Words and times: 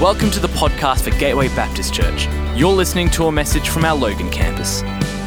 Welcome 0.00 0.30
to 0.30 0.40
the 0.40 0.48
podcast 0.48 1.02
for 1.02 1.10
Gateway 1.18 1.48
Baptist 1.48 1.92
Church. 1.92 2.26
You're 2.56 2.72
listening 2.72 3.10
to 3.10 3.26
a 3.26 3.32
message 3.32 3.68
from 3.68 3.84
our 3.84 3.94
Logan 3.94 4.30
campus. 4.30 4.80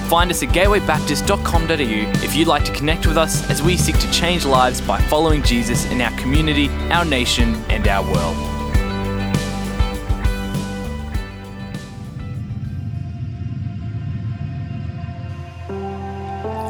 Find 0.09 0.31
us 0.31 0.41
at 0.41 0.49
gatewaybaptist.com.au 0.49 2.23
if 2.23 2.35
you'd 2.35 2.47
like 2.47 2.65
to 2.65 2.73
connect 2.73 3.05
with 3.05 3.15
us 3.15 3.47
as 3.51 3.61
we 3.61 3.77
seek 3.77 3.99
to 3.99 4.11
change 4.11 4.45
lives 4.45 4.81
by 4.81 4.99
following 4.99 5.43
Jesus 5.43 5.85
in 5.91 6.01
our 6.01 6.09
community, 6.17 6.69
our 6.89 7.05
nation, 7.05 7.53
and 7.69 7.87
our 7.87 8.03
world. 8.03 8.35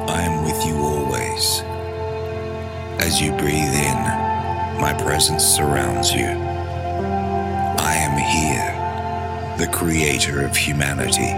I 0.09 0.23
am 0.23 0.43
with 0.43 0.65
you 0.65 0.75
always. 0.75 1.61
As 3.01 3.21
you 3.21 3.31
breathe 3.37 3.73
in, 3.73 3.97
my 4.81 4.93
presence 5.01 5.45
surrounds 5.45 6.11
you. 6.11 6.52
The 9.63 9.71
creator 9.71 10.43
of 10.43 10.57
humanity. 10.57 11.31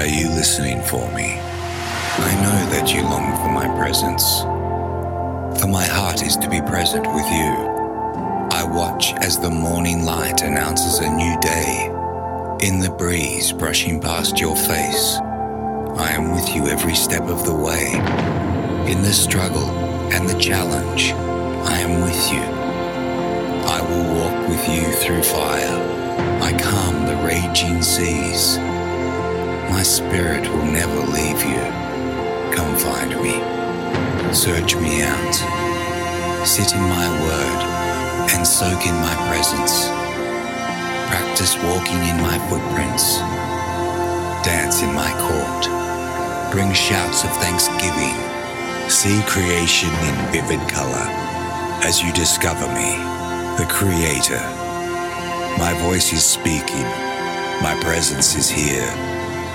Are 0.00 0.06
you 0.06 0.28
listening 0.30 0.82
for 0.82 1.08
me? 1.12 1.38
I 1.38 2.34
know 2.42 2.70
that 2.72 2.92
you 2.92 3.02
long 3.02 3.36
for 3.36 3.52
my 3.52 3.68
presence, 3.78 4.40
for 5.60 5.68
my 5.68 5.84
heart 5.84 6.24
is 6.24 6.36
to 6.38 6.50
be 6.50 6.60
present 6.60 7.06
with 7.06 7.26
you. 7.26 7.52
I 8.50 8.64
watch 8.64 9.12
as 9.20 9.38
the 9.38 9.48
morning 9.48 10.04
light 10.04 10.42
announces 10.42 10.98
a 10.98 11.08
new 11.08 11.38
day. 11.38 11.86
In 12.66 12.80
the 12.80 12.92
breeze 12.98 13.52
brushing 13.52 14.00
past 14.00 14.40
your 14.40 14.56
face, 14.56 15.18
I 15.98 16.10
am 16.18 16.32
with 16.32 16.52
you 16.52 16.66
every 16.66 16.96
step 16.96 17.22
of 17.28 17.44
the 17.44 17.54
way. 17.54 17.92
In 18.90 19.02
the 19.02 19.12
struggle 19.12 19.70
and 20.10 20.28
the 20.28 20.40
challenge, 20.40 21.12
I 21.12 21.78
am 21.78 22.00
with 22.00 22.32
you. 22.32 22.42
I 23.70 23.80
will 23.82 24.16
walk 24.16 24.48
with 24.48 24.68
you 24.68 24.90
through 24.94 25.22
fire. 25.22 25.91
I 26.52 26.58
calm 26.58 27.06
the 27.06 27.16
raging 27.24 27.80
seas. 27.80 28.58
My 29.72 29.82
spirit 29.82 30.46
will 30.50 30.68
never 30.68 31.00
leave 31.16 31.40
you. 31.40 31.64
Come 32.52 32.76
find 32.76 33.08
me. 33.24 33.40
Search 34.34 34.76
me 34.76 35.00
out. 35.00 35.34
Sit 36.44 36.74
in 36.74 36.82
my 36.82 37.08
word 37.24 37.60
and 38.36 38.46
soak 38.46 38.84
in 38.84 38.94
my 39.00 39.16
presence. 39.32 39.88
Practice 41.08 41.56
walking 41.64 42.04
in 42.04 42.20
my 42.20 42.36
footprints. 42.52 43.16
Dance 44.44 44.82
in 44.82 44.92
my 44.92 45.08
court. 45.24 46.52
Bring 46.52 46.70
shouts 46.74 47.24
of 47.24 47.30
thanksgiving. 47.40 48.12
See 48.90 49.22
creation 49.24 49.88
in 49.88 50.32
vivid 50.32 50.60
color 50.68 51.08
as 51.80 52.02
you 52.02 52.12
discover 52.12 52.66
me, 52.76 52.92
the 53.56 53.66
Creator. 53.70 54.61
My 55.58 55.74
voice 55.80 56.12
is 56.12 56.24
speaking. 56.24 56.86
My 57.62 57.78
presence 57.80 58.34
is 58.34 58.50
here, 58.50 58.86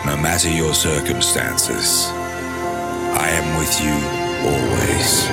no 0.06 0.16
matter 0.16 0.50
your 0.50 0.73
circumstances. 0.73 2.08
I 2.08 3.30
am 3.30 3.58
with 3.58 3.81
you 3.81 3.94
always. 4.48 5.28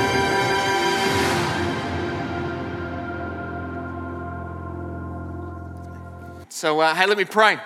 So, 6.49 6.81
uh, 6.81 6.95
hey, 6.95 7.07
let 7.07 7.19
me 7.19 7.25
pray. 7.25 7.59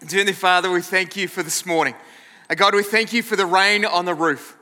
Dear 0.00 0.24
Dearly 0.24 0.32
Father, 0.32 0.70
we 0.70 0.82
thank 0.82 1.16
you 1.16 1.26
for 1.26 1.42
this 1.42 1.64
morning. 1.64 1.94
Uh, 2.48 2.54
God, 2.54 2.74
we 2.74 2.82
thank 2.82 3.12
you 3.12 3.22
for 3.22 3.34
the 3.34 3.46
rain 3.46 3.84
on 3.84 4.04
the 4.04 4.14
roof. 4.14 4.56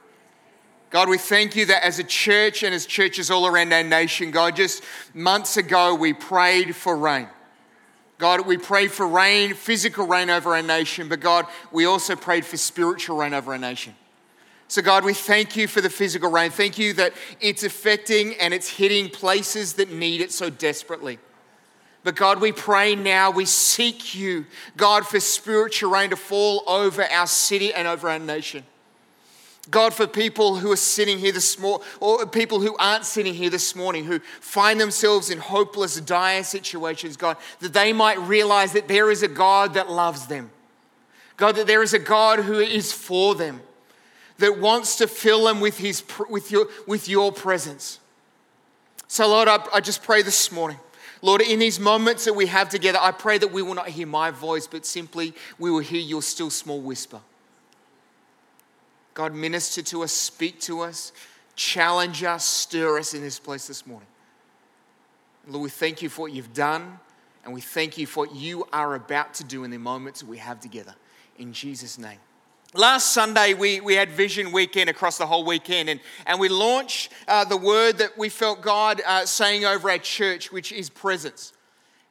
God, 0.91 1.09
we 1.09 1.19
thank 1.19 1.55
you 1.55 1.67
that 1.67 1.85
as 1.85 1.99
a 1.99 2.05
church 2.05 2.63
and 2.63 2.75
as 2.75 2.87
churches 2.87 3.31
all 3.31 3.47
around 3.47 3.73
our 3.73 3.83
nation, 3.83 4.31
God, 4.31 4.57
just 4.57 4.83
months 5.13 5.57
ago 5.57 5.95
we 5.95 6.13
prayed 6.15 6.75
for 6.75 6.97
rain. 6.97 7.29
God, 8.19 8.47
we 8.47 8.59
prayed 8.59 8.91
for 8.91 9.07
rain, 9.07 9.55
physical 9.55 10.07
rain 10.07 10.29
over 10.29 10.57
our 10.57 10.63
nation, 10.63 11.09
but 11.09 11.21
God, 11.21 11.47
we 11.71 11.85
also 11.85 12.17
prayed 12.17 12.45
for 12.45 12.57
spiritual 12.57 13.17
rain 13.17 13.33
over 13.33 13.53
our 13.53 13.59
nation. 13.59 13.95
So, 14.67 14.83
God, 14.83 15.05
we 15.05 15.15
thank 15.15 15.57
you 15.57 15.67
for 15.67 15.81
the 15.81 15.89
physical 15.89 16.31
rain. 16.31 16.51
Thank 16.51 16.79
you 16.79 16.93
that 16.95 17.15
it's 17.41 17.63
affecting 17.63 18.35
and 18.35 18.53
it's 18.53 18.69
hitting 18.69 19.09
places 19.09 19.75
that 19.75 19.91
need 19.91 20.21
it 20.21 20.33
so 20.33 20.51
desperately. 20.51 21.19
But 22.05 22.17
God, 22.17 22.41
we 22.41 22.53
pray 22.53 22.95
now, 22.95 23.31
we 23.31 23.45
seek 23.45 24.15
you, 24.15 24.47
God, 24.77 25.07
for 25.07 25.21
spiritual 25.21 25.91
rain 25.91 26.11
to 26.11 26.17
fall 26.17 26.65
over 26.67 27.05
our 27.05 27.27
city 27.27 27.73
and 27.73 27.89
over 27.89 28.11
our 28.11 28.19
nation. 28.19 28.65
God, 29.71 29.93
for 29.93 30.07
people 30.07 30.57
who 30.57 30.73
are 30.73 30.77
sitting 30.77 31.19
here 31.19 31.33
this 31.33 31.59
morning, 31.59 31.87
or 32.01 32.27
people 32.27 32.61
who 32.61 32.75
aren't 32.79 33.05
sitting 33.05 33.35
here 33.35 33.51
this 33.51 33.77
morning, 33.77 34.05
who 34.05 34.19
find 34.41 34.81
themselves 34.81 35.31
in 35.31 35.39
hopeless, 35.39 36.01
dire 36.01 36.43
situations, 36.43 37.17
God, 37.17 37.37
that 37.61 37.75
they 37.75 37.93
might 37.93 38.19
realize 38.21 38.73
that 38.73 38.89
there 38.89 39.11
is 39.11 39.23
a 39.23 39.29
God 39.29 39.75
that 39.75 39.91
loves 39.91 40.27
them. 40.27 40.51
God, 41.37 41.57
that 41.57 41.67
there 41.67 41.83
is 41.83 41.93
a 41.93 41.99
God 41.99 42.41
who 42.41 42.59
is 42.59 42.93
for 42.93 43.35
them, 43.35 43.61
that 44.39 44.59
wants 44.59 44.97
to 44.97 45.07
fill 45.07 45.45
them 45.45 45.61
with, 45.61 45.79
his, 45.79 46.03
with, 46.31 46.51
your, 46.51 46.69
with 46.87 47.09
your 47.09 47.31
presence. 47.31 48.01
So, 49.07 49.29
Lord, 49.29 49.49
I, 49.49 49.59
I 49.73 49.81
just 49.81 50.03
pray 50.03 50.23
this 50.23 50.51
morning. 50.51 50.79
Lord, 51.21 51.43
in 51.43 51.59
these 51.59 51.81
moments 51.81 52.25
that 52.25 52.35
we 52.35 52.47
have 52.47 52.69
together, 52.69 52.99
I 53.01 53.11
pray 53.11 53.39
that 53.39 53.53
we 53.53 53.63
will 53.63 53.75
not 53.75 53.89
hear 53.89 54.07
my 54.07 54.31
voice, 54.31 54.67
but 54.67 54.87
simply 54.87 55.35
we 55.59 55.71
will 55.71 55.81
hear 55.81 56.01
your 56.01 56.23
still 56.23 56.51
small 56.51 56.81
whisper. 56.81 57.21
God, 59.19 59.35
minister 59.35 59.83
to 59.83 60.05
us, 60.05 60.13
speak 60.13 60.61
to 60.61 60.83
us, 60.83 61.11
challenge 61.57 62.23
us, 62.23 62.45
stir 62.45 63.01
us 63.01 63.15
in 63.15 63.21
this 63.21 63.41
place 63.41 63.67
this 63.67 63.85
morning. 63.85 64.07
Lord, 65.49 65.65
we 65.65 65.71
thank 65.71 66.03
you 66.03 66.09
for 66.09 66.23
what 66.23 66.33
you've 66.33 66.55
done, 66.55 67.01
and 67.45 67.53
we 67.53 67.61
thank 67.61 67.99
you 67.99 68.07
for 68.07 68.27
what 68.27 68.37
you 68.37 68.65
are 68.73 68.95
about 68.95 69.35
to 69.35 69.43
do 69.43 69.65
in 69.65 69.73
the 69.73 69.79
moments 69.79 70.23
we 70.23 70.39
have 70.39 70.61
together. 70.61 70.95
In 71.37 71.53
Jesus' 71.53 71.99
name. 71.99 72.21
Last 72.75 73.11
Sunday, 73.11 73.55
we, 73.55 73.81
we 73.81 73.95
had 73.95 74.09
Vision 74.09 74.53
Weekend 74.53 74.89
across 74.89 75.19
the 75.19 75.27
whole 75.27 75.45
weekend, 75.45 75.89
and, 75.89 75.99
and 76.25 76.39
we 76.39 76.49
launched 76.49 77.13
uh, 77.27 77.45
the 77.45 77.57
word 77.57 77.99
that 77.99 78.17
we 78.17 78.29
felt 78.29 78.61
God 78.61 79.03
uh, 79.05 79.27
saying 79.27 79.65
over 79.65 79.91
our 79.91 79.99
church, 79.99 80.53
which 80.53 80.71
is 80.71 80.89
presence. 80.89 81.53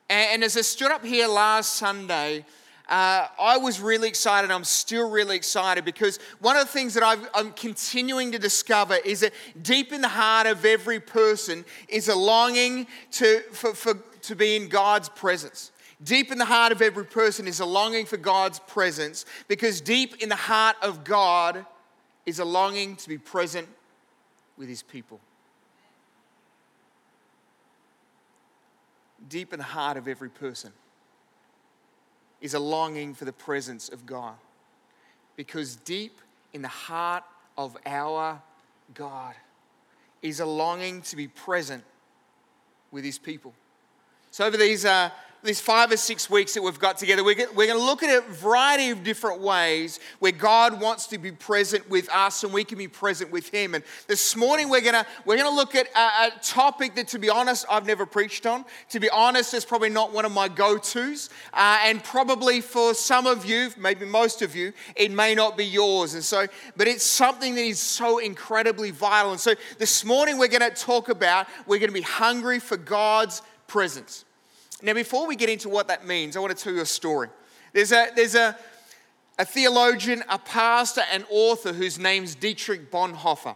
And, 0.10 0.30
and 0.34 0.44
as 0.44 0.58
I 0.58 0.62
stood 0.62 0.92
up 0.92 1.06
here 1.06 1.30
last 1.30 1.76
Sunday, 1.76 2.44
uh, 2.90 3.28
I 3.38 3.58
was 3.58 3.82
really 3.82 4.08
excited. 4.08 4.50
I'm 4.50 4.64
still 4.64 5.10
really 5.10 5.36
excited 5.36 5.84
because 5.84 6.20
one 6.40 6.56
of 6.56 6.66
the 6.66 6.72
things 6.72 6.94
that 6.94 7.04
i 7.04 7.18
am 7.38 7.52
continuing 7.52 8.32
to 8.32 8.40
discover 8.40 8.96
is 8.96 9.20
that 9.20 9.34
deep 9.62 9.92
in 9.92 10.00
the 10.00 10.08
heart 10.08 10.48
of 10.48 10.64
every 10.64 11.02
person 11.02 11.66
is 11.90 12.08
a 12.08 12.16
longing 12.16 12.88
to, 13.12 13.42
for, 13.52 13.74
for, 13.74 13.96
to 14.22 14.36
be 14.36 14.56
in 14.56 14.70
God's 14.70 15.10
presence. 15.10 15.72
Deep 16.02 16.32
in 16.32 16.38
the 16.38 16.46
heart 16.46 16.72
of 16.72 16.82
every 16.82 17.04
person 17.04 17.46
is 17.48 17.60
a 17.60 17.66
longing 17.66 18.06
for 18.06 18.18
God's 18.18 18.60
presence 18.60 19.26
because 19.50 19.82
deep 19.82 20.22
in 20.24 20.30
the 20.30 20.36
heart 20.36 20.78
of 20.82 21.04
God 21.04 21.66
is 22.26 22.40
a 22.40 22.46
longing 22.46 22.96
to 22.98 23.10
be 23.10 23.18
present 23.18 23.68
with 24.58 24.70
his 24.70 24.82
people. 24.82 25.20
Deep 29.28 29.52
in 29.52 29.60
the 29.60 29.66
heart 29.66 29.98
of 29.98 30.08
every 30.08 30.30
person 30.30 30.72
is 32.42 32.54
a 32.54 32.60
longing 32.60 33.14
for 33.14 33.26
the 33.26 33.34
presence 33.34 33.90
of 33.90 34.06
God 34.06 34.36
because 35.36 35.76
deep 35.76 36.20
in 36.54 36.62
the 36.62 36.68
heart 36.68 37.24
of 37.58 37.78
our 37.86 38.42
God 38.94 39.36
is 40.22 40.40
a 40.40 40.46
longing 40.46 41.02
to 41.04 41.16
be 41.16 41.28
present 41.28 41.84
with 42.92 43.04
his 43.04 43.18
people. 43.18 43.54
So, 44.32 44.46
over 44.46 44.58
these 44.58 44.86
uh, 44.86 45.10
these 45.44 45.62
five 45.62 45.92
or 45.92 45.98
six 45.98 46.30
weeks 46.30 46.54
that 46.54 46.62
we've 46.62 46.80
got 46.80 46.98
together, 46.98 47.24
we're 47.24 47.36
going 47.36 47.56
to 47.56 47.78
look 47.78 48.04
at 48.04 48.10
a 48.10 48.22
variety 48.34 48.90
of 48.90 49.04
different 49.04 49.40
ways 49.40 50.00
where 50.20 50.32
God 50.32 50.82
wants 50.82 51.08
to 51.08 51.18
be 51.18 51.32
present 51.32 51.90
with 51.90 52.10
us 52.10 52.44
and 52.44 52.52
we 52.52 52.64
can 52.64 52.78
be 52.78 52.88
present 52.88 53.32
with 53.32 53.50
Him. 53.50 53.76
And 53.76 53.84
this 54.08 54.36
morning 54.36 54.70
we're 54.70 54.82
going 54.82 54.96
to, 54.96 55.06
we're 55.26 55.38
going 55.38 55.50
to 55.50 55.56
look 55.56 55.76
at 55.76 55.88
a, 55.96 56.28
a 56.28 56.32
topic 56.42 56.96
that, 56.96 57.08
to 57.10 57.20
be 57.20 57.30
honest, 57.30 57.66
I've 57.70 57.86
never 57.86 58.06
preached 58.06 58.46
on. 58.46 58.66
To 58.90 59.00
be 59.00 59.10
honest, 59.10 59.54
it's 59.54 59.66
probably 59.66 59.90
not 59.90 60.12
one 60.12 60.26
of 60.26 60.32
my 60.32 60.48
go 60.48 60.78
tos. 60.78 61.30
Uh, 61.54 61.80
and 61.84 62.04
probably 62.04 62.60
for 62.60 62.94
some 62.94 63.28
of 63.28 63.46
you, 63.46 63.70
maybe 63.78 64.06
most 64.06 64.42
of 64.42 64.56
you, 64.56 64.74
it 64.96 65.12
may 65.12 65.36
not 65.36 65.56
be 65.56 65.66
yours. 65.66 66.14
And 66.14 66.24
so, 66.24 66.48
but 66.76 66.88
it's 66.88 67.06
something 67.06 67.56
that 67.56 67.64
is 67.64 67.80
so 67.80 68.18
incredibly 68.18 68.92
vital. 68.92 69.32
And 69.32 69.40
so 69.40 69.54
this 69.78 70.04
morning 70.04 70.38
we're 70.38 70.48
going 70.48 70.70
to 70.70 70.76
talk 70.76 71.10
about, 71.10 71.48
we're 71.68 71.80
going 71.80 71.90
to 71.90 71.94
be 71.94 72.02
hungry 72.02 72.60
for 72.60 72.76
God's 72.76 73.42
presence. 73.68 74.26
Now, 74.82 74.94
before 74.94 75.28
we 75.28 75.36
get 75.36 75.50
into 75.50 75.70
what 75.70 75.88
that 75.88 76.06
means, 76.06 76.38
I 76.38 76.40
want 76.40 76.56
to 76.56 76.64
tell 76.64 76.74
you 76.74 76.82
a 76.82 76.86
story. 76.86 77.30
There's 77.74 77.92
a, 77.92 78.10
there's 78.16 78.36
a, 78.36 78.56
a 79.40 79.46
theologian, 79.46 80.24
a 80.30 80.38
pastor, 80.38 81.02
and 81.12 81.26
author 81.30 81.74
whose 81.74 81.98
name's 81.98 82.36
Dietrich 82.36 82.92
Bonhoeffer. 82.92 83.56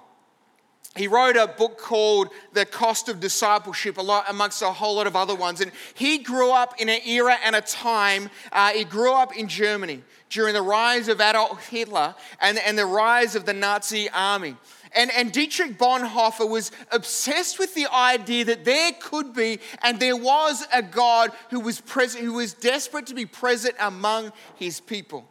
he 0.95 1.07
wrote 1.07 1.37
a 1.37 1.47
book 1.47 1.77
called 1.77 2.29
The 2.53 2.65
Cost 2.65 3.07
of 3.07 3.19
Discipleship, 3.19 3.97
amongst 3.99 4.63
a 4.63 4.71
whole 4.71 4.95
lot 4.95 5.05
of 5.05 5.15
other 5.15 5.35
ones. 5.35 5.61
And 5.61 5.71
he 5.93 6.17
grew 6.17 6.51
up 6.51 6.81
in 6.81 6.89
an 6.89 7.01
era 7.05 7.37
and 7.45 7.55
a 7.55 7.61
time, 7.61 8.29
uh, 8.51 8.71
he 8.71 8.83
grew 8.83 9.13
up 9.13 9.35
in 9.35 9.47
Germany 9.47 10.01
during 10.29 10.55
the 10.55 10.61
rise 10.61 11.07
of 11.07 11.21
Adolf 11.21 11.67
Hitler 11.67 12.15
and, 12.39 12.57
and 12.57 12.77
the 12.77 12.85
rise 12.85 13.35
of 13.35 13.45
the 13.45 13.53
Nazi 13.53 14.09
army. 14.09 14.55
And, 14.93 15.09
and 15.11 15.31
Dietrich 15.31 15.77
Bonhoeffer 15.77 16.49
was 16.49 16.71
obsessed 16.91 17.59
with 17.59 17.73
the 17.75 17.87
idea 17.87 18.45
that 18.45 18.65
there 18.65 18.91
could 18.99 19.33
be 19.33 19.59
and 19.83 19.99
there 19.99 20.17
was 20.17 20.65
a 20.73 20.81
God 20.81 21.31
who 21.49 21.61
was 21.61 21.79
present, 21.79 22.25
who 22.25 22.33
was 22.33 22.53
desperate 22.53 23.07
to 23.07 23.13
be 23.13 23.25
present 23.25 23.75
among 23.79 24.33
his 24.55 24.79
people. 24.81 25.25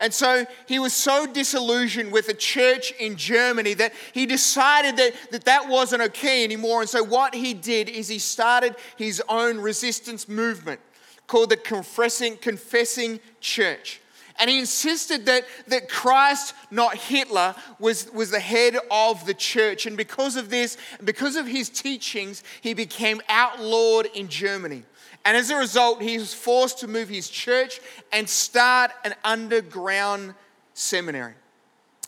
And 0.00 0.14
so 0.14 0.46
he 0.66 0.78
was 0.78 0.92
so 0.92 1.26
disillusioned 1.26 2.12
with 2.12 2.28
the 2.28 2.34
church 2.34 2.92
in 3.00 3.16
Germany 3.16 3.74
that 3.74 3.92
he 4.12 4.26
decided 4.26 4.96
that, 4.96 5.14
that 5.32 5.44
that 5.44 5.68
wasn't 5.68 6.02
okay 6.02 6.44
anymore. 6.44 6.80
And 6.80 6.90
so 6.90 7.02
what 7.02 7.34
he 7.34 7.52
did 7.52 7.88
is 7.88 8.06
he 8.06 8.20
started 8.20 8.76
his 8.96 9.20
own 9.28 9.58
resistance 9.58 10.28
movement 10.28 10.80
called 11.26 11.50
the 11.50 11.56
Confessing, 11.56 12.36
Confessing 12.36 13.18
Church. 13.40 14.00
And 14.38 14.48
he 14.48 14.60
insisted 14.60 15.26
that, 15.26 15.44
that 15.66 15.88
Christ, 15.88 16.54
not 16.70 16.96
Hitler, 16.96 17.54
was, 17.78 18.10
was 18.12 18.30
the 18.30 18.40
head 18.40 18.76
of 18.90 19.26
the 19.26 19.34
church. 19.34 19.86
And 19.86 19.96
because 19.96 20.36
of 20.36 20.48
this, 20.48 20.76
because 21.02 21.36
of 21.36 21.46
his 21.46 21.68
teachings, 21.68 22.44
he 22.60 22.74
became 22.74 23.20
outlawed 23.28 24.06
in 24.14 24.28
Germany. 24.28 24.84
And 25.24 25.36
as 25.36 25.50
a 25.50 25.56
result, 25.56 26.00
he 26.00 26.18
was 26.18 26.32
forced 26.32 26.78
to 26.80 26.88
move 26.88 27.08
his 27.08 27.28
church 27.28 27.80
and 28.12 28.28
start 28.28 28.92
an 29.04 29.14
underground 29.24 30.34
seminary. 30.74 31.34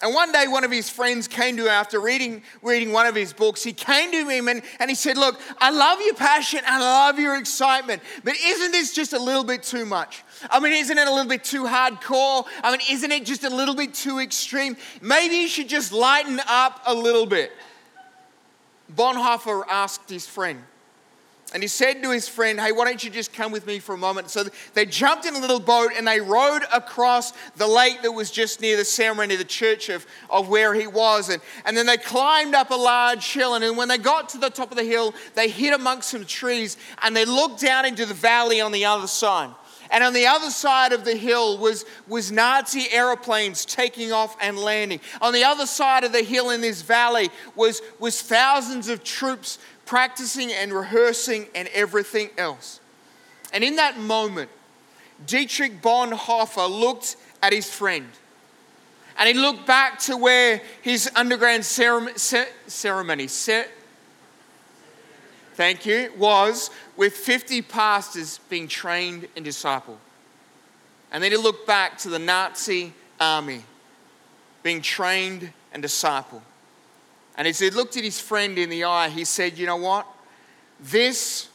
And 0.03 0.15
one 0.15 0.33
day, 0.33 0.49
one 0.49 0.65
of 0.65 0.71
his 0.71 0.89
friends 0.89 1.29
came 1.29 1.59
to 1.59 1.65
him 1.65 1.69
after 1.69 2.01
reading, 2.01 2.43
reading 2.63 2.91
one 2.91 3.07
of 3.07 3.15
his 3.15 3.35
books. 3.35 3.63
He 3.63 3.75
came 3.75 4.11
to 4.13 4.29
him 4.31 4.49
and, 4.49 4.63
and 4.79 4.89
he 4.89 4.95
said, 4.95 5.19
Look, 5.19 5.39
I 5.59 5.71
love 5.71 6.01
your 6.01 6.15
passion 6.15 6.61
and 6.61 6.69
I 6.69 6.79
love 6.79 7.19
your 7.19 7.37
excitement, 7.37 8.01
but 8.25 8.35
isn't 8.43 8.73
this 8.73 8.95
just 8.95 9.13
a 9.13 9.19
little 9.19 9.45
bit 9.45 9.63
too 9.63 9.85
much? 9.85 10.23
I 10.51 10.59
mean, 10.59 10.73
isn't 10.73 10.97
it 10.97 11.07
a 11.07 11.11
little 11.11 11.29
bit 11.29 11.45
too 11.45 11.65
hardcore? 11.65 12.47
I 12.65 12.71
mean, 12.71 12.81
isn't 12.91 13.13
it 13.13 13.27
just 13.27 13.45
a 13.45 13.51
little 13.51 13.75
bit 13.75 13.93
too 13.93 14.21
extreme? 14.21 14.79
Maybe 15.03 15.37
you 15.37 15.49
should 15.49 15.69
just 15.69 15.93
lighten 15.93 16.41
up 16.49 16.81
a 16.87 16.95
little 16.95 17.27
bit. 17.27 17.53
Bonhoeffer 18.97 19.65
asked 19.69 20.09
his 20.09 20.27
friend, 20.27 20.63
and 21.53 21.63
he 21.63 21.69
said 21.69 22.03
to 22.03 22.11
his 22.11 22.29
friend, 22.29 22.61
Hey, 22.61 22.71
why 22.71 22.85
don't 22.85 23.03
you 23.03 23.11
just 23.11 23.33
come 23.33 23.51
with 23.51 23.67
me 23.67 23.81
for 23.81 23.95
a 23.95 23.99
moment? 23.99 24.31
So 24.31 24.45
they 24.75 24.87
jumped 24.87 25.27
in 25.27 25.35
a 25.35 25.41
little 25.41 25.59
boat 25.59 25.91
and 25.97 26.07
they 26.07 26.21
rowed 26.21 26.63
across 26.73 27.33
the 27.57 27.67
lake 27.67 28.03
that 28.03 28.13
was 28.13 28.31
just 28.31 28.61
near 28.61 28.77
the 28.77 28.85
ceremony, 28.85 29.35
the 29.35 29.45
church 29.45 29.89
of, 29.89 30.07
of 30.29 30.49
where 30.49 30.75
he 30.75 30.87
was. 30.87 31.29
And, 31.29 31.43
and 31.65 31.77
then 31.77 31.87
they 31.87 31.97
climbed 31.97 32.55
up 32.55 32.71
a 32.71 32.77
large 32.77 33.33
hill. 33.33 33.55
And 33.55 33.77
when 33.77 33.89
they 33.89 33.99
got 33.99 34.29
to 34.31 34.39
the 34.39 34.51
top 34.51 34.71
of 34.71 34.77
the 34.77 34.85
hill, 34.85 35.13
they 35.35 35.49
hid 35.49 35.75
amongst 35.75 36.11
some 36.11 36.25
trees 36.25 36.77
and 37.03 37.17
they 37.17 37.25
looked 37.25 37.61
down 37.61 37.85
into 37.85 38.07
the 38.07 38.15
valley 38.15 38.61
on 38.61 38.71
the 38.71 38.85
other 38.85 39.09
side. 39.09 39.51
And 39.91 40.05
on 40.05 40.13
the 40.13 40.27
other 40.27 40.51
side 40.51 40.93
of 40.93 41.05
the 41.05 41.17
hill 41.17 41.59
was, 41.59 41.85
was 42.07 42.31
Nazi 42.31 42.87
airplanes 42.93 43.65
taking 43.65 44.13
off 44.13 44.37
and 44.41 44.57
landing. 44.57 45.01
On 45.21 45.33
the 45.33 45.43
other 45.43 45.67
side 45.67 46.05
of 46.05 46.13
the 46.13 46.23
hill 46.23 46.51
in 46.51 46.61
this 46.61 46.83
valley 46.83 47.29
was, 47.57 47.83
was 47.99 48.23
thousands 48.23 48.89
of 48.89 49.03
troops 49.03 49.59
practicing 49.91 50.53
and 50.53 50.73
rehearsing 50.73 51.49
and 51.53 51.67
everything 51.75 52.31
else. 52.39 52.79
And 53.53 53.65
in 53.65 53.75
that 53.75 53.99
moment, 53.99 54.49
Dietrich 55.27 55.83
Bonhoeffer 55.83 56.71
looked 56.71 57.17
at 57.43 57.53
his 57.53 57.69
friend 57.69 58.07
and 59.19 59.27
he 59.27 59.35
looked 59.35 59.67
back 59.67 59.99
to 60.03 60.17
where 60.17 60.63
his 60.81 61.11
underground 61.17 61.65
ceremony, 61.65 63.27
set 63.27 63.69
thank 65.55 65.85
you, 65.85 66.13
was 66.17 66.71
with 66.97 67.17
50 67.17 67.61
pastors 67.63 68.39
being 68.49 68.69
trained 68.69 69.27
and 69.35 69.45
discipled. 69.45 69.99
And 71.11 71.21
then 71.21 71.33
he 71.33 71.37
looked 71.37 71.67
back 71.67 71.99
to 71.99 72.09
the 72.09 72.21
Nazi 72.21 72.93
army 73.19 73.65
being 74.63 74.83
trained 74.83 75.53
and 75.73 75.83
discipled. 75.83 76.43
And 77.37 77.47
as 77.47 77.59
he 77.59 77.71
looked 77.71 77.97
at 77.97 78.05
his 78.05 78.21
friend 78.21 78.59
in 78.59 78.71
the 78.71 78.85
eye, 78.85 79.09
he 79.09 79.25
said, 79.25 79.59
You 79.59 79.67
know 79.67 79.77
what? 79.77 80.07
This 80.81 81.49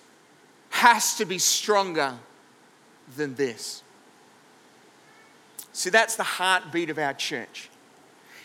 has 0.69 1.16
to 1.16 1.25
be 1.25 1.38
stronger 1.38 2.13
than 3.16 3.36
this. 3.36 3.81
See, 5.74 5.89
that's 5.89 6.16
the 6.16 6.24
heartbeat 6.24 6.89
of 6.89 6.98
our 6.98 7.13
church. 7.13 7.69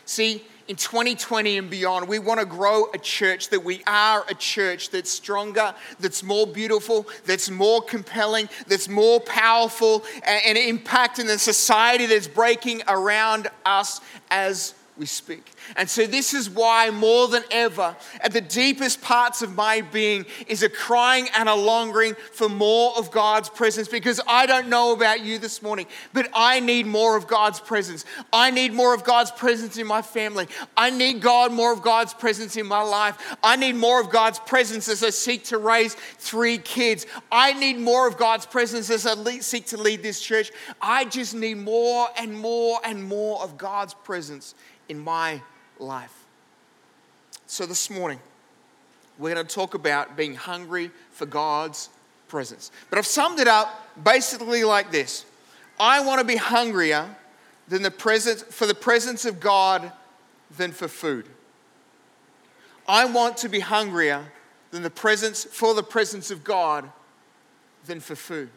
See, 0.04 0.42
in 0.66 0.76
2020 0.76 1.58
and 1.58 1.70
beyond, 1.70 2.08
we 2.08 2.18
want 2.18 2.38
to 2.40 2.46
grow 2.46 2.86
a 2.94 2.98
church 2.98 3.48
that 3.48 3.64
we 3.64 3.82
are 3.86 4.24
a 4.28 4.34
church 4.34 4.90
that's 4.90 5.10
stronger, 5.10 5.74
that's 5.98 6.22
more 6.22 6.46
beautiful, 6.46 7.08
that's 7.26 7.50
more 7.50 7.82
compelling, 7.82 8.48
that's 8.68 8.88
more 8.88 9.20
powerful, 9.20 10.04
and, 10.24 10.58
and 10.58 10.78
impacting 10.78 11.26
the 11.26 11.38
society 11.38 12.06
that's 12.06 12.28
breaking 12.28 12.82
around 12.86 13.48
us 13.64 14.00
as 14.30 14.74
we 14.96 15.06
speak. 15.06 15.50
And 15.76 15.88
so, 15.88 16.06
this 16.06 16.34
is 16.34 16.50
why, 16.50 16.90
more 16.90 17.28
than 17.28 17.42
ever, 17.50 17.96
at 18.20 18.32
the 18.32 18.40
deepest 18.40 19.00
parts 19.00 19.42
of 19.42 19.54
my 19.54 19.80
being, 19.80 20.26
is 20.46 20.62
a 20.62 20.68
crying 20.68 21.28
and 21.36 21.48
a 21.48 21.54
longing 21.54 22.14
for 22.32 22.48
more 22.48 22.96
of 22.96 23.10
God's 23.10 23.48
presence. 23.48 23.88
Because 23.88 24.20
I 24.26 24.46
don't 24.46 24.68
know 24.68 24.92
about 24.92 25.24
you 25.24 25.38
this 25.38 25.62
morning, 25.62 25.86
but 26.12 26.28
I 26.34 26.60
need 26.60 26.86
more 26.86 27.16
of 27.16 27.26
God's 27.26 27.60
presence. 27.60 28.04
I 28.32 28.50
need 28.50 28.72
more 28.72 28.94
of 28.94 29.04
God's 29.04 29.30
presence 29.30 29.78
in 29.78 29.86
my 29.86 30.02
family. 30.02 30.48
I 30.76 30.90
need 30.90 31.20
God, 31.20 31.52
more 31.52 31.72
of 31.72 31.82
God's 31.82 32.14
presence 32.14 32.56
in 32.56 32.66
my 32.66 32.82
life. 32.82 33.36
I 33.42 33.56
need 33.56 33.76
more 33.76 34.00
of 34.00 34.10
God's 34.10 34.38
presence 34.40 34.88
as 34.88 35.02
I 35.02 35.10
seek 35.10 35.44
to 35.44 35.58
raise 35.58 35.94
three 35.94 36.58
kids. 36.58 37.06
I 37.30 37.52
need 37.54 37.78
more 37.78 38.06
of 38.06 38.16
God's 38.16 38.46
presence 38.46 38.90
as 38.90 39.06
I 39.06 39.14
seek 39.38 39.66
to 39.66 39.76
lead 39.76 40.02
this 40.02 40.20
church. 40.20 40.50
I 40.80 41.04
just 41.04 41.34
need 41.34 41.58
more 41.58 42.08
and 42.16 42.32
more 42.38 42.80
and 42.84 43.02
more 43.02 43.42
of 43.42 43.56
God's 43.56 43.94
presence 43.94 44.54
in 44.88 44.98
my 44.98 45.40
life. 45.80 46.14
So, 47.46 47.66
this 47.66 47.90
morning, 47.90 48.20
we're 49.18 49.34
going 49.34 49.46
to 49.46 49.54
talk 49.54 49.74
about 49.74 50.16
being 50.16 50.34
hungry 50.34 50.90
for 51.10 51.26
God's 51.26 51.88
presence. 52.28 52.70
But 52.88 52.98
I've 52.98 53.06
summed 53.06 53.40
it 53.40 53.48
up 53.48 53.88
basically 54.02 54.64
like 54.64 54.90
this 54.90 55.24
I 55.78 56.04
want 56.04 56.20
to 56.20 56.26
be 56.26 56.36
hungrier 56.36 57.16
than 57.68 57.82
the 57.82 57.90
presence, 57.90 58.42
for 58.42 58.66
the 58.66 58.74
presence 58.74 59.24
of 59.24 59.40
God 59.40 59.92
than 60.56 60.72
for 60.72 60.88
food. 60.88 61.26
I 62.86 63.04
want 63.04 63.36
to 63.38 63.48
be 63.48 63.60
hungrier 63.60 64.24
than 64.70 64.82
the 64.82 64.90
presence 64.90 65.44
for 65.44 65.74
the 65.74 65.82
presence 65.82 66.30
of 66.30 66.44
God 66.44 66.90
than 67.86 68.00
for 68.00 68.16
food. 68.16 68.50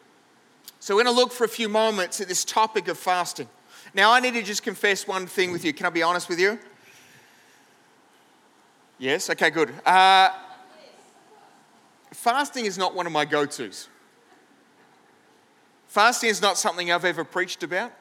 So 0.79 0.95
we're 0.95 1.03
going 1.03 1.15
to 1.15 1.21
look 1.21 1.31
for 1.31 1.43
a 1.43 1.49
few 1.49 1.69
moments 1.69 2.19
at 2.19 2.27
this 2.27 2.43
topic 2.43 2.87
of 2.87 2.97
fasting. 2.97 3.47
Now, 3.93 4.11
I 4.11 4.19
need 4.19 4.33
to 4.33 4.41
just 4.41 4.63
confess 4.63 5.07
one 5.07 5.27
thing 5.27 5.51
with 5.51 5.63
you. 5.63 5.71
Can 5.71 5.85
I 5.85 5.89
be 5.89 6.03
honest 6.03 6.27
with 6.27 6.39
you? 6.39 6.59
Yes? 8.97 9.29
Okay, 9.29 9.49
good. 9.49 9.73
Uh, 9.85 10.29
fasting 12.11 12.65
is 12.65 12.77
not 12.77 12.95
one 12.95 13.05
of 13.05 13.11
my 13.11 13.25
go 13.25 13.45
tos. 13.45 13.89
Fasting 15.87 16.29
is 16.29 16.41
not 16.41 16.57
something 16.57 16.91
I've 16.91 17.05
ever 17.05 17.23
preached 17.23 17.63
about. 17.63 17.91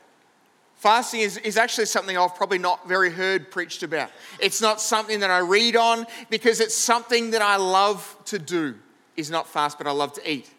Fasting 0.77 1.21
is, 1.21 1.37
is 1.39 1.57
actually 1.57 1.87
something 1.87 2.17
I've 2.17 2.35
probably 2.35 2.59
not 2.59 2.89
very 2.89 3.11
heard 3.11 3.51
preached 3.51 3.83
about. 3.83 4.11
It's 4.41 4.61
not 4.61 4.81
something 4.81 5.21
that 5.21 5.31
I 5.31 5.39
read 5.39 5.77
on 5.77 6.07
because 6.29 6.59
it's 6.59 6.75
something 6.75 7.31
that 7.31 7.43
I 7.43 7.57
love 7.57 8.17
to 8.27 8.39
do. 8.39 8.75
Is 9.15 9.31
not 9.31 9.47
fast, 9.47 9.77
but 9.77 9.87
I 9.87 9.91
love 9.91 10.15
to 10.15 10.29
eat. 10.29 10.51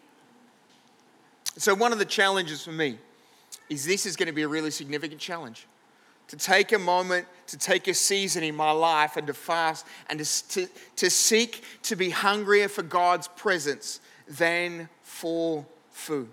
So, 1.56 1.74
one 1.74 1.92
of 1.92 1.98
the 1.98 2.04
challenges 2.04 2.64
for 2.64 2.72
me 2.72 2.98
is 3.68 3.84
this 3.84 4.06
is 4.06 4.14
going 4.16 4.28
to 4.28 4.32
be 4.32 4.42
a 4.42 4.48
really 4.48 4.70
significant 4.70 5.20
challenge. 5.20 5.66
To 6.28 6.36
take 6.36 6.72
a 6.72 6.78
moment, 6.78 7.26
to 7.48 7.58
take 7.58 7.86
a 7.86 7.94
season 7.94 8.42
in 8.42 8.56
my 8.56 8.70
life 8.70 9.16
and 9.16 9.26
to 9.26 9.34
fast 9.34 9.86
and 10.08 10.18
to, 10.18 10.48
to, 10.48 10.68
to 10.96 11.10
seek 11.10 11.62
to 11.82 11.96
be 11.96 12.10
hungrier 12.10 12.68
for 12.68 12.82
God's 12.82 13.28
presence 13.28 14.00
than 14.26 14.88
for 15.02 15.66
food. 15.90 16.28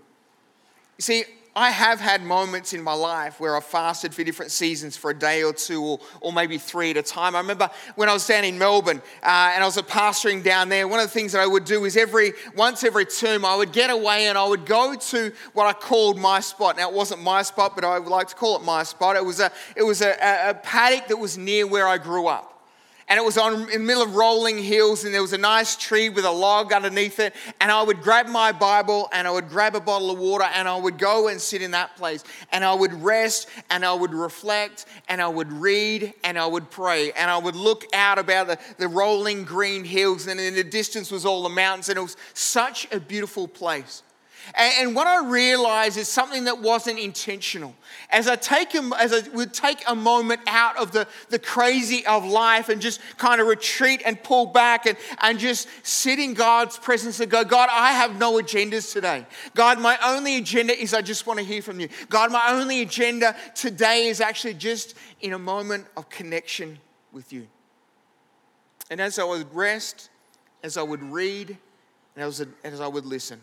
You 0.97 1.01
see, 1.01 1.23
I 1.53 1.69
have 1.69 1.99
had 1.99 2.23
moments 2.23 2.71
in 2.71 2.81
my 2.81 2.93
life 2.93 3.39
where 3.41 3.57
I 3.57 3.59
fasted 3.59 4.13
for 4.13 4.23
different 4.23 4.51
seasons 4.51 4.95
for 4.95 5.11
a 5.11 5.13
day 5.13 5.43
or 5.43 5.51
two 5.51 5.83
or, 5.83 5.99
or 6.21 6.31
maybe 6.31 6.57
three 6.57 6.91
at 6.91 6.97
a 6.97 7.03
time. 7.03 7.35
I 7.35 7.39
remember 7.39 7.69
when 7.95 8.07
I 8.07 8.13
was 8.13 8.25
down 8.25 8.45
in 8.45 8.57
Melbourne 8.57 9.01
uh, 9.21 9.51
and 9.53 9.61
I 9.61 9.65
was 9.65 9.75
a 9.75 9.83
pastoring 9.83 10.43
down 10.43 10.69
there, 10.69 10.87
one 10.87 11.01
of 11.01 11.07
the 11.07 11.11
things 11.11 11.33
that 11.33 11.41
I 11.41 11.47
would 11.47 11.65
do 11.65 11.83
is 11.83 11.97
every 11.97 12.31
once 12.55 12.85
every 12.85 13.05
term 13.05 13.43
I 13.43 13.55
would 13.55 13.73
get 13.73 13.89
away 13.89 14.27
and 14.27 14.37
I 14.37 14.47
would 14.47 14.65
go 14.65 14.95
to 14.95 15.33
what 15.51 15.67
I 15.67 15.73
called 15.73 16.17
my 16.17 16.39
spot. 16.39 16.77
Now 16.77 16.89
it 16.89 16.95
wasn't 16.95 17.21
my 17.21 17.41
spot, 17.41 17.75
but 17.75 17.83
I 17.83 17.99
would 17.99 18.07
like 18.07 18.29
to 18.29 18.35
call 18.35 18.55
it 18.55 18.63
my 18.63 18.83
spot. 18.83 19.17
It 19.17 19.25
was 19.25 19.41
a, 19.41 19.51
it 19.75 19.83
was 19.83 20.01
a, 20.01 20.11
a 20.21 20.53
paddock 20.53 21.09
that 21.09 21.17
was 21.17 21.37
near 21.37 21.67
where 21.67 21.87
I 21.87 21.97
grew 21.97 22.27
up. 22.27 22.50
And 23.11 23.17
it 23.17 23.25
was 23.25 23.37
on, 23.37 23.69
in 23.71 23.81
the 23.81 23.85
middle 23.85 24.03
of 24.03 24.15
rolling 24.15 24.57
hills, 24.57 25.03
and 25.03 25.13
there 25.13 25.21
was 25.21 25.33
a 25.33 25.37
nice 25.37 25.75
tree 25.75 26.07
with 26.07 26.23
a 26.23 26.31
log 26.31 26.71
underneath 26.71 27.19
it. 27.19 27.35
And 27.59 27.69
I 27.69 27.83
would 27.83 28.01
grab 28.01 28.27
my 28.27 28.53
Bible 28.53 29.09
and 29.11 29.27
I 29.27 29.31
would 29.31 29.49
grab 29.49 29.75
a 29.75 29.81
bottle 29.81 30.11
of 30.11 30.17
water 30.17 30.45
and 30.45 30.65
I 30.65 30.77
would 30.77 30.97
go 30.97 31.27
and 31.27 31.41
sit 31.41 31.61
in 31.61 31.71
that 31.71 31.97
place. 31.97 32.23
And 32.53 32.63
I 32.63 32.73
would 32.73 32.93
rest 32.93 33.49
and 33.69 33.83
I 33.83 33.93
would 33.93 34.13
reflect 34.13 34.85
and 35.09 35.21
I 35.21 35.27
would 35.27 35.51
read 35.51 36.13
and 36.23 36.39
I 36.39 36.45
would 36.45 36.69
pray. 36.71 37.11
And 37.11 37.29
I 37.29 37.37
would 37.37 37.57
look 37.57 37.85
out 37.93 38.17
about 38.17 38.47
the, 38.47 38.57
the 38.77 38.87
rolling 38.87 39.43
green 39.43 39.83
hills, 39.83 40.27
and 40.27 40.39
in 40.39 40.55
the 40.55 40.63
distance 40.63 41.11
was 41.11 41.25
all 41.25 41.43
the 41.43 41.49
mountains. 41.49 41.89
And 41.89 41.97
it 41.97 42.01
was 42.01 42.15
such 42.33 42.87
a 42.93 42.99
beautiful 43.01 43.45
place. 43.45 44.03
And, 44.55 44.95
what 44.95 45.07
I 45.07 45.25
realized 45.25 45.97
is 45.97 46.07
something 46.07 46.43
that 46.45 46.59
wasn't 46.59 46.99
intentional. 46.99 47.73
As 48.09 48.27
I 48.27 48.35
take 48.35 48.75
a, 48.75 48.89
as 48.99 49.13
I 49.13 49.27
would 49.29 49.53
take 49.53 49.81
a 49.87 49.95
moment 49.95 50.41
out 50.47 50.77
of 50.77 50.91
the, 50.91 51.07
the 51.29 51.39
crazy 51.39 52.05
of 52.05 52.25
life 52.25 52.67
and 52.67 52.81
just 52.81 52.99
kind 53.17 53.39
of 53.39 53.47
retreat 53.47 54.01
and 54.05 54.21
pull 54.21 54.47
back 54.47 54.85
and, 54.85 54.97
and 55.21 55.39
just 55.39 55.69
sit 55.83 56.19
in 56.19 56.33
God's 56.33 56.77
presence 56.77 57.19
and 57.21 57.31
go, 57.31 57.45
God, 57.45 57.69
I 57.71 57.93
have 57.93 58.17
no 58.17 58.33
agendas 58.33 58.91
today. 58.91 59.25
God, 59.55 59.79
my 59.79 59.97
only 60.03 60.37
agenda 60.37 60.77
is 60.77 60.93
I 60.93 61.01
just 61.01 61.25
want 61.25 61.39
to 61.39 61.45
hear 61.45 61.61
from 61.61 61.79
you. 61.79 61.87
God, 62.09 62.31
my 62.31 62.49
only 62.49 62.81
agenda 62.81 63.35
today 63.55 64.07
is 64.07 64.19
actually 64.19 64.55
just 64.55 64.95
in 65.21 65.33
a 65.33 65.39
moment 65.39 65.85
of 65.95 66.09
connection 66.09 66.77
with 67.13 67.31
you. 67.31 67.47
And 68.89 68.99
as 68.99 69.17
I 69.17 69.23
would 69.23 69.53
rest, 69.55 70.09
as 70.63 70.75
I 70.75 70.81
would 70.81 71.01
read, 71.01 71.57
and 72.15 72.23
as 72.63 72.81
I 72.81 72.87
would 72.87 73.05
listen, 73.05 73.39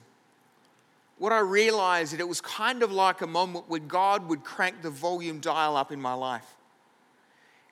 what 1.18 1.32
I 1.32 1.40
realized 1.40 2.12
that 2.12 2.20
it 2.20 2.28
was 2.28 2.40
kind 2.40 2.82
of 2.82 2.92
like 2.92 3.20
a 3.22 3.26
moment 3.26 3.68
where 3.68 3.80
God 3.80 4.28
would 4.28 4.44
crank 4.44 4.82
the 4.82 4.90
volume 4.90 5.40
dial 5.40 5.76
up 5.76 5.90
in 5.92 6.00
my 6.00 6.14
life. 6.14 6.46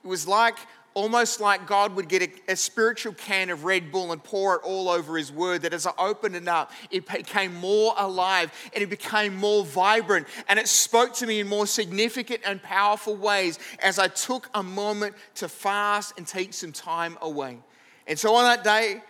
It 0.04 0.08
was 0.08 0.26
like 0.26 0.56
almost 0.94 1.40
like 1.40 1.66
God 1.66 1.94
would 1.94 2.08
get 2.08 2.22
a, 2.22 2.52
a, 2.52 2.56
spiritual 2.56 3.12
can 3.12 3.50
of 3.50 3.64
Red 3.64 3.92
Bull 3.92 4.12
and 4.12 4.24
pour 4.24 4.56
it 4.56 4.62
all 4.64 4.88
over 4.88 5.18
His 5.18 5.30
Word. 5.30 5.62
That 5.62 5.74
as 5.74 5.86
I 5.86 5.92
opened 5.98 6.36
it 6.36 6.48
up, 6.48 6.72
it 6.90 7.06
became 7.06 7.54
more 7.54 7.94
alive 7.98 8.50
and 8.72 8.82
it 8.82 8.88
became 8.88 9.36
more 9.36 9.64
vibrant 9.64 10.26
and 10.48 10.58
it 10.58 10.68
spoke 10.68 11.12
to 11.14 11.26
me 11.26 11.40
in 11.40 11.48
more 11.48 11.66
significant 11.66 12.40
and 12.46 12.62
powerful 12.62 13.14
ways 13.14 13.58
as 13.80 13.98
I 13.98 14.08
took 14.08 14.48
a 14.54 14.62
moment 14.62 15.16
to 15.34 15.48
fast 15.48 16.14
and 16.16 16.26
take 16.26 16.54
some 16.54 16.72
time 16.72 17.18
away. 17.20 17.58
And 18.06 18.18
so 18.18 18.34
on 18.34 18.44
that 18.44 18.64
day, 18.64 19.02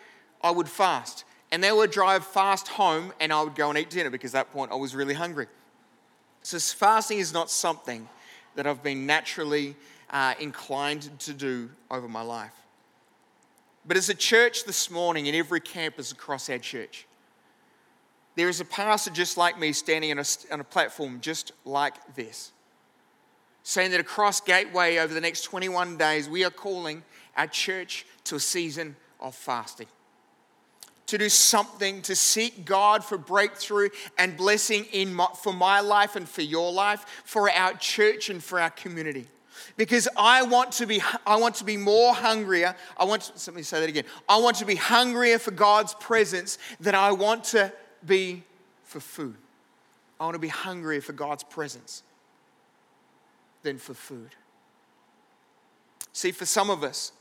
I 0.43 0.51
would 0.51 0.69
fast 0.69 1.25
and 1.53 1.63
they 1.63 1.73
would 1.73 1.91
drive 1.91 2.27
fast 2.27 2.69
home 2.69 3.13
and 3.21 3.33
I 3.33 3.43
would 3.43 3.55
go 3.55 3.69
and 3.69 3.79
eat 3.79 3.91
dinner 3.91 4.11
because 4.11 4.35
at 4.35 4.47
that 4.47 4.53
point 4.53 4.73
I 4.73 4.75
was 4.75 4.95
really 4.95 5.15
hungry. 5.15 5.47
So 6.43 6.59
fasting 6.59 7.19
is 7.19 7.33
not 7.33 7.51
something 7.51 8.09
that 8.55 8.67
I've 8.67 8.83
been 8.83 9.07
naturally 9.07 9.77
uh, 10.11 10.35
inclined 10.41 11.19
to 11.21 11.33
do 11.33 11.71
over 11.91 12.09
my 12.09 12.23
life. 12.23 12.53
But 13.87 13.97
as 13.97 14.09
a 14.09 14.15
church 14.15 14.65
this 14.65 14.91
morning 14.91 15.27
in 15.27 15.35
every 15.35 15.61
campus 15.61 16.11
across 16.11 16.51
our 16.51 16.59
church, 16.59 17.07
there 18.35 18.49
is 18.49 18.61
a 18.61 18.65
pastor 18.65 19.11
just 19.11 19.37
like 19.37 19.59
me 19.59 19.73
standing 19.73 20.11
on 20.11 20.19
a, 20.19 20.25
on 20.53 20.61
a 20.61 20.65
platform 20.65 21.21
just 21.21 21.53
like 21.65 22.15
this, 22.15 22.53
saying 23.63 23.93
that 23.93 24.01
across 24.01 24.41
Gateway 24.41 24.99
over 24.99 25.15
the 25.15 25.21
next 25.21 25.43
21 25.43 25.97
days, 25.97 26.29
we 26.29 26.45
are 26.45 26.51
calling 26.51 27.03
our 27.37 27.47
church 27.47 28.05
to 28.25 28.37
a 28.37 28.41
season 28.41 28.97
of 29.21 29.35
fasting 29.35 29.87
to 31.07 31.19
do 31.19 31.29
something, 31.29 32.03
to 32.03 32.17
seek 32.17 32.65
God 32.65 33.05
for 33.05 33.17
breakthrough 33.17 33.91
and 34.19 34.37
blessing 34.37 34.87
in 34.93 35.15
my, 35.15 35.29
for 35.43 35.53
my 35.53 35.81
life 35.81 36.17
and 36.17 36.29
for 36.29 36.43
your 36.43 36.73
life, 36.73 37.23
for 37.25 37.51
our 37.51 37.75
church 37.75 38.29
and 38.29 38.43
for 38.43 38.61
our 38.61 38.71
community. 38.71 39.29
Because 39.77 40.09
I 40.17 40.43
want 40.43 40.73
to 40.73 40.87
be, 40.87 41.03
I 41.27 41.37
want 41.37 41.57
to 41.57 41.65
be 41.65 41.77
more 41.77 42.15
hungrier. 42.15 42.75
I 42.97 43.05
want 43.05 43.23
to, 43.23 43.51
let 43.51 43.57
me 43.57 43.63
say 43.63 43.81
that 43.81 43.89
again. 43.89 44.05
I 44.29 44.39
want 44.39 44.57
to 44.57 44.65
be 44.65 44.75
hungrier 44.75 45.39
for 45.39 45.51
God's 45.51 45.95
presence 45.95 46.59
than 46.81 46.95
I 46.95 47.13
want 47.13 47.45
to 47.45 47.73
be 48.05 48.43
for 48.85 49.01
food. 49.01 49.37
I 50.19 50.25
want 50.25 50.35
to 50.35 50.41
be 50.41 50.49
hungrier 50.49 51.01
for 51.01 51.13
God's 51.13 51.45
presence 51.45 52.03
than 53.63 53.79
for 53.79 53.95
food. 53.95 54.31
See, 56.13 56.33
for 56.33 56.47
some 56.47 56.71
of 56.71 56.83
us, 56.83 57.13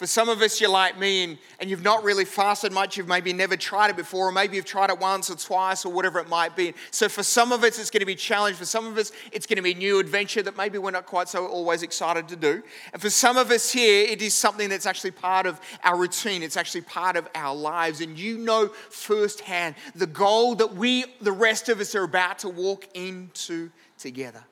for 0.00 0.06
some 0.06 0.30
of 0.30 0.40
us, 0.40 0.62
you're 0.62 0.70
like 0.70 0.98
me 0.98 1.24
and, 1.24 1.38
and 1.58 1.68
you've 1.68 1.82
not 1.82 2.02
really 2.02 2.24
fasted 2.24 2.72
much. 2.72 2.96
You've 2.96 3.06
maybe 3.06 3.34
never 3.34 3.54
tried 3.54 3.90
it 3.90 3.96
before, 3.96 4.28
or 4.28 4.32
maybe 4.32 4.56
you've 4.56 4.64
tried 4.64 4.88
it 4.88 4.98
once 4.98 5.28
or 5.28 5.36
twice, 5.36 5.84
or 5.84 5.92
whatever 5.92 6.18
it 6.20 6.26
might 6.26 6.56
be. 6.56 6.72
So, 6.90 7.06
for 7.06 7.22
some 7.22 7.52
of 7.52 7.62
us, 7.64 7.78
it's 7.78 7.90
going 7.90 8.00
to 8.00 8.06
be 8.06 8.14
challenge. 8.14 8.56
For 8.56 8.64
some 8.64 8.86
of 8.86 8.96
us, 8.96 9.12
it's 9.30 9.44
going 9.44 9.58
to 9.58 9.62
be 9.62 9.72
a 9.72 9.76
new 9.76 9.98
adventure 9.98 10.42
that 10.42 10.56
maybe 10.56 10.78
we're 10.78 10.90
not 10.90 11.04
quite 11.04 11.28
so 11.28 11.46
always 11.46 11.82
excited 11.82 12.28
to 12.28 12.36
do. 12.36 12.62
And 12.94 13.02
for 13.02 13.10
some 13.10 13.36
of 13.36 13.50
us 13.50 13.70
here, 13.70 14.06
it 14.08 14.22
is 14.22 14.32
something 14.32 14.70
that's 14.70 14.86
actually 14.86 15.10
part 15.10 15.44
of 15.44 15.60
our 15.84 15.98
routine, 15.98 16.42
it's 16.42 16.56
actually 16.56 16.80
part 16.80 17.16
of 17.16 17.28
our 17.34 17.54
lives. 17.54 18.00
And 18.00 18.18
you 18.18 18.38
know 18.38 18.68
firsthand 18.68 19.74
the 19.94 20.06
goal 20.06 20.54
that 20.54 20.76
we, 20.76 21.04
the 21.20 21.32
rest 21.32 21.68
of 21.68 21.78
us, 21.78 21.94
are 21.94 22.04
about 22.04 22.38
to 22.38 22.48
walk 22.48 22.88
into 22.94 23.70
together. 23.98 24.42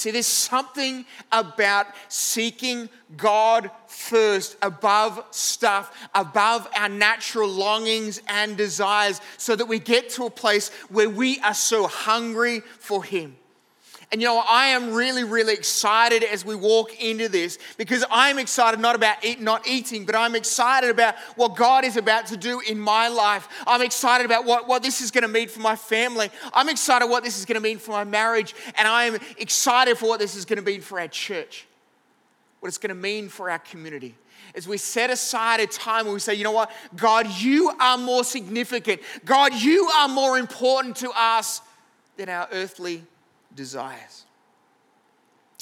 See, 0.00 0.12
there's 0.12 0.26
something 0.26 1.04
about 1.30 1.88
seeking 2.08 2.88
God 3.18 3.70
first 3.86 4.56
above 4.62 5.22
stuff, 5.30 5.94
above 6.14 6.66
our 6.74 6.88
natural 6.88 7.50
longings 7.50 8.22
and 8.26 8.56
desires, 8.56 9.20
so 9.36 9.54
that 9.54 9.66
we 9.66 9.78
get 9.78 10.08
to 10.12 10.24
a 10.24 10.30
place 10.30 10.70
where 10.88 11.10
we 11.10 11.38
are 11.40 11.52
so 11.52 11.86
hungry 11.86 12.60
for 12.78 13.04
Him. 13.04 13.36
And 14.12 14.20
you 14.20 14.26
know, 14.26 14.42
I 14.48 14.68
am 14.68 14.92
really, 14.92 15.22
really 15.22 15.54
excited 15.54 16.24
as 16.24 16.44
we 16.44 16.56
walk 16.56 17.00
into 17.00 17.28
this 17.28 17.58
because 17.76 18.04
I'm 18.10 18.40
excited 18.40 18.80
not 18.80 18.96
about 18.96 19.24
eat, 19.24 19.40
not 19.40 19.68
eating, 19.68 20.04
but 20.04 20.16
I'm 20.16 20.34
excited 20.34 20.90
about 20.90 21.14
what 21.36 21.54
God 21.54 21.84
is 21.84 21.96
about 21.96 22.26
to 22.26 22.36
do 22.36 22.60
in 22.60 22.76
my 22.76 23.06
life. 23.06 23.48
I'm 23.68 23.82
excited 23.82 24.24
about 24.24 24.44
what, 24.44 24.66
what 24.66 24.82
this 24.82 25.00
is 25.00 25.12
going 25.12 25.22
to 25.22 25.28
mean 25.28 25.48
for 25.48 25.60
my 25.60 25.76
family. 25.76 26.28
I'm 26.52 26.68
excited 26.68 27.06
what 27.06 27.22
this 27.22 27.38
is 27.38 27.44
going 27.44 27.54
to 27.54 27.60
mean 27.60 27.78
for 27.78 27.92
my 27.92 28.02
marriage. 28.02 28.52
And 28.76 28.88
I'm 28.88 29.16
excited 29.38 29.96
for 29.96 30.08
what 30.08 30.18
this 30.18 30.34
is 30.34 30.44
going 30.44 30.58
to 30.58 30.64
mean 30.64 30.80
for 30.80 30.98
our 30.98 31.08
church, 31.08 31.66
what 32.58 32.66
it's 32.66 32.78
going 32.78 32.88
to 32.88 33.00
mean 33.00 33.28
for 33.28 33.48
our 33.48 33.60
community 33.60 34.16
as 34.56 34.66
we 34.66 34.76
set 34.76 35.10
aside 35.10 35.60
a 35.60 35.66
time 35.68 36.06
where 36.06 36.14
we 36.14 36.18
say, 36.18 36.34
you 36.34 36.42
know 36.42 36.50
what, 36.50 36.72
God, 36.96 37.28
you 37.28 37.72
are 37.78 37.96
more 37.96 38.24
significant. 38.24 39.00
God, 39.24 39.54
you 39.54 39.84
are 39.86 40.08
more 40.08 40.38
important 40.40 40.96
to 40.96 41.12
us 41.14 41.60
than 42.16 42.28
our 42.28 42.48
earthly 42.50 43.04
desires. 43.54 44.24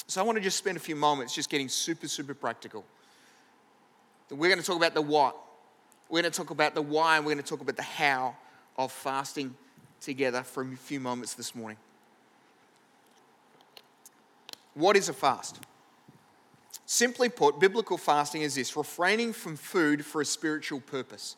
So 0.07 0.21
I 0.21 0.23
want 0.23 0.37
to 0.37 0.43
just 0.43 0.57
spend 0.57 0.77
a 0.77 0.79
few 0.79 0.95
moments 0.95 1.35
just 1.35 1.49
getting 1.49 1.69
super, 1.69 2.07
super 2.07 2.33
practical. 2.33 2.83
We're 4.29 4.49
going 4.49 4.59
to 4.59 4.65
talk 4.65 4.77
about 4.77 4.93
the 4.93 5.01
what. 5.01 5.35
We're 6.09 6.21
going 6.21 6.31
to 6.31 6.37
talk 6.37 6.49
about 6.49 6.75
the 6.75 6.81
why, 6.81 7.17
and 7.17 7.25
we're 7.25 7.33
going 7.33 7.43
to 7.43 7.49
talk 7.49 7.61
about 7.61 7.75
the 7.75 7.83
how 7.83 8.35
of 8.77 8.91
fasting 8.91 9.55
together 10.01 10.43
for 10.43 10.63
a 10.63 10.75
few 10.75 10.99
moments 10.99 11.33
this 11.33 11.53
morning. 11.53 11.77
What 14.73 14.95
is 14.95 15.09
a 15.09 15.13
fast? 15.13 15.59
Simply 16.85 17.29
put, 17.29 17.59
biblical 17.59 17.97
fasting 17.97 18.41
is 18.41 18.55
this 18.55 18.75
refraining 18.75 19.33
from 19.33 19.55
food 19.55 20.03
for 20.03 20.21
a 20.21 20.25
spiritual 20.25 20.79
purpose. 20.79 21.35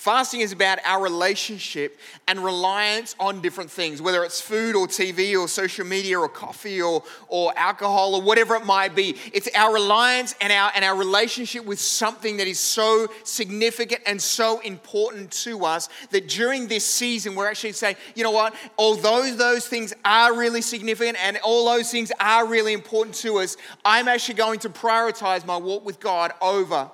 Fasting 0.00 0.40
is 0.40 0.50
about 0.50 0.78
our 0.86 1.02
relationship 1.02 1.98
and 2.26 2.42
reliance 2.42 3.14
on 3.20 3.42
different 3.42 3.70
things, 3.70 4.00
whether 4.00 4.24
it's 4.24 4.40
food 4.40 4.74
or 4.74 4.86
TV 4.86 5.38
or 5.38 5.46
social 5.46 5.84
media 5.84 6.18
or 6.18 6.26
coffee 6.26 6.80
or, 6.80 7.02
or 7.28 7.52
alcohol 7.54 8.14
or 8.14 8.22
whatever 8.22 8.54
it 8.54 8.64
might 8.64 8.94
be. 8.94 9.14
It's 9.34 9.46
our 9.54 9.74
reliance 9.74 10.34
and 10.40 10.54
our, 10.54 10.72
and 10.74 10.86
our 10.86 10.96
relationship 10.96 11.66
with 11.66 11.78
something 11.78 12.38
that 12.38 12.46
is 12.46 12.58
so 12.58 13.08
significant 13.24 14.00
and 14.06 14.22
so 14.22 14.60
important 14.60 15.32
to 15.32 15.66
us 15.66 15.90
that 16.12 16.28
during 16.28 16.66
this 16.66 16.86
season, 16.86 17.34
we're 17.34 17.50
actually 17.50 17.72
saying, 17.72 17.96
you 18.14 18.24
know 18.24 18.30
what, 18.30 18.54
although 18.78 19.30
those 19.30 19.68
things 19.68 19.92
are 20.06 20.34
really 20.34 20.62
significant 20.62 21.18
and 21.22 21.36
all 21.44 21.66
those 21.66 21.90
things 21.90 22.10
are 22.20 22.46
really 22.46 22.72
important 22.72 23.14
to 23.16 23.36
us, 23.40 23.58
I'm 23.84 24.08
actually 24.08 24.36
going 24.36 24.60
to 24.60 24.70
prioritize 24.70 25.44
my 25.44 25.58
walk 25.58 25.84
with 25.84 26.00
God 26.00 26.32
over 26.40 26.90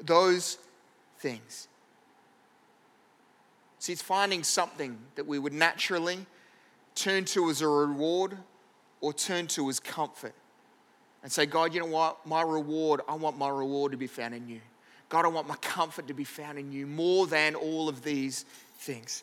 those 0.00 0.56
things. 1.18 1.68
See, 3.86 3.92
it's 3.92 4.02
finding 4.02 4.42
something 4.42 4.98
that 5.14 5.28
we 5.28 5.38
would 5.38 5.52
naturally 5.52 6.26
turn 6.96 7.24
to 7.26 7.48
as 7.50 7.60
a 7.62 7.68
reward 7.68 8.36
or 9.00 9.12
turn 9.12 9.46
to 9.46 9.70
as 9.70 9.78
comfort 9.78 10.34
and 11.22 11.30
say, 11.30 11.46
God, 11.46 11.72
you 11.72 11.78
know 11.78 11.86
what? 11.86 12.26
My 12.26 12.42
reward, 12.42 13.02
I 13.08 13.14
want 13.14 13.38
my 13.38 13.48
reward 13.48 13.92
to 13.92 13.96
be 13.96 14.08
found 14.08 14.34
in 14.34 14.48
you. 14.48 14.60
God, 15.08 15.24
I 15.24 15.28
want 15.28 15.46
my 15.46 15.54
comfort 15.54 16.08
to 16.08 16.14
be 16.14 16.24
found 16.24 16.58
in 16.58 16.72
you 16.72 16.84
more 16.84 17.28
than 17.28 17.54
all 17.54 17.88
of 17.88 18.02
these 18.02 18.44
things. 18.78 19.22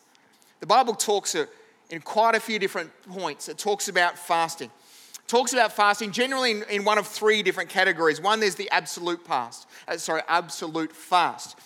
The 0.60 0.66
Bible 0.66 0.94
talks 0.94 1.36
in 1.90 2.00
quite 2.00 2.34
a 2.34 2.40
few 2.40 2.58
different 2.58 2.90
points. 3.02 3.50
It 3.50 3.58
talks 3.58 3.88
about 3.88 4.18
fasting. 4.18 4.70
It 4.70 5.28
talks 5.28 5.52
about 5.52 5.72
fasting 5.72 6.10
generally 6.10 6.52
in, 6.52 6.62
in, 6.70 6.84
one 6.84 6.96
of 6.96 7.06
three 7.06 7.42
different 7.42 7.68
categories. 7.68 8.18
One, 8.18 8.40
there's 8.40 8.54
the 8.54 8.70
absolute 8.70 9.26
fast. 9.26 9.68
Uh, 9.86 9.98
sorry, 9.98 10.22
absolute 10.26 10.90
fast. 10.90 11.58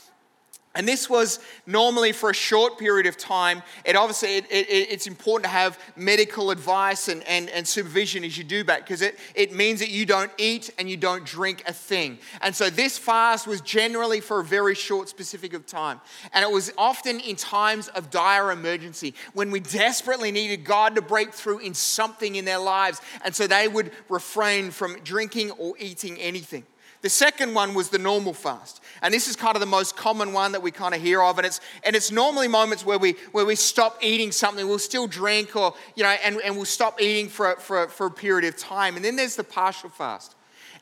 And 0.75 0.87
this 0.87 1.09
was 1.09 1.41
normally 1.67 2.13
for 2.13 2.31
a 2.31 2.35
short 2.35 2.79
period 2.79 3.07
of 3.07 3.17
time. 3.17 3.63
It 3.85 3.97
obviously 3.97 4.37
it, 4.37 4.47
it, 4.51 4.91
it's 4.91 5.07
important 5.07 5.45
to 5.45 5.51
have 5.51 5.79
medical 5.97 6.51
advice 6.51 7.09
and, 7.09 7.27
and, 7.27 7.49
and 7.51 7.67
supervision 7.67 8.23
as 8.23 8.37
you 8.37 8.45
do 8.45 8.63
that 8.65 8.81
because 8.85 9.01
it, 9.01 9.19
it 9.35 9.53
means 9.53 9.81
that 9.81 9.89
you 9.89 10.05
don't 10.05 10.31
eat 10.37 10.71
and 10.79 10.89
you 10.89 10.97
don't 10.97 11.25
drink 11.25 11.65
a 11.67 11.73
thing. 11.73 12.19
And 12.43 12.55
so 12.55 12.69
this 12.69 12.99
fast 12.99 13.47
was 13.47 13.61
generally 13.63 14.21
for 14.21 14.41
a 14.41 14.45
very 14.45 14.75
short 14.75 15.09
specific 15.09 15.55
of 15.55 15.67
time. 15.67 16.01
And 16.33 16.45
it 16.45 16.51
was 16.51 16.71
often 16.77 17.19
in 17.21 17.37
times 17.37 17.89
of 17.89 18.11
dire 18.11 18.53
emergency 18.53 19.15
when 19.33 19.51
we 19.51 19.61
desperately 19.61 20.31
needed 20.31 20.65
God 20.65 20.95
to 20.97 21.03
break 21.03 21.33
through 21.33 21.61
in 21.61 21.73
something 21.73 22.37
in 22.37 22.45
their 22.45 22.59
lives. 22.59 23.01
And 23.25 23.35
so 23.35 23.47
they 23.47 23.69
would 23.69 23.91
refrain 24.09 24.71
from 24.71 25.01
drinking 25.03 25.53
or 25.53 25.75
eating 25.79 26.19
anything. 26.19 26.67
The 27.01 27.09
second 27.09 27.55
one 27.55 27.75
was 27.75 27.91
the 27.91 27.99
normal 27.99 28.33
fast. 28.33 28.83
And 29.03 29.15
this 29.15 29.29
is 29.29 29.37
kind 29.37 29.55
of 29.55 29.61
the 29.61 29.67
most 29.67 29.97
common 29.97 30.33
one 30.33 30.53
that 30.53 30.63
we 30.63 30.73
kind 30.73 30.95
of 30.95 31.01
hear 31.01 31.23
of. 31.23 31.39
And 31.39 31.47
it's, 31.47 31.61
and 31.85 31.95
it's 31.95 32.11
normally 32.11 32.49
moments 32.49 32.85
where 32.85 32.99
we, 32.99 33.13
where 33.31 33.45
we 33.45 33.55
stop 33.55 33.99
eating 34.03 34.33
something. 34.33 34.67
We'll 34.67 34.81
still 34.81 35.07
drink 35.07 35.55
or, 35.55 35.75
you 35.95 36.03
know, 36.03 36.15
and, 36.25 36.41
and 36.45 36.57
we'll 36.57 36.65
stop 36.65 37.01
eating 37.01 37.29
for, 37.29 37.55
for, 37.57 37.89
for 37.89 38.07
a 38.07 38.11
period 38.11 38.49
of 38.49 38.57
time. 38.57 38.97
And 38.97 39.05
then 39.05 39.15
there's 39.15 39.37
the 39.37 39.45
partial 39.45 39.91
fast. 39.91 40.35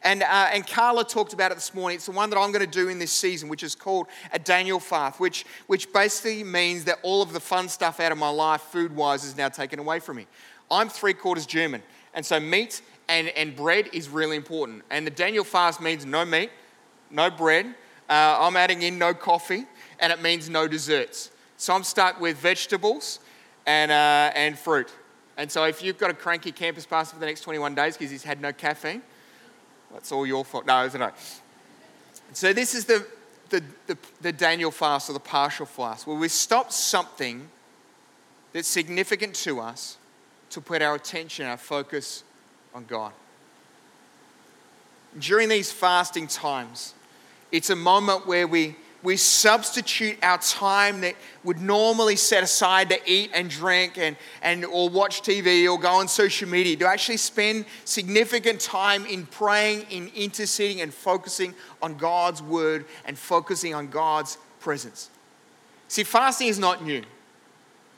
And, 0.03 0.23
uh, 0.23 0.51
and 0.53 0.67
Carla 0.67 1.05
talked 1.05 1.33
about 1.33 1.53
it 1.53 1.57
this 1.57 1.75
morning. 1.75 1.97
It's 1.97 2.07
the 2.07 2.13
one 2.13 2.31
that 2.31 2.39
I'm 2.39 2.53
going 2.53 2.65
to 2.65 2.71
do 2.71 2.89
in 2.89 2.99
this 2.99 3.13
season, 3.13 3.49
which 3.49 3.63
is 3.63 3.75
called 3.75 4.07
a 4.33 4.39
Daniel 4.39 4.79
fast, 4.81 5.21
which, 5.21 5.45
which 5.67 5.93
basically 5.93 6.45
means 6.45 6.85
that 6.85 6.99
all 7.03 7.23
of 7.23 7.33
the 7.33 7.41
fun 7.41 7.69
stuff 7.69 8.01
out 8.01 8.13
of 8.13 8.19
my 8.19 8.29
life, 8.29 8.63
food 8.63 8.95
wise, 8.95 9.25
is 9.25 9.37
now 9.37 9.49
taken 9.49 9.79
away 9.79 10.01
from 10.01 10.17
me. 10.17 10.27
I'm 10.71 10.89
three 10.89 11.15
quarters 11.15 11.45
German. 11.45 11.83
And 12.15 12.25
so 12.25 12.41
meat 12.41 12.83
and, 13.09 13.29
and 13.29 13.55
bread 13.55 13.89
is 13.93 14.09
really 14.09 14.37
important. 14.37 14.83
And 14.91 15.07
the 15.07 15.11
Daniel 15.11 15.45
fast 15.45 15.81
means 15.81 16.05
no 16.05 16.25
meat, 16.25 16.51
no 17.11 17.31
bread. 17.31 17.67
Uh, 18.09 18.39
I'm 18.41 18.57
adding 18.57 18.83
in 18.83 18.99
no 18.99 19.15
coffee, 19.15 19.65
and 19.99 20.13
it 20.13 20.21
means 20.21 20.49
no 20.49 20.69
desserts. 20.69 21.31
So 21.57 21.75
I'm 21.75 21.85
stuck 21.85 22.21
with 22.21 22.37
vegetables 22.37 23.21
and, 23.67 23.91
uh, 23.91 24.33
and 24.35 24.59
fruit. 24.59 24.93
And 25.37 25.51
so 25.51 25.65
if 25.65 25.83
you've 25.83 25.99
got 25.99 26.11
a 26.11 26.15
cranky 26.15 26.53
campus 26.53 26.87
pastor 26.87 27.15
for 27.15 27.21
the 27.21 27.27
next 27.27 27.43
21 27.43 27.75
days 27.75 27.97
because 27.97 28.11
he's 28.11 28.23
had 28.25 28.41
no 28.41 28.53
caffeine, 28.53 29.03
that's 29.93 30.13
all 30.13 30.27
your 30.27 30.45
fault. 30.45 30.67
No, 30.67 30.85
isn't 30.85 31.01
it? 31.01 31.13
So 32.33 32.53
this 32.53 32.75
is 32.75 32.85
the, 32.85 33.07
the, 33.51 33.63
the, 33.87 33.99
the 34.21 34.33
Daniel 34.33 34.71
fast 34.71 35.11
or 35.11 35.13
the 35.13 35.21
partial 35.21 35.67
fast, 35.67 36.07
where 36.07 36.17
we 36.17 36.29
stop 36.29 36.73
something 36.73 37.49
that's 38.53 38.69
significant 38.69 39.35
to 39.37 39.61
us 39.61 39.99
to 40.51 40.61
put 40.61 40.83
our 40.83 40.95
attention, 40.95 41.47
our 41.47 41.57
focus 41.57 42.25
on 42.77 42.85
God. 42.85 43.13
During 45.19 45.49
these 45.49 45.73
fasting 45.73 46.27
times, 46.27 46.93
it's 47.51 47.71
a 47.71 47.77
moment 47.77 48.27
where 48.27 48.47
we, 48.47 48.77
we 49.03 49.17
substitute 49.17 50.19
our 50.23 50.37
time 50.37 51.01
that 51.01 51.15
would 51.43 51.59
normally 51.59 52.17
set 52.17 52.43
aside 52.43 52.91
to 52.91 52.99
eat 53.11 53.31
and 53.33 53.49
drink 53.49 53.97
and, 53.97 54.15
and 54.43 54.67
or 54.67 54.91
watch 54.91 55.23
TV 55.23 55.67
or 55.73 55.81
go 55.81 55.89
on 55.89 56.07
social 56.07 56.51
media 56.51 56.77
to 56.77 56.87
actually 56.87 57.17
spend 57.17 57.65
significant 57.87 58.61
time 58.61 59.07
in 59.07 59.25
praying, 59.25 59.87
in 59.89 60.11
interceding 60.15 60.83
and 60.83 60.93
focusing 60.93 61.55
on 61.81 61.97
God's 61.97 62.43
word 62.43 62.85
and 63.07 63.17
focusing 63.17 63.75
on 63.75 63.89
God's 63.89 64.37
presence. 64.61 65.09
See, 65.89 66.03
fasting 66.03 66.49
is 66.49 66.59
not 66.59 66.85
new 66.85 67.03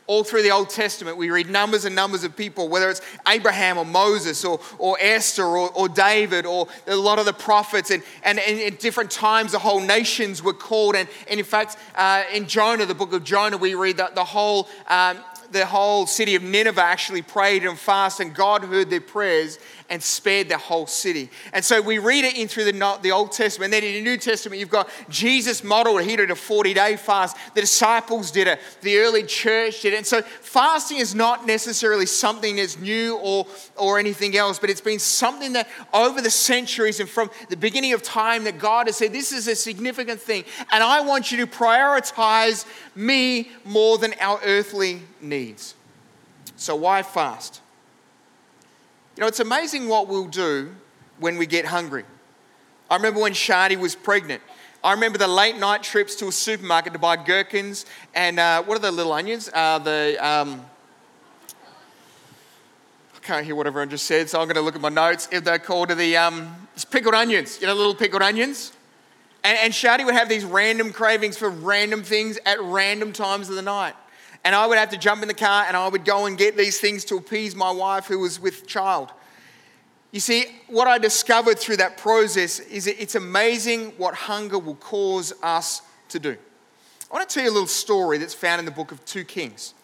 all 0.08 0.24
through 0.24 0.42
the 0.42 0.50
Old 0.50 0.70
Testament, 0.70 1.18
we 1.18 1.30
read 1.30 1.50
numbers 1.50 1.84
and 1.84 1.94
numbers 1.94 2.24
of 2.24 2.34
people, 2.34 2.68
whether 2.68 2.88
it's 2.88 3.02
Abraham 3.28 3.76
or 3.76 3.84
Moses 3.84 4.42
or, 4.42 4.58
or 4.78 4.96
Esther 4.98 5.44
or, 5.44 5.70
or 5.72 5.86
David 5.86 6.46
or 6.46 6.66
a 6.86 6.96
lot 6.96 7.18
of 7.18 7.26
the 7.26 7.34
prophets. 7.34 7.90
And, 7.90 8.02
and, 8.22 8.38
and 8.38 8.58
in 8.58 8.74
different 8.76 9.10
times, 9.10 9.52
the 9.52 9.58
whole 9.58 9.80
nations 9.80 10.42
were 10.42 10.54
called. 10.54 10.96
And, 10.96 11.10
and 11.30 11.38
in 11.38 11.44
fact, 11.44 11.76
uh, 11.94 12.24
in 12.32 12.46
Jonah, 12.46 12.86
the 12.86 12.94
book 12.94 13.12
of 13.12 13.22
Jonah, 13.22 13.58
we 13.58 13.74
read 13.74 13.98
that 13.98 14.14
the 14.14 14.24
whole 14.24 14.66
um, 14.88 15.18
the 15.50 15.66
whole 15.66 16.06
city 16.06 16.34
of 16.34 16.42
Nineveh 16.42 16.80
actually 16.80 17.22
prayed 17.22 17.64
and 17.64 17.78
fasted, 17.78 18.26
and 18.26 18.34
God 18.34 18.64
heard 18.64 18.90
their 18.90 19.00
prayers 19.00 19.58
and 19.90 20.02
spared 20.02 20.48
the 20.48 20.58
whole 20.58 20.86
city. 20.86 21.30
And 21.52 21.64
so 21.64 21.80
we 21.80 21.98
read 21.98 22.24
it 22.24 22.36
in 22.36 22.48
through 22.48 22.64
the, 22.64 22.98
the 23.02 23.10
Old 23.10 23.32
Testament. 23.32 23.72
And 23.72 23.82
then 23.82 23.88
in 23.88 24.04
the 24.04 24.10
New 24.10 24.18
Testament, 24.18 24.60
you've 24.60 24.68
got 24.68 24.88
Jesus 25.08 25.64
modeled. 25.64 26.02
He 26.02 26.14
did 26.16 26.30
a 26.30 26.36
40 26.36 26.74
day 26.74 26.96
fast. 26.96 27.36
The 27.54 27.62
disciples 27.62 28.30
did 28.30 28.48
it. 28.48 28.60
The 28.82 28.98
early 28.98 29.22
church 29.22 29.82
did 29.82 29.94
it. 29.94 29.96
And 29.96 30.06
so 30.06 30.22
fasting 30.22 30.98
is 30.98 31.14
not 31.14 31.46
necessarily 31.46 32.06
something 32.06 32.56
that's 32.56 32.78
new 32.78 33.16
or, 33.18 33.46
or 33.76 33.98
anything 33.98 34.36
else, 34.36 34.58
but 34.58 34.68
it's 34.68 34.80
been 34.80 34.98
something 34.98 35.54
that 35.54 35.68
over 35.94 36.20
the 36.20 36.30
centuries 36.30 37.00
and 37.00 37.08
from 37.08 37.30
the 37.48 37.56
beginning 37.56 37.94
of 37.94 38.02
time 38.02 38.44
that 38.44 38.58
God 38.58 38.88
has 38.88 38.96
said, 38.96 39.12
this 39.12 39.32
is 39.32 39.48
a 39.48 39.56
significant 39.56 40.20
thing. 40.20 40.44
And 40.70 40.84
I 40.84 41.00
want 41.00 41.32
you 41.32 41.38
to 41.38 41.46
prioritize 41.46 42.66
me 42.94 43.50
more 43.64 43.96
than 43.96 44.12
our 44.20 44.38
earthly 44.44 45.02
needs. 45.22 45.74
So 46.56 46.74
why 46.74 47.02
fast? 47.02 47.60
You 49.16 49.22
know, 49.22 49.26
it's 49.26 49.40
amazing 49.40 49.88
what 49.88 50.08
we'll 50.08 50.28
do 50.28 50.74
when 51.18 51.38
we 51.38 51.46
get 51.46 51.64
hungry. 51.64 52.04
I 52.90 52.96
remember 52.96 53.20
when 53.20 53.32
Shadi 53.32 53.76
was 53.76 53.94
pregnant. 53.94 54.42
I 54.82 54.92
remember 54.92 55.18
the 55.18 55.28
late 55.28 55.58
night 55.58 55.82
trips 55.82 56.14
to 56.16 56.28
a 56.28 56.32
supermarket 56.32 56.92
to 56.92 56.98
buy 56.98 57.16
gherkins 57.16 57.84
and 58.14 58.38
uh, 58.38 58.62
what 58.62 58.76
are 58.76 58.80
the 58.80 58.92
little 58.92 59.12
onions? 59.12 59.50
Uh, 59.52 59.78
the 59.80 60.16
um, 60.20 60.64
I 63.14 63.18
can't 63.20 63.44
hear 63.44 63.56
what 63.56 63.66
everyone 63.66 63.90
just 63.90 64.06
said, 64.06 64.30
so 64.30 64.40
I'm 64.40 64.46
going 64.46 64.54
to 64.54 64.62
look 64.62 64.76
at 64.76 64.80
my 64.80 64.88
notes. 64.88 65.28
If 65.32 65.44
they're 65.44 65.58
called 65.58 65.90
the 65.90 66.16
um, 66.16 66.54
pickled 66.90 67.14
onions, 67.14 67.60
you 67.60 67.66
know, 67.66 67.74
little 67.74 67.94
pickled 67.94 68.22
onions. 68.22 68.72
And, 69.44 69.58
and 69.58 69.72
Shadi 69.72 70.04
would 70.04 70.14
have 70.14 70.28
these 70.28 70.44
random 70.44 70.92
cravings 70.92 71.36
for 71.36 71.50
random 71.50 72.02
things 72.02 72.38
at 72.46 72.60
random 72.60 73.12
times 73.12 73.48
of 73.48 73.56
the 73.56 73.62
night. 73.62 73.94
And 74.44 74.54
I 74.54 74.66
would 74.66 74.78
have 74.78 74.90
to 74.90 74.96
jump 74.96 75.22
in 75.22 75.28
the 75.28 75.34
car 75.34 75.64
and 75.66 75.76
I 75.76 75.88
would 75.88 76.04
go 76.04 76.26
and 76.26 76.38
get 76.38 76.56
these 76.56 76.80
things 76.80 77.04
to 77.06 77.16
appease 77.16 77.54
my 77.54 77.70
wife 77.70 78.06
who 78.06 78.18
was 78.20 78.40
with 78.40 78.66
child. 78.66 79.12
You 80.10 80.20
see, 80.20 80.46
what 80.68 80.88
I 80.88 80.98
discovered 80.98 81.58
through 81.58 81.78
that 81.78 81.98
process 81.98 82.60
is 82.60 82.86
it's 82.86 83.14
amazing 83.14 83.92
what 83.98 84.14
hunger 84.14 84.58
will 84.58 84.76
cause 84.76 85.34
us 85.42 85.82
to 86.08 86.18
do. 86.18 86.36
I 87.10 87.14
want 87.14 87.28
to 87.28 87.34
tell 87.34 87.44
you 87.44 87.50
a 87.50 87.52
little 87.52 87.66
story 87.66 88.18
that's 88.18 88.34
found 88.34 88.58
in 88.58 88.64
the 88.64 88.70
book 88.70 88.92
of 88.92 89.04
2 89.04 89.24
Kings. 89.24 89.74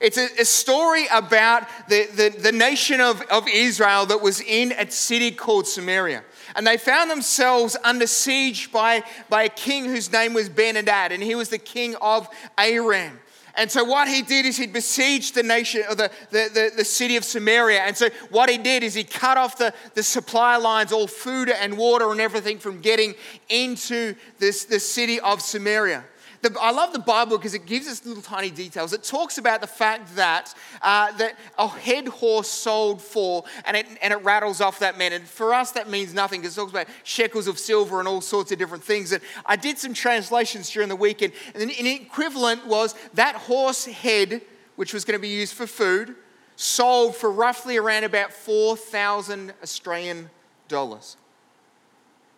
It's 0.00 0.18
a, 0.18 0.28
a 0.40 0.44
story 0.44 1.06
about 1.12 1.68
the, 1.88 2.06
the, 2.06 2.28
the 2.28 2.52
nation 2.52 3.00
of, 3.00 3.22
of 3.30 3.46
Israel 3.48 4.06
that 4.06 4.20
was 4.20 4.40
in 4.40 4.72
a 4.72 4.90
city 4.90 5.30
called 5.30 5.66
Samaria. 5.66 6.24
And 6.56 6.66
they 6.66 6.76
found 6.76 7.10
themselves 7.10 7.76
under 7.84 8.06
siege 8.06 8.72
by, 8.72 9.02
by 9.28 9.44
a 9.44 9.48
king 9.48 9.84
whose 9.86 10.12
name 10.12 10.34
was 10.34 10.48
Ben-Hadad, 10.48 11.12
and 11.12 11.22
he 11.22 11.34
was 11.34 11.48
the 11.48 11.58
king 11.58 11.94
of 12.00 12.28
Aram. 12.58 13.18
And 13.56 13.70
so 13.70 13.84
what 13.84 14.08
he 14.08 14.22
did 14.22 14.46
is 14.46 14.56
he 14.56 14.66
besieged 14.66 15.34
the 15.34 15.42
nation 15.42 15.82
or 15.88 15.94
the, 15.94 16.10
the, 16.30 16.50
the, 16.52 16.72
the, 16.78 16.84
city 16.84 17.16
of 17.16 17.24
Samaria. 17.24 17.80
And 17.80 17.96
so 17.96 18.08
what 18.30 18.50
he 18.50 18.58
did 18.58 18.82
is 18.82 18.94
he 18.94 19.04
cut 19.04 19.38
off 19.38 19.58
the, 19.58 19.72
the 19.94 20.02
supply 20.02 20.56
lines, 20.56 20.92
all 20.92 21.06
food 21.06 21.48
and 21.48 21.78
water 21.78 22.10
and 22.10 22.20
everything 22.20 22.58
from 22.58 22.80
getting 22.80 23.14
into 23.48 24.16
this, 24.38 24.64
the 24.64 24.80
city 24.80 25.20
of 25.20 25.40
Samaria 25.40 26.04
the, 26.44 26.60
I 26.60 26.70
love 26.70 26.92
the 26.92 26.98
Bible 26.98 27.38
because 27.38 27.54
it 27.54 27.64
gives 27.66 27.88
us 27.88 28.04
little 28.04 28.22
tiny 28.22 28.50
details. 28.50 28.92
It 28.92 29.02
talks 29.02 29.38
about 29.38 29.60
the 29.60 29.66
fact 29.66 30.14
that, 30.16 30.54
uh, 30.82 31.10
that 31.12 31.38
a 31.58 31.66
head 31.66 32.06
horse 32.06 32.48
sold 32.48 33.00
for, 33.00 33.44
and 33.64 33.76
it, 33.76 33.86
and 34.02 34.12
it 34.12 34.18
rattles 34.18 34.60
off 34.60 34.78
that 34.80 34.98
man. 34.98 35.12
And 35.12 35.26
for 35.26 35.54
us, 35.54 35.72
that 35.72 35.88
means 35.88 36.12
nothing 36.12 36.42
because 36.42 36.56
it 36.56 36.60
talks 36.60 36.72
about 36.72 36.86
shekels 37.02 37.48
of 37.48 37.58
silver 37.58 37.98
and 37.98 38.06
all 38.06 38.20
sorts 38.20 38.52
of 38.52 38.58
different 38.58 38.84
things. 38.84 39.12
And 39.12 39.22
I 39.46 39.56
did 39.56 39.78
some 39.78 39.94
translations 39.94 40.70
during 40.70 40.88
the 40.88 40.96
weekend, 40.96 41.32
and 41.54 41.62
an 41.62 41.86
equivalent 41.86 42.66
was 42.66 42.94
that 43.14 43.34
horse 43.36 43.86
head, 43.86 44.42
which 44.76 44.92
was 44.92 45.04
going 45.04 45.18
to 45.18 45.22
be 45.22 45.28
used 45.28 45.54
for 45.54 45.66
food, 45.66 46.14
sold 46.56 47.16
for 47.16 47.30
roughly 47.30 47.78
around 47.78 48.04
about 48.04 48.32
4,000 48.32 49.54
Australian 49.62 50.30
dollars. 50.68 51.16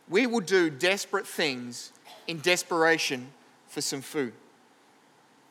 We 0.08 0.26
will 0.26 0.40
do 0.40 0.70
desperate 0.70 1.26
things 1.26 1.92
in 2.28 2.38
desperation 2.38 3.32
for 3.76 3.82
some 3.82 4.00
food. 4.00 4.32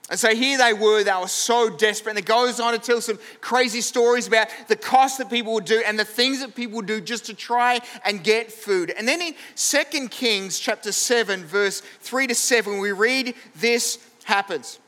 And 0.09 0.19
so 0.19 0.33
here 0.33 0.57
they 0.57 0.73
were, 0.73 1.03
they 1.03 1.13
were 1.13 1.27
so 1.27 1.69
desperate. 1.69 2.13
And 2.13 2.17
it 2.17 2.25
goes 2.25 2.59
on 2.59 2.73
to 2.73 2.79
tell 2.79 2.99
some 2.99 3.19
crazy 3.39 3.81
stories 3.81 4.25
about 4.25 4.47
the 4.67 4.75
cost 4.75 5.19
that 5.19 5.29
people 5.29 5.53
would 5.53 5.65
do 5.65 5.83
and 5.85 5.99
the 5.99 6.05
things 6.05 6.39
that 6.39 6.55
people 6.55 6.77
would 6.77 6.87
do 6.87 6.99
just 6.99 7.27
to 7.27 7.35
try 7.35 7.79
and 8.03 8.23
get 8.23 8.51
food. 8.51 8.89
And 8.97 9.07
then 9.07 9.21
in 9.21 9.35
2 9.55 10.07
Kings 10.07 10.57
chapter 10.57 10.91
7, 10.91 11.45
verse 11.45 11.81
3 11.99 12.25
to 12.25 12.33
7, 12.33 12.79
we 12.79 12.93
read 12.93 13.35
this 13.57 13.99
happens. 14.23 14.79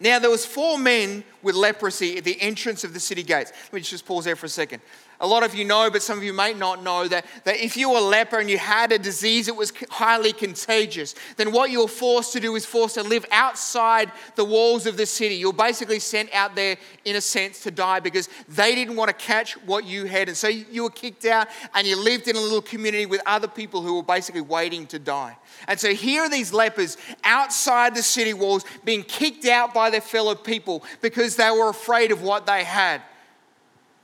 Now 0.00 0.18
there 0.18 0.30
was 0.30 0.46
four 0.46 0.78
men 0.78 1.24
with 1.42 1.54
leprosy 1.54 2.16
at 2.16 2.24
the 2.24 2.40
entrance 2.40 2.82
of 2.82 2.94
the 2.94 3.00
city 3.00 3.22
gates. 3.22 3.52
Let 3.64 3.72
me 3.74 3.80
just 3.82 4.06
pause 4.06 4.24
there 4.24 4.36
for 4.36 4.46
a 4.46 4.48
second. 4.48 4.80
A 5.20 5.26
lot 5.26 5.42
of 5.42 5.52
you 5.52 5.64
know, 5.64 5.90
but 5.90 6.00
some 6.00 6.16
of 6.16 6.22
you 6.22 6.32
may 6.32 6.54
not 6.54 6.84
know, 6.84 7.08
that, 7.08 7.26
that 7.42 7.56
if 7.56 7.76
you 7.76 7.90
were 7.90 7.98
a 7.98 8.02
leper 8.02 8.38
and 8.38 8.48
you 8.48 8.56
had 8.56 8.92
a 8.92 8.98
disease 8.98 9.46
that 9.46 9.54
was 9.54 9.72
highly 9.90 10.32
contagious, 10.32 11.16
then 11.36 11.50
what 11.50 11.72
you 11.72 11.80
were 11.82 11.88
forced 11.88 12.32
to 12.34 12.40
do 12.40 12.54
is 12.54 12.64
forced 12.64 12.94
to 12.94 13.02
live 13.02 13.26
outside 13.32 14.12
the 14.36 14.44
walls 14.44 14.86
of 14.86 14.96
the 14.96 15.06
city. 15.06 15.34
You're 15.34 15.52
basically 15.52 15.98
sent 15.98 16.32
out 16.32 16.54
there, 16.54 16.76
in 17.04 17.16
a 17.16 17.20
sense, 17.20 17.64
to 17.64 17.72
die 17.72 17.98
because 17.98 18.28
they 18.48 18.76
didn't 18.76 18.94
want 18.94 19.08
to 19.08 19.14
catch 19.14 19.54
what 19.66 19.84
you 19.84 20.04
had. 20.04 20.28
And 20.28 20.36
so 20.36 20.46
you 20.46 20.84
were 20.84 20.90
kicked 20.90 21.24
out 21.24 21.48
and 21.74 21.84
you 21.84 22.00
lived 22.00 22.28
in 22.28 22.36
a 22.36 22.40
little 22.40 22.62
community 22.62 23.06
with 23.06 23.20
other 23.26 23.48
people 23.48 23.82
who 23.82 23.96
were 23.96 24.04
basically 24.04 24.42
waiting 24.42 24.86
to 24.86 25.00
die. 25.00 25.36
And 25.66 25.80
so 25.80 25.94
here 25.94 26.22
are 26.22 26.30
these 26.30 26.52
lepers 26.52 26.96
outside 27.24 27.96
the 27.96 28.04
city 28.04 28.34
walls 28.34 28.64
being 28.84 29.02
kicked 29.02 29.46
out 29.46 29.74
by 29.74 29.90
their 29.90 30.00
fellow 30.00 30.36
people 30.36 30.84
because 31.00 31.34
they 31.34 31.50
were 31.50 31.70
afraid 31.70 32.12
of 32.12 32.22
what 32.22 32.46
they 32.46 32.62
had. 32.62 33.02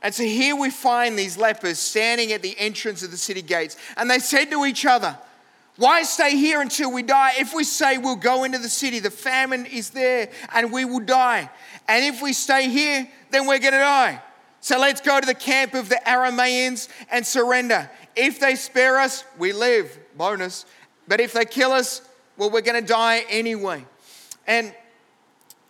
And 0.05 0.13
so 0.13 0.21
here 0.21 0.55
we 0.55 0.69
find 0.69 1.17
these 1.17 1.35
lepers 1.35 1.79
standing 1.79 2.31
at 2.31 2.43
the 2.43 2.55
entrance 2.59 3.01
of 3.01 3.09
the 3.09 3.17
city 3.17 3.41
gates. 3.41 3.75
And 3.97 4.07
they 4.07 4.19
said 4.19 4.51
to 4.51 4.63
each 4.63 4.85
other, 4.85 5.17
Why 5.77 6.03
stay 6.03 6.37
here 6.37 6.61
until 6.61 6.93
we 6.93 7.01
die? 7.01 7.31
If 7.39 7.55
we 7.55 7.63
say 7.63 7.97
we'll 7.97 8.15
go 8.15 8.43
into 8.43 8.59
the 8.59 8.69
city, 8.69 8.99
the 8.99 9.09
famine 9.09 9.65
is 9.65 9.89
there 9.89 10.29
and 10.53 10.71
we 10.71 10.85
will 10.85 10.99
die. 10.99 11.49
And 11.87 12.05
if 12.05 12.21
we 12.21 12.33
stay 12.33 12.69
here, 12.69 13.09
then 13.31 13.47
we're 13.47 13.57
going 13.57 13.73
to 13.73 13.79
die. 13.79 14.21
So 14.61 14.77
let's 14.77 15.01
go 15.01 15.19
to 15.19 15.25
the 15.25 15.33
camp 15.33 15.73
of 15.73 15.89
the 15.89 15.99
Arameans 16.05 16.87
and 17.09 17.25
surrender. 17.25 17.89
If 18.15 18.39
they 18.39 18.53
spare 18.53 18.99
us, 18.99 19.23
we 19.39 19.53
live. 19.53 19.97
Bonus. 20.15 20.67
But 21.07 21.19
if 21.19 21.33
they 21.33 21.45
kill 21.45 21.71
us, 21.71 22.07
well, 22.37 22.51
we're 22.51 22.61
going 22.61 22.79
to 22.79 22.87
die 22.87 23.25
anyway. 23.27 23.83
And 24.45 24.71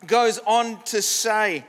goes 0.05 0.39
on 0.39 0.83
to 0.87 1.01
say, 1.01 1.63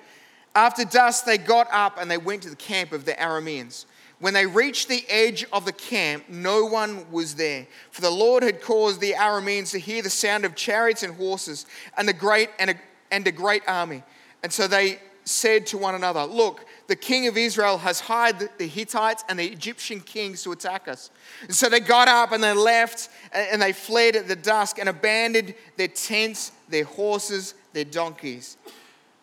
after 0.57 0.87
dusk, 0.87 1.27
they 1.27 1.37
got 1.37 1.69
up 1.71 1.99
and 2.01 2.11
they 2.11 2.17
went 2.17 2.43
to 2.43 2.51
the 2.51 2.57
camp 2.57 2.93
of 2.93 3.05
the 3.05 3.13
Arameans. 3.13 3.85
When 4.19 4.33
they 4.33 4.47
reached 4.47 4.89
the 4.89 5.05
edge 5.11 5.45
of 5.53 5.67
the 5.67 5.73
camp, 5.73 6.25
no 6.31 6.65
one 6.65 7.05
was 7.13 7.35
there, 7.35 7.67
for 7.91 8.01
the 8.01 8.11
Lord 8.11 8.43
had 8.43 8.63
caused 8.63 9.03
the 9.03 9.13
Arameans 9.13 9.73
to 9.73 9.79
hear 9.79 10.01
the 10.01 10.09
sound 10.09 10.47
of 10.47 10.55
chariots 10.55 11.03
and 11.03 11.15
horses 11.15 11.67
and 11.99 12.09
a 12.09 12.15
great 12.15 12.49
and 12.59 12.71
a, 12.71 12.75
and 13.11 13.27
a 13.27 13.33
great 13.33 13.63
army. 13.69 14.03
And 14.43 14.51
so 14.51 14.67
they 14.67 14.99
said 15.27 15.67
to 15.67 15.77
one 15.77 15.95
another, 15.95 16.25
"Look, 16.25 16.65
the 16.87 16.97
king 16.97 17.27
of 17.27 17.37
Israel 17.37 17.77
has 17.77 18.01
hired 18.01 18.49
the 18.57 18.67
Hittites 18.67 19.25
and 19.29 19.39
the 19.39 19.47
Egyptian 19.47 20.01
kings 20.01 20.43
to 20.45 20.53
attack 20.53 20.89
us." 20.89 21.11
And 21.43 21.55
so 21.55 21.69
they 21.69 21.81
got 21.81 22.09
up 22.09 22.33
and 22.33 22.43
they 22.43 22.55
left 22.55 23.11
and 23.33 23.61
they 23.61 23.75
fled 23.75 24.17
at 24.17 24.27
the 24.27 24.37
dusk 24.37 24.79
and 24.79 24.89
abandoned 24.89 25.55
their 25.77 25.89
tents, 25.89 26.53
their 26.71 26.85
horses, 26.85 27.53
their 27.75 27.85
donkeys 27.85 28.57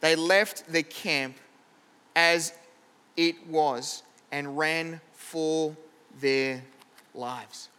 they 0.03 0.17
left 0.17 0.67
the 0.67 0.83
camp 0.83 1.37
as 2.13 2.51
it 3.15 3.47
was 3.47 4.03
and 4.33 4.57
ran 4.57 4.99
for 5.13 5.77
their 6.19 6.61
lives. 7.15 7.69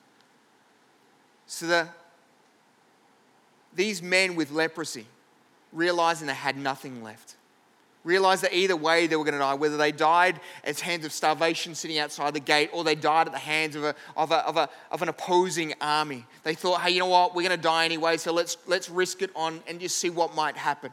So 1.46 1.66
the, 1.66 1.88
these 3.74 4.02
men 4.02 4.36
with 4.36 4.50
leprosy, 4.50 5.04
realizing 5.70 6.26
they 6.26 6.32
had 6.32 6.56
nothing 6.56 7.02
left, 7.02 7.36
realized 8.04 8.42
that 8.42 8.54
either 8.54 8.74
way 8.74 9.06
they 9.06 9.16
were 9.16 9.24
going 9.24 9.34
to 9.34 9.40
die, 9.40 9.52
whether 9.52 9.76
they 9.76 9.92
died 9.92 10.40
at 10.64 10.76
the 10.76 10.82
hands 10.82 11.04
of 11.04 11.12
starvation 11.12 11.74
sitting 11.74 11.98
outside 11.98 12.32
the 12.32 12.40
gate 12.40 12.70
or 12.72 12.84
they 12.84 12.94
died 12.94 13.26
at 13.26 13.34
the 13.34 13.38
hands 13.38 13.76
of, 13.76 13.84
a, 13.84 13.94
of, 14.16 14.30
a, 14.30 14.46
of, 14.46 14.56
a, 14.56 14.70
of 14.90 15.02
an 15.02 15.10
opposing 15.10 15.74
army. 15.78 16.24
They 16.42 16.54
thought, 16.54 16.80
hey, 16.80 16.92
you 16.92 17.00
know 17.00 17.06
what, 17.06 17.34
we're 17.34 17.46
going 17.46 17.58
to 17.58 17.62
die 17.62 17.84
anyway, 17.84 18.16
so 18.16 18.32
let's, 18.32 18.56
let's 18.66 18.88
risk 18.88 19.20
it 19.20 19.30
on 19.36 19.60
and 19.68 19.78
just 19.78 19.98
see 19.98 20.08
what 20.08 20.34
might 20.34 20.56
happen. 20.56 20.90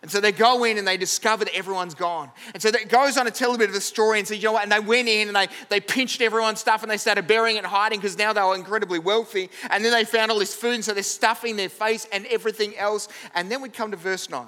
And 0.00 0.10
so 0.10 0.20
they 0.20 0.30
go 0.30 0.62
in 0.62 0.78
and 0.78 0.86
they 0.86 0.96
discover 0.96 1.44
that 1.44 1.54
everyone's 1.54 1.94
gone. 1.94 2.30
And 2.54 2.62
so 2.62 2.70
that 2.70 2.88
goes 2.88 3.16
on 3.16 3.24
to 3.24 3.32
tell 3.32 3.54
a 3.54 3.58
bit 3.58 3.68
of 3.68 3.74
the 3.74 3.80
story 3.80 4.20
and 4.20 4.28
say, 4.28 4.36
you 4.36 4.44
know 4.44 4.52
what? 4.52 4.62
And 4.62 4.70
they 4.70 4.78
went 4.78 5.08
in 5.08 5.26
and 5.26 5.36
they, 5.36 5.48
they 5.68 5.80
pinched 5.80 6.20
everyone's 6.20 6.60
stuff 6.60 6.82
and 6.82 6.90
they 6.90 6.96
started 6.96 7.26
burying 7.26 7.56
it 7.56 7.60
and 7.60 7.66
hiding 7.66 7.98
because 7.98 8.16
now 8.16 8.32
they 8.32 8.40
were 8.40 8.54
incredibly 8.54 9.00
wealthy. 9.00 9.50
And 9.70 9.84
then 9.84 9.92
they 9.92 10.04
found 10.04 10.30
all 10.30 10.38
this 10.38 10.54
food 10.54 10.74
and 10.74 10.84
so 10.84 10.94
they're 10.94 11.02
stuffing 11.02 11.56
their 11.56 11.68
face 11.68 12.06
and 12.12 12.26
everything 12.26 12.76
else. 12.76 13.08
And 13.34 13.50
then 13.50 13.60
we 13.60 13.70
come 13.70 13.90
to 13.90 13.96
verse 13.96 14.30
9. 14.30 14.46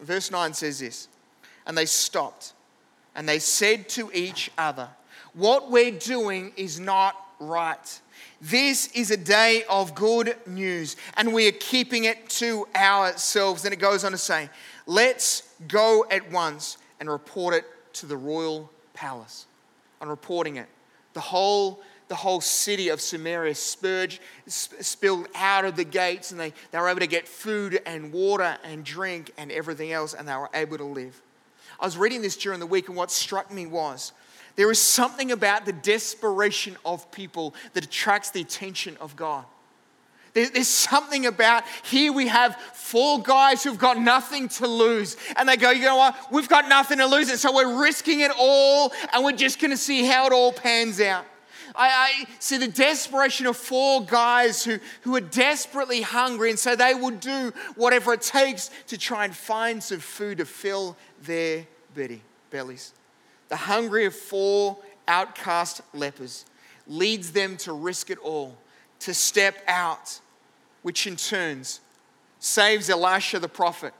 Verse 0.00 0.30
9 0.30 0.54
says 0.54 0.80
this 0.80 1.08
And 1.66 1.76
they 1.76 1.86
stopped 1.86 2.54
and 3.14 3.28
they 3.28 3.38
said 3.38 3.88
to 3.90 4.10
each 4.12 4.50
other, 4.56 4.88
What 5.34 5.70
we're 5.70 5.92
doing 5.92 6.52
is 6.56 6.80
not 6.80 7.14
right. 7.38 8.00
This 8.44 8.88
is 8.88 9.10
a 9.10 9.16
day 9.16 9.64
of 9.70 9.94
good 9.94 10.36
news, 10.46 10.96
and 11.16 11.32
we 11.32 11.48
are 11.48 11.52
keeping 11.52 12.04
it 12.04 12.28
to 12.28 12.68
ourselves. 12.76 13.62
Then 13.62 13.72
it 13.72 13.78
goes 13.78 14.04
on 14.04 14.12
to 14.12 14.18
say, 14.18 14.50
Let's 14.86 15.48
go 15.66 16.04
at 16.10 16.30
once 16.30 16.76
and 17.00 17.08
report 17.08 17.54
it 17.54 17.64
to 17.94 18.06
the 18.06 18.18
royal 18.18 18.70
palace. 18.92 19.46
I'm 19.98 20.10
reporting 20.10 20.56
it. 20.56 20.66
The 21.14 21.20
whole, 21.20 21.80
the 22.08 22.16
whole 22.16 22.42
city 22.42 22.90
of 22.90 23.00
Samaria 23.00 23.54
spurged, 23.54 24.18
spilled 24.46 25.26
out 25.34 25.64
of 25.64 25.76
the 25.76 25.84
gates, 25.84 26.30
and 26.30 26.38
they, 26.38 26.52
they 26.70 26.78
were 26.78 26.90
able 26.90 27.00
to 27.00 27.06
get 27.06 27.26
food 27.26 27.80
and 27.86 28.12
water 28.12 28.58
and 28.62 28.84
drink 28.84 29.30
and 29.38 29.50
everything 29.52 29.90
else, 29.90 30.12
and 30.12 30.28
they 30.28 30.36
were 30.36 30.50
able 30.52 30.76
to 30.76 30.84
live. 30.84 31.18
I 31.80 31.86
was 31.86 31.96
reading 31.96 32.20
this 32.20 32.36
during 32.36 32.60
the 32.60 32.66
week, 32.66 32.88
and 32.88 32.96
what 32.96 33.10
struck 33.10 33.50
me 33.50 33.64
was 33.64 34.12
there 34.56 34.70
is 34.70 34.78
something 34.78 35.32
about 35.32 35.66
the 35.66 35.72
desperation 35.72 36.76
of 36.84 37.10
people 37.10 37.54
that 37.72 37.84
attracts 37.84 38.30
the 38.30 38.40
attention 38.40 38.96
of 39.00 39.16
God. 39.16 39.44
There's 40.32 40.66
something 40.66 41.26
about 41.26 41.62
here 41.84 42.12
we 42.12 42.26
have 42.26 42.56
four 42.72 43.22
guys 43.22 43.62
who've 43.62 43.78
got 43.78 43.98
nothing 43.98 44.48
to 44.50 44.66
lose. 44.66 45.16
And 45.36 45.48
they 45.48 45.56
go, 45.56 45.70
you 45.70 45.84
know 45.84 45.96
what? 45.96 46.16
We've 46.32 46.48
got 46.48 46.68
nothing 46.68 46.98
to 46.98 47.06
lose. 47.06 47.30
And 47.30 47.38
so 47.38 47.54
we're 47.54 47.80
risking 47.80 48.20
it 48.20 48.32
all 48.36 48.92
and 49.12 49.24
we're 49.24 49.32
just 49.32 49.60
going 49.60 49.70
to 49.70 49.76
see 49.76 50.04
how 50.04 50.26
it 50.26 50.32
all 50.32 50.52
pans 50.52 51.00
out. 51.00 51.24
I, 51.76 51.88
I, 51.88 52.26
see 52.40 52.58
the 52.58 52.68
desperation 52.68 53.46
of 53.46 53.56
four 53.56 54.04
guys 54.04 54.64
who, 54.64 54.78
who 55.02 55.16
are 55.16 55.20
desperately 55.20 56.02
hungry. 56.02 56.50
And 56.50 56.58
so 56.58 56.74
they 56.74 56.94
will 56.94 57.10
do 57.10 57.52
whatever 57.76 58.12
it 58.12 58.22
takes 58.22 58.70
to 58.88 58.98
try 58.98 59.24
and 59.24 59.34
find 59.34 59.82
some 59.82 60.00
food 60.00 60.38
to 60.38 60.46
fill 60.46 60.96
their 61.22 61.66
belly, 61.94 62.22
bellies 62.50 62.92
the 63.48 63.56
hungry 63.56 64.04
of 64.04 64.14
four 64.14 64.76
outcast 65.06 65.82
lepers, 65.92 66.44
leads 66.86 67.32
them 67.32 67.56
to 67.58 67.72
risk 67.72 68.10
it 68.10 68.18
all, 68.18 68.56
to 69.00 69.14
step 69.14 69.56
out, 69.66 70.20
which 70.82 71.06
in 71.06 71.16
turns 71.16 71.80
saves 72.38 72.90
Elisha 72.90 73.38
the 73.38 73.48
prophet, 73.48 73.94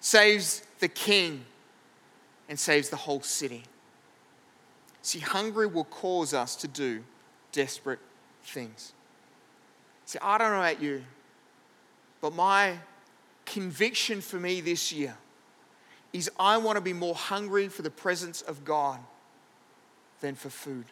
saves 0.00 0.62
the 0.80 0.88
king, 0.88 1.44
and 2.48 2.58
saves 2.58 2.88
the 2.88 2.96
whole 2.96 3.20
city. 3.20 3.62
See, 5.02 5.20
hungry 5.20 5.66
will 5.66 5.84
cause 5.84 6.34
us 6.34 6.56
to 6.56 6.68
do 6.68 7.04
desperate 7.52 8.00
things. 8.44 8.92
See, 10.06 10.18
I 10.20 10.38
don't 10.38 10.50
know 10.50 10.58
about 10.58 10.82
you, 10.82 11.04
but 12.20 12.34
my 12.34 12.78
conviction 13.44 14.20
for 14.20 14.38
me 14.38 14.60
this 14.60 14.92
year 14.92 15.16
is 16.12 16.30
I 16.38 16.56
want 16.56 16.76
to 16.76 16.80
be 16.80 16.92
more 16.92 17.14
hungry 17.14 17.68
for 17.68 17.82
the 17.82 17.90
presence 17.90 18.42
of 18.42 18.64
God 18.64 18.98
than 20.20 20.34
for 20.34 20.50
food. 20.50 20.86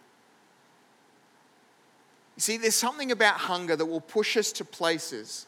You 2.36 2.40
see, 2.40 2.56
there's 2.58 2.74
something 2.74 3.10
about 3.10 3.36
hunger 3.36 3.76
that 3.76 3.86
will 3.86 4.00
push 4.00 4.36
us 4.36 4.52
to 4.52 4.64
places 4.64 5.46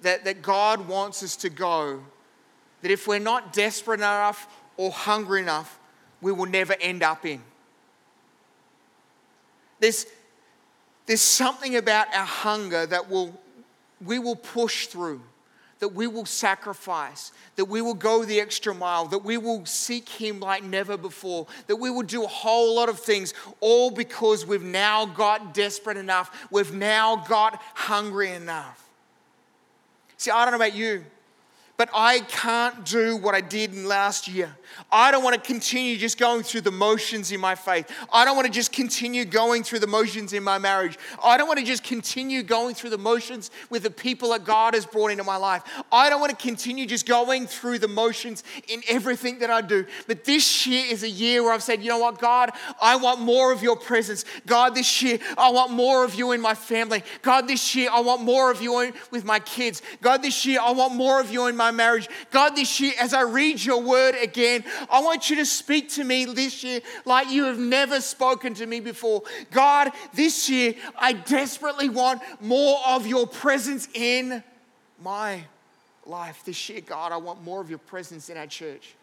that, 0.00 0.24
that 0.24 0.42
God 0.42 0.88
wants 0.88 1.22
us 1.22 1.36
to 1.36 1.50
go, 1.50 2.02
that 2.82 2.90
if 2.90 3.06
we're 3.06 3.18
not 3.18 3.52
desperate 3.52 4.00
enough 4.00 4.48
or 4.76 4.90
hungry 4.90 5.40
enough, 5.40 5.78
we 6.20 6.32
will 6.32 6.46
never 6.46 6.74
end 6.80 7.02
up 7.02 7.26
in. 7.26 7.42
There's, 9.80 10.06
there's 11.04 11.20
something 11.20 11.76
about 11.76 12.06
our 12.14 12.24
hunger 12.24 12.86
that 12.86 13.10
will, 13.10 13.38
we 14.02 14.18
will 14.18 14.36
push 14.36 14.86
through 14.86 15.20
that 15.84 15.92
we 15.92 16.06
will 16.06 16.24
sacrifice, 16.24 17.30
that 17.56 17.66
we 17.66 17.82
will 17.82 17.92
go 17.92 18.24
the 18.24 18.40
extra 18.40 18.72
mile, 18.72 19.04
that 19.04 19.18
we 19.18 19.36
will 19.36 19.66
seek 19.66 20.08
Him 20.08 20.40
like 20.40 20.64
never 20.64 20.96
before, 20.96 21.46
that 21.66 21.76
we 21.76 21.90
will 21.90 22.04
do 22.04 22.24
a 22.24 22.26
whole 22.26 22.74
lot 22.74 22.88
of 22.88 22.98
things, 22.98 23.34
all 23.60 23.90
because 23.90 24.46
we've 24.46 24.62
now 24.62 25.04
got 25.04 25.52
desperate 25.52 25.98
enough, 25.98 26.48
we've 26.50 26.72
now 26.72 27.16
got 27.28 27.60
hungry 27.74 28.30
enough. 28.30 28.82
See, 30.16 30.30
I 30.30 30.46
don't 30.46 30.52
know 30.52 30.64
about 30.64 30.74
you, 30.74 31.04
but 31.76 31.88
I 31.92 32.20
can't 32.20 32.84
do 32.84 33.16
what 33.16 33.34
I 33.34 33.40
did 33.40 33.74
in 33.74 33.86
last 33.86 34.28
year. 34.28 34.56
I 34.90 35.10
don't 35.10 35.24
want 35.24 35.34
to 35.34 35.40
continue 35.40 35.96
just 35.96 36.18
going 36.18 36.42
through 36.42 36.62
the 36.62 36.70
motions 36.70 37.32
in 37.32 37.40
my 37.40 37.54
faith. 37.54 37.90
I 38.12 38.24
don't 38.24 38.36
want 38.36 38.46
to 38.46 38.52
just 38.52 38.72
continue 38.72 39.24
going 39.24 39.62
through 39.62 39.80
the 39.80 39.86
motions 39.86 40.32
in 40.32 40.42
my 40.42 40.58
marriage. 40.58 40.98
I 41.22 41.36
don't 41.36 41.48
want 41.48 41.58
to 41.60 41.64
just 41.64 41.82
continue 41.82 42.42
going 42.42 42.74
through 42.74 42.90
the 42.90 42.98
motions 42.98 43.50
with 43.70 43.82
the 43.82 43.90
people 43.90 44.30
that 44.30 44.44
God 44.44 44.74
has 44.74 44.86
brought 44.86 45.10
into 45.10 45.24
my 45.24 45.36
life. 45.36 45.62
I 45.92 46.10
don't 46.10 46.20
want 46.20 46.30
to 46.30 46.36
continue 46.36 46.86
just 46.86 47.06
going 47.06 47.46
through 47.46 47.80
the 47.80 47.88
motions 47.88 48.44
in 48.68 48.82
everything 48.88 49.40
that 49.40 49.50
I 49.50 49.60
do. 49.60 49.86
But 50.06 50.24
this 50.24 50.66
year 50.66 50.84
is 50.88 51.02
a 51.02 51.10
year 51.10 51.42
where 51.42 51.52
I've 51.52 51.62
said, 51.62 51.82
you 51.82 51.88
know 51.88 51.98
what, 51.98 52.18
God, 52.18 52.50
I 52.80 52.96
want 52.96 53.20
more 53.20 53.52
of 53.52 53.62
your 53.62 53.76
presence. 53.76 54.24
God, 54.46 54.74
this 54.74 55.02
year, 55.02 55.18
I 55.36 55.50
want 55.50 55.72
more 55.72 56.04
of 56.04 56.14
you 56.14 56.32
in 56.32 56.40
my 56.40 56.54
family. 56.54 57.02
God, 57.22 57.48
this 57.48 57.74
year, 57.74 57.90
I 57.92 58.00
want 58.00 58.22
more 58.22 58.50
of 58.50 58.60
you 58.62 58.92
with 59.10 59.24
my 59.24 59.40
kids. 59.40 59.82
God, 60.00 60.22
this 60.22 60.44
year, 60.46 60.60
I 60.60 60.72
want 60.72 60.94
more 60.94 61.20
of 61.20 61.30
you 61.30 61.46
in 61.46 61.56
my 61.56 61.63
my 61.64 61.70
marriage. 61.70 62.08
God, 62.30 62.50
this 62.50 62.78
year, 62.78 62.92
as 63.00 63.14
I 63.14 63.22
read 63.22 63.62
your 63.62 63.80
word 63.80 64.14
again, 64.20 64.64
I 64.90 65.00
want 65.00 65.30
you 65.30 65.36
to 65.36 65.46
speak 65.46 65.88
to 65.90 66.04
me 66.04 66.26
this 66.26 66.62
year 66.62 66.80
like 67.06 67.30
you 67.30 67.44
have 67.44 67.58
never 67.58 68.00
spoken 68.02 68.52
to 68.54 68.66
me 68.66 68.80
before. 68.80 69.22
God, 69.50 69.92
this 70.12 70.50
year, 70.50 70.74
I 70.98 71.14
desperately 71.14 71.88
want 71.88 72.20
more 72.40 72.78
of 72.86 73.06
your 73.06 73.26
presence 73.26 73.88
in 73.94 74.44
my 75.02 75.44
life. 76.04 76.42
This 76.44 76.68
year, 76.68 76.82
God, 76.82 77.12
I 77.12 77.16
want 77.16 77.42
more 77.42 77.62
of 77.62 77.70
your 77.70 77.78
presence 77.78 78.28
in 78.28 78.36
our 78.36 78.46
church. 78.46 78.94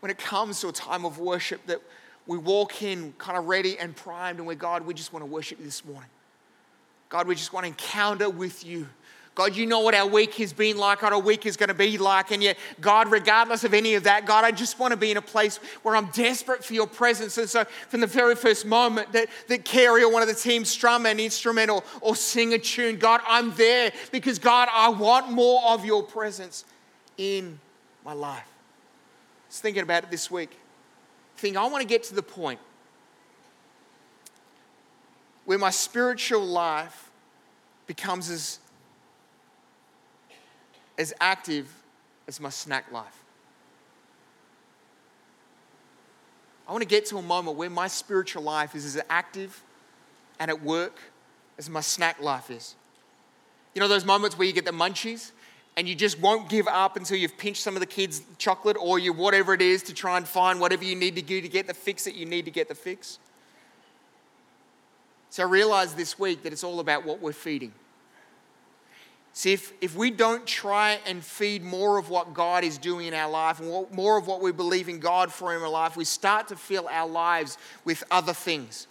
When 0.00 0.10
it 0.10 0.18
comes 0.18 0.60
to 0.62 0.68
a 0.68 0.72
time 0.72 1.04
of 1.04 1.20
worship, 1.20 1.64
that 1.66 1.80
we 2.26 2.36
walk 2.36 2.82
in 2.82 3.14
kind 3.18 3.38
of 3.38 3.46
ready 3.46 3.78
and 3.78 3.94
primed, 3.94 4.38
and 4.38 4.48
we're 4.48 4.56
God, 4.56 4.84
we 4.84 4.94
just 4.94 5.12
want 5.12 5.24
to 5.24 5.30
worship 5.30 5.60
you 5.60 5.64
this 5.64 5.84
morning. 5.84 6.10
God, 7.08 7.28
we 7.28 7.36
just 7.36 7.52
want 7.52 7.64
to 7.64 7.68
encounter 7.68 8.28
with 8.28 8.66
you. 8.66 8.88
God, 9.34 9.56
you 9.56 9.64
know 9.64 9.80
what 9.80 9.94
our 9.94 10.06
week 10.06 10.34
has 10.34 10.52
been 10.52 10.76
like, 10.76 11.00
what 11.00 11.14
our 11.14 11.18
week 11.18 11.46
is 11.46 11.56
going 11.56 11.68
to 11.68 11.74
be 11.74 11.96
like. 11.96 12.32
And 12.32 12.42
yet, 12.42 12.58
God, 12.82 13.10
regardless 13.10 13.64
of 13.64 13.72
any 13.72 13.94
of 13.94 14.04
that, 14.04 14.26
God, 14.26 14.44
I 14.44 14.50
just 14.50 14.78
want 14.78 14.90
to 14.90 14.96
be 14.96 15.10
in 15.10 15.16
a 15.16 15.22
place 15.22 15.56
where 15.82 15.96
I'm 15.96 16.06
desperate 16.10 16.62
for 16.62 16.74
your 16.74 16.86
presence. 16.86 17.38
And 17.38 17.48
so, 17.48 17.64
from 17.88 18.00
the 18.00 18.06
very 18.06 18.34
first 18.34 18.66
moment 18.66 19.12
that, 19.12 19.28
that 19.48 19.64
Carrie 19.64 20.04
or 20.04 20.12
one 20.12 20.20
of 20.20 20.28
the 20.28 20.34
team 20.34 20.66
strum 20.66 21.06
an 21.06 21.18
instrument 21.18 21.70
or, 21.70 21.82
or 22.02 22.14
sing 22.14 22.52
a 22.52 22.58
tune, 22.58 22.98
God, 22.98 23.22
I'm 23.26 23.54
there 23.54 23.92
because, 24.10 24.38
God, 24.38 24.68
I 24.70 24.90
want 24.90 25.30
more 25.30 25.62
of 25.68 25.86
your 25.86 26.02
presence 26.02 26.66
in 27.16 27.58
my 28.04 28.12
life. 28.12 28.42
I 28.42 29.48
was 29.48 29.60
thinking 29.60 29.82
about 29.82 30.04
it 30.04 30.10
this 30.10 30.30
week. 30.30 30.58
Think, 31.38 31.56
I 31.56 31.66
want 31.66 31.80
to 31.80 31.88
get 31.88 32.02
to 32.04 32.14
the 32.14 32.22
point 32.22 32.60
where 35.46 35.58
my 35.58 35.70
spiritual 35.70 36.44
life 36.44 37.10
becomes 37.86 38.30
as, 38.30 38.58
as 41.02 41.12
active 41.20 41.68
as 42.26 42.40
my 42.40 42.48
snack 42.48 42.90
life. 42.90 43.18
I 46.66 46.72
want 46.72 46.82
to 46.82 46.88
get 46.88 47.04
to 47.06 47.18
a 47.18 47.22
moment 47.22 47.56
where 47.56 47.68
my 47.68 47.88
spiritual 47.88 48.42
life 48.42 48.74
is 48.74 48.86
as 48.86 49.02
active 49.10 49.62
and 50.38 50.50
at 50.50 50.62
work 50.62 50.98
as 51.58 51.68
my 51.68 51.80
snack 51.80 52.22
life 52.22 52.50
is. 52.50 52.76
You 53.74 53.80
know 53.80 53.88
those 53.88 54.04
moments 54.04 54.38
where 54.38 54.46
you 54.46 54.54
get 54.54 54.64
the 54.64 54.72
munchies 54.72 55.32
and 55.76 55.88
you 55.88 55.94
just 55.94 56.20
won't 56.20 56.48
give 56.48 56.68
up 56.68 56.96
until 56.96 57.16
you've 57.16 57.36
pinched 57.36 57.62
some 57.62 57.74
of 57.74 57.80
the 57.80 57.86
kids' 57.86 58.22
chocolate 58.38 58.76
or 58.80 58.98
you 58.98 59.12
whatever 59.12 59.54
it 59.54 59.62
is 59.62 59.82
to 59.84 59.94
try 59.94 60.16
and 60.16 60.26
find 60.26 60.60
whatever 60.60 60.84
you 60.84 60.94
need 60.94 61.16
to 61.16 61.22
do 61.22 61.40
to 61.40 61.48
get 61.48 61.66
the 61.66 61.74
fix 61.74 62.04
that 62.04 62.14
you 62.14 62.26
need 62.26 62.44
to 62.44 62.50
get 62.50 62.68
the 62.68 62.74
fix? 62.74 63.18
So 65.30 65.42
I 65.42 65.46
realized 65.46 65.96
this 65.96 66.18
week 66.18 66.42
that 66.42 66.52
it's 66.52 66.62
all 66.62 66.78
about 66.78 67.04
what 67.04 67.20
we're 67.20 67.32
feeding. 67.32 67.72
See, 69.34 69.54
if, 69.54 69.72
if 69.80 69.96
we 69.96 70.10
don't 70.10 70.46
try 70.46 70.98
and 71.06 71.24
feed 71.24 71.62
more 71.62 71.96
of 71.96 72.10
what 72.10 72.34
God 72.34 72.64
is 72.64 72.76
doing 72.76 73.06
in 73.06 73.14
our 73.14 73.30
life 73.30 73.60
and 73.60 73.90
more 73.90 74.18
of 74.18 74.26
what 74.26 74.42
we 74.42 74.52
believe 74.52 74.90
in 74.90 74.98
God 74.98 75.32
for 75.32 75.56
in 75.56 75.62
our 75.62 75.68
life, 75.68 75.96
we 75.96 76.04
start 76.04 76.48
to 76.48 76.56
fill 76.56 76.86
our 76.88 77.08
lives 77.08 77.56
with 77.84 78.04
other 78.10 78.34
things. 78.34 78.86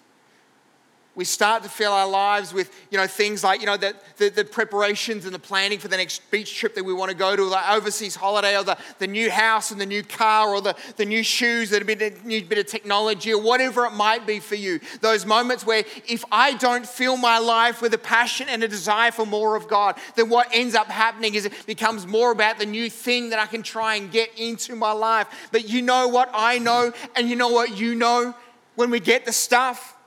We 1.13 1.25
start 1.25 1.61
to 1.63 1.69
fill 1.69 1.91
our 1.91 2.07
lives 2.07 2.53
with, 2.53 2.73
you 2.89 2.97
know, 2.97 3.05
things 3.05 3.43
like, 3.43 3.59
you 3.59 3.65
know, 3.65 3.75
the, 3.75 3.93
the, 4.15 4.29
the, 4.29 4.45
preparations 4.45 5.25
and 5.25 5.35
the 5.35 5.39
planning 5.39 5.77
for 5.77 5.89
the 5.89 5.97
next 5.97 6.31
beach 6.31 6.55
trip 6.55 6.73
that 6.75 6.85
we 6.85 6.93
want 6.93 7.11
to 7.11 7.17
go 7.17 7.35
to, 7.35 7.43
or 7.43 7.49
the 7.49 7.73
overseas 7.73 8.15
holiday, 8.15 8.57
or 8.57 8.63
the, 8.63 8.77
the 8.99 9.07
new 9.07 9.29
house 9.29 9.71
and 9.71 9.81
the 9.81 9.85
new 9.85 10.03
car, 10.03 10.55
or 10.55 10.61
the, 10.61 10.73
the 10.95 11.05
new 11.05 11.21
shoes, 11.21 11.69
that 11.71 11.81
a 11.81 11.85
bit, 11.85 12.01
a 12.01 12.25
new 12.25 12.41
bit 12.45 12.59
of 12.59 12.65
technology, 12.65 13.33
or 13.33 13.41
whatever 13.41 13.85
it 13.85 13.91
might 13.91 14.25
be 14.25 14.39
for 14.39 14.55
you. 14.55 14.79
Those 15.01 15.25
moments 15.25 15.65
where 15.65 15.83
if 16.07 16.23
I 16.31 16.53
don't 16.53 16.87
fill 16.87 17.17
my 17.17 17.39
life 17.39 17.81
with 17.81 17.93
a 17.93 17.97
passion 17.97 18.47
and 18.47 18.63
a 18.63 18.67
desire 18.69 19.11
for 19.11 19.25
more 19.25 19.57
of 19.57 19.67
God, 19.67 19.97
then 20.15 20.29
what 20.29 20.47
ends 20.53 20.75
up 20.75 20.87
happening 20.87 21.35
is 21.35 21.43
it 21.43 21.65
becomes 21.65 22.07
more 22.07 22.31
about 22.31 22.57
the 22.57 22.65
new 22.65 22.89
thing 22.89 23.31
that 23.31 23.39
I 23.39 23.47
can 23.47 23.63
try 23.63 23.95
and 23.95 24.09
get 24.09 24.29
into 24.39 24.77
my 24.77 24.93
life. 24.93 25.27
But 25.51 25.67
you 25.67 25.81
know 25.81 26.07
what 26.07 26.29
I 26.33 26.57
know, 26.57 26.93
and 27.17 27.29
you 27.29 27.35
know 27.35 27.49
what 27.49 27.77
you 27.77 27.95
know? 27.95 28.33
When 28.75 28.89
we 28.89 29.01
get 29.01 29.25
the 29.25 29.33
stuff, 29.33 29.97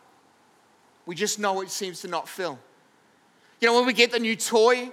we 1.07 1.15
just 1.15 1.39
know 1.39 1.61
it 1.61 1.71
seems 1.71 2.01
to 2.01 2.09
not 2.09 2.29
fill. 2.29 2.59
You 3.61 3.69
know, 3.69 3.75
when 3.77 3.87
we 3.87 3.93
get 3.93 4.11
the 4.11 4.19
new 4.19 4.37
toy 4.37 4.91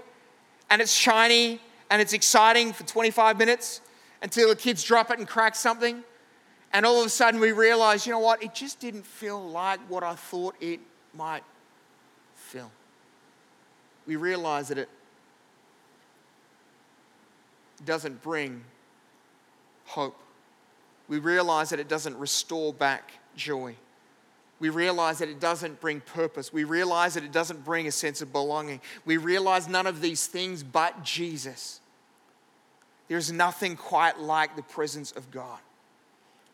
and 0.69 0.81
it's 0.81 0.93
shiny 0.93 1.59
and 1.89 2.01
it's 2.01 2.13
exciting 2.13 2.73
for 2.73 2.83
25 2.83 3.37
minutes 3.37 3.81
until 4.21 4.49
the 4.49 4.55
kids 4.55 4.83
drop 4.83 5.11
it 5.11 5.19
and 5.19 5.27
crack 5.27 5.55
something, 5.55 6.03
and 6.73 6.85
all 6.85 6.99
of 6.99 7.05
a 7.05 7.09
sudden 7.09 7.39
we 7.39 7.51
realize, 7.51 8.05
you 8.05 8.13
know 8.13 8.19
what, 8.19 8.41
it 8.43 8.53
just 8.53 8.79
didn't 8.79 9.05
feel 9.05 9.41
like 9.41 9.79
what 9.89 10.03
I 10.03 10.15
thought 10.15 10.55
it 10.61 10.79
might 11.13 11.43
feel. 12.35 12.71
We 14.07 14.15
realize 14.15 14.69
that 14.69 14.77
it 14.77 14.89
doesn't 17.85 18.21
bring 18.21 18.63
hope. 19.85 20.17
We 21.07 21.19
realize 21.19 21.69
that 21.71 21.79
it 21.79 21.89
doesn't 21.89 22.17
restore 22.17 22.73
back 22.73 23.11
joy 23.35 23.75
we 24.61 24.69
realize 24.69 25.17
that 25.17 25.27
it 25.27 25.39
doesn't 25.39 25.81
bring 25.81 26.01
purpose. 26.01 26.53
We 26.53 26.65
realize 26.65 27.15
that 27.15 27.23
it 27.23 27.31
doesn't 27.31 27.65
bring 27.65 27.87
a 27.87 27.91
sense 27.91 28.21
of 28.21 28.31
belonging. 28.31 28.79
We 29.05 29.17
realize 29.17 29.67
none 29.67 29.87
of 29.87 30.01
these 30.01 30.27
things 30.27 30.61
but 30.61 31.03
Jesus. 31.03 31.81
There's 33.07 33.31
nothing 33.31 33.75
quite 33.75 34.19
like 34.19 34.55
the 34.55 34.61
presence 34.61 35.11
of 35.13 35.31
God. 35.31 35.57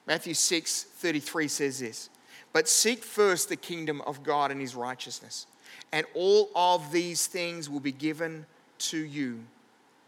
Matthew 0.07 0.33
6 0.33 0.83
33 0.83 1.49
says 1.49 1.79
this 1.79 2.09
But 2.53 2.69
seek 2.69 3.03
first 3.03 3.49
the 3.49 3.57
kingdom 3.57 4.01
of 4.07 4.23
God 4.23 4.51
and 4.51 4.61
his 4.61 4.73
righteousness, 4.73 5.45
and 5.91 6.07
all 6.13 6.49
of 6.55 6.93
these 6.93 7.27
things 7.27 7.69
will 7.69 7.81
be 7.81 7.91
given 7.91 8.45
to 8.79 8.97
you 8.97 9.43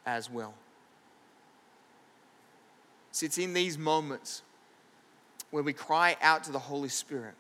as 0.06 0.30
well. 0.30 0.54
See, 3.12 3.26
it's 3.26 3.38
in 3.38 3.54
these 3.54 3.78
moments 3.78 4.42
when 5.52 5.66
we 5.66 5.74
cry 5.74 6.16
out 6.22 6.46
to 6.46 6.54
the 6.54 6.60
Holy 6.60 6.88
Spirit 6.88 7.36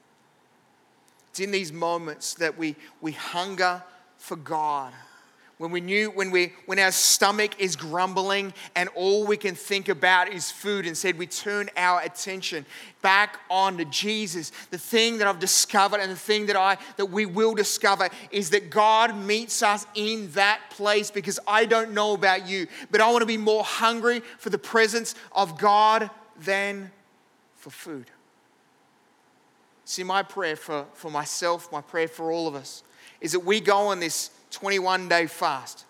it's 1.29 1.39
in 1.39 1.51
these 1.51 1.71
moments 1.71 2.33
that 2.35 2.57
we, 2.57 2.75
we 3.01 3.11
hunger 3.11 3.83
for 4.17 4.35
God. 4.35 4.93
When 5.59 5.71
we 5.71 5.81
knew, 5.81 6.09
when 6.11 6.31
we 6.31 6.53
when 6.67 6.79
our 6.79 6.91
stomach 6.91 7.59
is 7.59 7.75
grumbling 7.75 8.53
and 8.77 8.87
all 8.95 9.27
we 9.27 9.35
can 9.35 9.55
think 9.55 9.89
about 9.89 10.29
is 10.29 10.49
food, 10.49 10.87
instead 10.87 11.17
we 11.17 11.27
turn 11.27 11.69
our 11.75 11.99
attention 11.99 12.65
back 13.01 13.41
on 13.49 13.77
to 13.77 13.83
Jesus. 13.83 14.53
The 14.71 14.77
thing 14.77 15.17
that 15.17 15.27
I've 15.27 15.39
discovered 15.39 15.99
and 15.99 16.09
the 16.09 16.15
thing 16.15 16.45
that 16.45 16.55
I 16.55 16.77
that 16.95 17.07
we 17.07 17.25
will 17.25 17.55
discover 17.55 18.07
is 18.31 18.51
that 18.51 18.69
God 18.69 19.17
meets 19.17 19.61
us 19.61 19.85
in 19.95 20.31
that 20.31 20.61
place 20.69 21.11
because 21.11 21.41
I 21.45 21.65
don't 21.65 21.91
know 21.91 22.13
about 22.13 22.47
you, 22.47 22.67
but 22.89 23.01
I 23.01 23.11
want 23.11 23.23
to 23.23 23.25
be 23.25 23.35
more 23.35 23.65
hungry 23.65 24.21
for 24.37 24.49
the 24.49 24.57
presence 24.57 25.13
of 25.33 25.57
God 25.57 26.09
than 26.39 26.89
for 27.57 27.69
food. 27.69 28.09
See, 29.89 30.03
my 30.03 30.21
prayer 30.21 30.55
for, 30.55 30.85
for 30.93 31.09
myself, 31.09 31.71
my 31.71 31.81
prayer 31.81 32.07
for 32.07 32.31
all 32.31 32.47
of 32.47 32.53
us, 32.53 32.83
is 33.21 33.31
that 33.31 33.39
we 33.39 33.59
go 33.59 33.87
on 33.87 33.99
this 33.99 34.29
21 34.51 35.09
day 35.09 35.25
fast, 35.25 35.83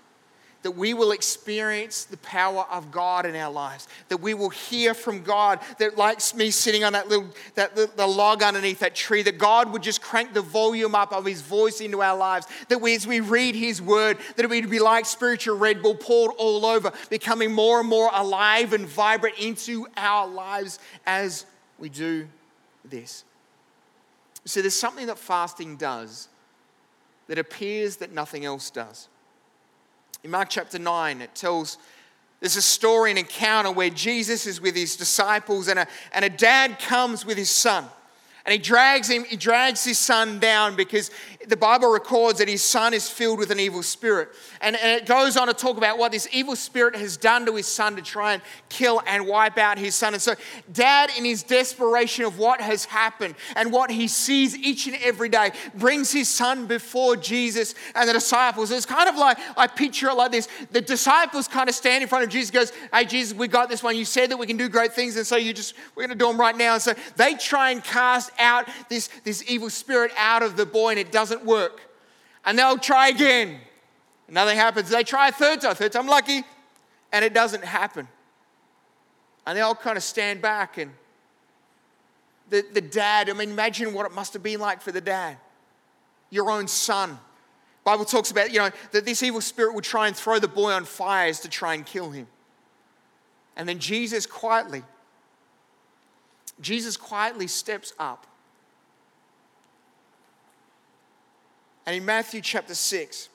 that 0.62 0.71
we 0.71 0.93
will 0.93 1.12
experience 1.12 2.05
the 2.05 2.15
power 2.15 2.65
of 2.71 2.91
God 2.91 3.25
in 3.25 3.35
our 3.35 3.51
lives, 3.51 3.89
that 4.07 4.21
we 4.21 4.33
will 4.33 4.51
hear 4.51 4.93
from 4.93 5.21
God, 5.21 5.59
that 5.79 5.97
like 5.97 6.21
me 6.33 6.49
sitting 6.49 6.85
on 6.85 6.93
that 6.93 7.09
little 7.09 7.27
that 7.55 7.75
the 7.75 8.07
log 8.07 8.41
underneath 8.41 8.79
that 8.79 8.95
tree, 8.95 9.21
that 9.21 9.38
God 9.38 9.73
would 9.73 9.83
just 9.83 10.01
crank 10.01 10.33
the 10.33 10.41
volume 10.41 10.95
up 10.95 11.12
of 11.12 11.25
His 11.25 11.41
voice 11.41 11.81
into 11.81 12.01
our 12.01 12.15
lives, 12.15 12.47
that 12.69 12.79
we, 12.79 12.95
as 12.95 13.05
we 13.05 13.19
read 13.19 13.53
His 13.53 13.81
Word, 13.81 14.17
that 14.38 14.45
it 14.45 14.49
would 14.49 14.69
be 14.69 14.79
like 14.79 15.05
spiritual 15.07 15.57
Red 15.57 15.81
Bull 15.81 15.95
poured 15.95 16.31
all 16.38 16.65
over, 16.65 16.93
becoming 17.09 17.51
more 17.51 17.81
and 17.81 17.89
more 17.89 18.09
alive 18.13 18.71
and 18.71 18.88
vibrant 18.88 19.38
into 19.39 19.88
our 19.97 20.25
lives 20.25 20.79
as 21.05 21.45
we 21.77 21.89
do 21.89 22.29
this. 22.85 23.25
See, 24.45 24.62
there's 24.62 24.73
something 24.73 25.08
that 25.08 25.19
fasting 25.19 25.75
does 25.75 26.28
that 27.28 27.38
appears 27.38 27.97
that 27.97 28.12
nothing 28.12 28.45
else 28.45 28.69
does. 28.69 29.08
In 30.23 30.32
Mark 30.32 30.49
chapter 30.49 30.80
9, 30.80 31.21
it 31.21 31.36
tells 31.36 31.78
there's 32.39 32.56
a 32.56 32.62
story, 32.62 33.12
an 33.12 33.17
encounter 33.17 33.71
where 33.71 33.89
Jesus 33.89 34.45
is 34.47 34.62
with 34.62 34.75
his 34.75 34.95
disciples, 34.95 35.67
and 35.67 35.80
a, 35.80 35.88
and 36.13 36.23
a 36.23 36.30
dad 36.30 36.80
comes 36.80 37.25
with 37.25 37.38
his 37.38 37.49
son. 37.49 37.86
And 38.49 38.53
he 38.53 38.57
drags 38.57 39.07
him, 39.07 39.25
he 39.25 39.35
drags 39.35 39.85
his 39.85 39.99
son 39.99 40.39
down 40.39 40.75
because 40.75 41.12
the 41.47 41.55
Bible 41.55 41.91
records 41.91 42.39
that 42.39 42.47
his 42.47 42.63
son 42.63 42.95
is 42.95 43.07
filled 43.07 43.38
with 43.38 43.51
an 43.51 43.59
evil 43.59 43.83
spirit. 43.83 44.29
And, 44.59 44.75
and 44.75 44.99
it 44.99 45.05
goes 45.05 45.38
on 45.38 45.47
to 45.47 45.53
talk 45.53 45.77
about 45.77 45.99
what 45.99 46.12
this 46.12 46.27
evil 46.31 46.55
spirit 46.55 46.95
has 46.95 47.15
done 47.15 47.45
to 47.45 47.55
his 47.55 47.67
son 47.67 47.95
to 47.95 48.01
try 48.01 48.33
and 48.33 48.41
kill 48.67 49.03
and 49.05 49.27
wipe 49.27 49.59
out 49.59 49.77
his 49.77 49.93
son. 49.93 50.13
And 50.13 50.21
so, 50.21 50.33
dad, 50.73 51.12
in 51.15 51.25
his 51.25 51.43
desperation 51.43 52.25
of 52.25 52.39
what 52.39 52.59
has 52.59 52.85
happened 52.85 53.35
and 53.55 53.71
what 53.71 53.91
he 53.91 54.07
sees 54.07 54.57
each 54.57 54.88
and 54.88 54.97
every 54.97 55.29
day, 55.29 55.51
brings 55.75 56.12
his 56.12 56.27
son 56.27 56.65
before 56.65 57.15
Jesus 57.17 57.75
and 57.93 58.09
the 58.09 58.13
disciples. 58.13 58.71
It's 58.71 58.88
kind 58.88 59.07
of 59.07 59.15
like, 59.15 59.38
I 59.57 59.67
picture 59.67 60.09
it 60.09 60.15
like 60.15 60.31
this 60.31 60.47
the 60.71 60.81
disciples 60.81 61.47
kind 61.47 61.69
of 61.69 61.75
stand 61.75 62.01
in 62.01 62.09
front 62.09 62.23
of 62.23 62.31
Jesus, 62.31 62.49
goes, 62.49 62.71
Hey, 62.91 63.05
Jesus, 63.05 63.38
we 63.38 63.47
got 63.47 63.69
this 63.69 63.83
one. 63.83 63.95
You 63.95 64.05
said 64.05 64.31
that 64.31 64.38
we 64.38 64.47
can 64.47 64.57
do 64.57 64.69
great 64.69 64.93
things. 64.93 65.17
And 65.17 65.27
so, 65.27 65.35
you 65.35 65.53
just, 65.53 65.75
we're 65.93 66.07
going 66.07 66.17
to 66.17 66.23
do 66.23 66.27
them 66.27 66.39
right 66.39 66.57
now. 66.57 66.73
And 66.73 66.81
so, 66.81 66.95
they 67.15 67.35
try 67.35 67.69
and 67.69 67.83
cast 67.83 68.31
out 68.39 68.67
this, 68.89 69.10
this 69.23 69.43
evil 69.49 69.69
spirit 69.69 70.12
out 70.17 70.43
of 70.43 70.58
the 70.58 70.65
boy 70.65 70.91
and 70.91 70.99
it 70.99 71.12
doesn't 71.12 71.45
work. 71.45 71.82
And 72.45 72.58
they'll 72.58 72.78
try 72.78 73.10
again 73.10 73.60
Nothing 74.32 74.58
happens. 74.58 74.89
They 74.89 75.04
try 75.04 75.30
a 75.30 75.32
third 75.32 75.62
time, 75.62 75.75
third 75.75 75.91
time 75.91 76.08
lucky, 76.08 76.43
and 77.12 77.25
it 77.25 77.34
doesn't 77.34 77.63
happen. 77.63 78.08
And 79.45 79.58
they 79.58 79.62
all 79.62 79.75
kind 79.75 79.97
of 79.97 80.04
stand 80.04 80.41
back 80.41 80.78
and 80.78 80.91
the, 82.49 82.65
the 82.73 82.82
dad, 82.82 83.30
I 83.30 83.34
mean, 83.34 83.52
imagine 83.52 83.93
what 83.93 84.08
it 84.08 84.12
must 84.12 84.34
have 84.34 84.41
been 84.41 84.60
like 84.60 84.82
for 84.82 84.91
the 84.91 85.02
dad. 85.02 85.38
Your 86.32 86.49
own 86.49 86.67
son. 86.67 87.19
Bible 87.84 88.06
talks 88.06 88.32
about, 88.32 88.52
you 88.52 88.58
know, 88.58 88.71
that 88.91 89.06
this 89.06 89.21
evil 89.21 89.39
spirit 89.39 89.75
would 89.75 89.84
try 89.84 90.08
and 90.08 90.15
throw 90.15 90.39
the 90.39 90.47
boy 90.47 90.71
on 90.71 90.84
fires 90.86 91.39
to 91.41 91.49
try 91.49 91.75
and 91.75 91.86
kill 91.86 92.10
him. 92.10 92.25
And 93.56 93.69
then 93.69 93.78
Jesus 93.78 94.25
quietly, 94.25 94.82
Jesus 96.60 96.97
quietly 96.97 97.45
steps 97.45 97.93
up. 97.99 98.25
And 101.89 101.95
in 101.95 102.06
Matthew 102.06 102.39
chapter 102.41 102.75
6, 102.75 103.30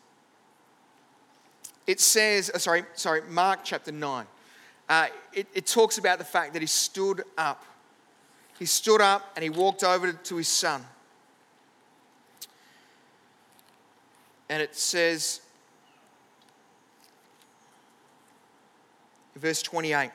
it 1.89 1.99
says, 1.99 2.53
uh, 2.55 2.59
sorry, 2.59 2.85
sorry, 2.95 3.23
Mark 3.29 3.65
chapter 3.65 3.91
9, 3.91 4.27
uh, 4.89 5.07
it, 5.33 5.49
it 5.53 5.67
talks 5.67 5.99
about 5.99 6.19
the 6.19 6.25
fact 6.25 6.53
that 6.53 6.63
he 6.63 6.69
stood 6.69 7.25
up 7.37 7.65
he 8.57 8.65
stood 8.65 9.01
up 9.01 9.33
and 9.35 9.43
he 9.43 9.51
walked 9.51 9.83
over 9.83 10.13
to 10.13 10.37
his 10.37 10.47
son. 10.47 10.85
And 14.49 14.63
it 14.63 14.77
says, 14.77 15.41
verse 19.35 19.61
28. 19.61 20.13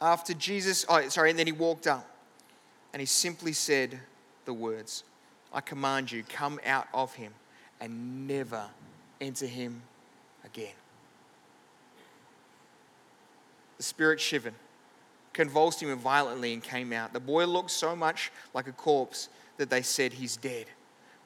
After 0.00 0.34
Jesus, 0.34 0.84
oh, 0.88 1.08
sorry, 1.10 1.30
and 1.30 1.38
then 1.38 1.46
he 1.46 1.52
walked 1.52 1.86
up 1.86 2.04
and 2.92 2.98
he 2.98 3.06
simply 3.06 3.52
said 3.52 4.00
the 4.50 4.54
words, 4.54 5.04
I 5.52 5.60
command 5.60 6.10
you, 6.10 6.24
come 6.28 6.58
out 6.66 6.88
of 6.92 7.14
him 7.14 7.32
and 7.80 8.26
never 8.26 8.64
enter 9.20 9.46
him 9.46 9.80
again. 10.44 10.74
The 13.76 13.84
spirit 13.84 14.20
shivered 14.20 14.54
convulsed 15.32 15.80
him 15.80 15.96
violently 15.96 16.52
and 16.52 16.62
came 16.62 16.92
out. 16.92 17.12
The 17.12 17.20
boy 17.20 17.46
looked 17.46 17.70
so 17.70 17.94
much 17.94 18.32
like 18.54 18.66
a 18.66 18.72
corpse 18.72 19.28
that 19.56 19.70
they 19.70 19.82
said, 19.82 20.12
He's 20.12 20.36
dead. 20.36 20.66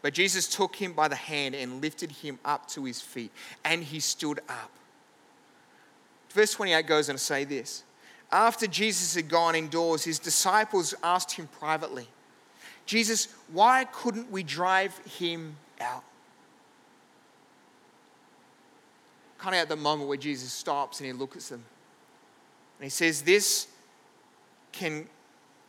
But 0.02 0.12
Jesus 0.12 0.46
took 0.46 0.76
him 0.76 0.92
by 0.92 1.08
the 1.08 1.16
hand 1.16 1.54
and 1.54 1.80
lifted 1.80 2.12
him 2.12 2.38
up 2.44 2.68
to 2.68 2.84
his 2.84 3.00
feet, 3.00 3.32
and 3.64 3.82
he 3.82 4.00
stood 4.00 4.40
up. 4.48 4.70
Verse 6.28 6.52
28 6.52 6.86
goes 6.86 7.08
on 7.08 7.14
to 7.14 7.20
say 7.20 7.44
this 7.44 7.84
After 8.30 8.66
Jesus 8.66 9.14
had 9.14 9.28
gone 9.28 9.54
indoors, 9.54 10.04
his 10.04 10.18
disciples 10.18 10.94
asked 11.02 11.32
him 11.32 11.48
privately, 11.58 12.06
Jesus, 12.86 13.28
why 13.52 13.84
couldn't 13.84 14.30
we 14.30 14.42
drive 14.42 14.96
him 15.18 15.56
out? 15.80 16.04
Kind 19.38 19.56
of 19.56 19.62
at 19.62 19.68
the 19.68 19.76
moment 19.76 20.08
where 20.08 20.18
Jesus 20.18 20.52
stops 20.52 21.00
and 21.00 21.06
he 21.06 21.12
looks 21.12 21.36
at 21.36 21.58
them. 21.58 21.64
And 22.78 22.84
he 22.84 22.90
says, 22.90 23.22
This 23.22 23.68
can, 24.72 25.06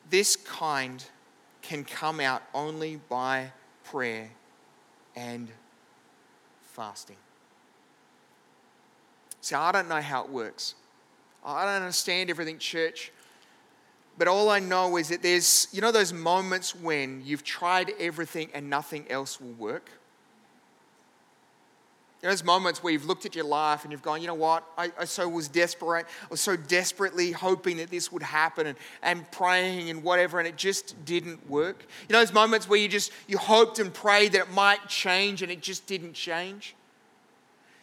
this 0.09 0.35
kind 0.35 1.03
can 1.61 1.83
come 1.83 2.19
out 2.19 2.41
only 2.53 2.99
by 3.09 3.51
prayer 3.83 4.29
and 5.15 5.47
fasting. 6.63 7.17
See, 9.41 9.55
I 9.55 9.71
don't 9.71 9.87
know 9.87 10.01
how 10.01 10.23
it 10.23 10.29
works. 10.29 10.75
I 11.43 11.65
don't 11.65 11.75
understand 11.75 12.29
everything, 12.29 12.57
church. 12.57 13.11
But 14.17 14.27
all 14.27 14.49
I 14.49 14.59
know 14.59 14.97
is 14.97 15.09
that 15.09 15.21
there's, 15.21 15.67
you 15.71 15.81
know, 15.81 15.91
those 15.91 16.13
moments 16.13 16.73
when 16.73 17.21
you've 17.25 17.43
tried 17.43 17.91
everything 17.99 18.49
and 18.53 18.69
nothing 18.69 19.05
else 19.09 19.41
will 19.41 19.53
work? 19.53 19.89
Those 22.21 22.43
moments 22.43 22.81
where 22.81 22.91
you've 22.91 23.05
looked 23.05 23.27
at 23.27 23.35
your 23.35 23.45
life 23.45 23.83
and 23.83 23.91
you've 23.91 24.01
gone, 24.01 24.19
you 24.19 24.25
know 24.25 24.33
what, 24.33 24.63
I, 24.79 24.91
I 24.99 25.05
so 25.05 25.27
was 25.29 25.47
desperate, 25.47 26.07
I 26.23 26.27
was 26.31 26.41
so 26.41 26.55
desperately 26.55 27.31
hoping 27.31 27.77
that 27.77 27.91
this 27.91 28.11
would 28.11 28.23
happen 28.23 28.65
and, 28.65 28.77
and 29.03 29.29
praying 29.31 29.91
and 29.91 30.01
whatever, 30.01 30.39
and 30.39 30.47
it 30.47 30.55
just 30.55 31.05
didn't 31.05 31.47
work. 31.47 31.85
You 32.09 32.13
know 32.13 32.19
those 32.19 32.33
moments 32.33 32.67
where 32.67 32.79
you 32.79 32.87
just 32.87 33.11
you 33.27 33.37
hoped 33.37 33.77
and 33.77 33.93
prayed 33.93 34.31
that 34.31 34.41
it 34.41 34.51
might 34.51 34.87
change 34.87 35.43
and 35.43 35.51
it 35.51 35.61
just 35.61 35.85
didn't 35.85 36.13
change? 36.13 36.75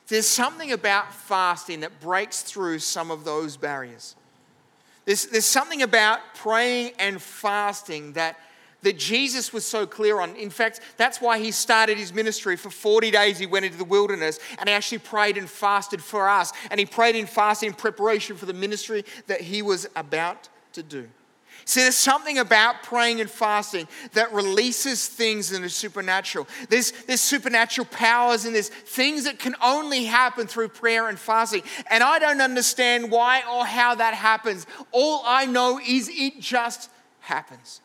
There's 0.08 0.26
something 0.26 0.72
about 0.72 1.14
fasting 1.14 1.80
that 1.80 2.00
breaks 2.00 2.42
through 2.42 2.80
some 2.80 3.12
of 3.12 3.24
those 3.24 3.56
barriers. 3.56 4.16
There's, 5.04 5.26
there's 5.26 5.44
something 5.44 5.82
about 5.82 6.20
praying 6.34 6.92
and 6.98 7.20
fasting 7.20 8.12
that 8.12 8.38
that 8.82 8.98
Jesus 8.98 9.52
was 9.52 9.64
so 9.64 9.86
clear 9.86 10.20
on. 10.20 10.34
In 10.36 10.50
fact, 10.50 10.80
that's 10.96 11.20
why 11.20 11.38
he 11.38 11.50
started 11.50 11.96
his 11.96 12.12
ministry. 12.12 12.56
For 12.56 12.70
40 12.70 13.10
days, 13.10 13.38
he 13.38 13.46
went 13.46 13.64
into 13.64 13.78
the 13.78 13.84
wilderness 13.84 14.38
and 14.58 14.68
he 14.68 14.74
actually 14.74 14.98
prayed 14.98 15.36
and 15.36 15.48
fasted 15.48 16.02
for 16.02 16.28
us. 16.28 16.52
And 16.70 16.78
he 16.78 16.86
prayed 16.86 17.16
and 17.16 17.28
fasted 17.28 17.68
in 17.68 17.74
preparation 17.74 18.36
for 18.36 18.46
the 18.46 18.52
ministry 18.52 19.04
that 19.28 19.40
he 19.40 19.62
was 19.62 19.88
about 19.96 20.48
to 20.72 20.82
do. 20.82 21.08
See, 21.64 21.80
there's 21.80 21.94
something 21.94 22.38
about 22.38 22.82
praying 22.82 23.20
and 23.20 23.30
fasting 23.30 23.86
that 24.12 24.32
releases 24.32 25.06
things 25.06 25.52
in 25.52 25.62
the 25.62 25.68
supernatural. 25.68 26.48
There's, 26.68 26.92
there's 27.06 27.20
supernatural 27.20 27.86
powers 27.86 28.44
and 28.44 28.54
there's 28.54 28.68
things 28.68 29.24
that 29.24 29.38
can 29.38 29.54
only 29.62 30.04
happen 30.04 30.46
through 30.46 30.68
prayer 30.68 31.08
and 31.08 31.18
fasting. 31.18 31.62
And 31.90 32.02
I 32.02 32.18
don't 32.18 32.40
understand 32.40 33.10
why 33.10 33.42
or 33.50 33.64
how 33.64 33.94
that 33.94 34.14
happens. 34.14 34.66
All 34.90 35.22
I 35.24 35.46
know 35.46 35.78
is 35.78 36.10
it 36.12 36.40
just 36.40 36.90
happens. 37.20 37.80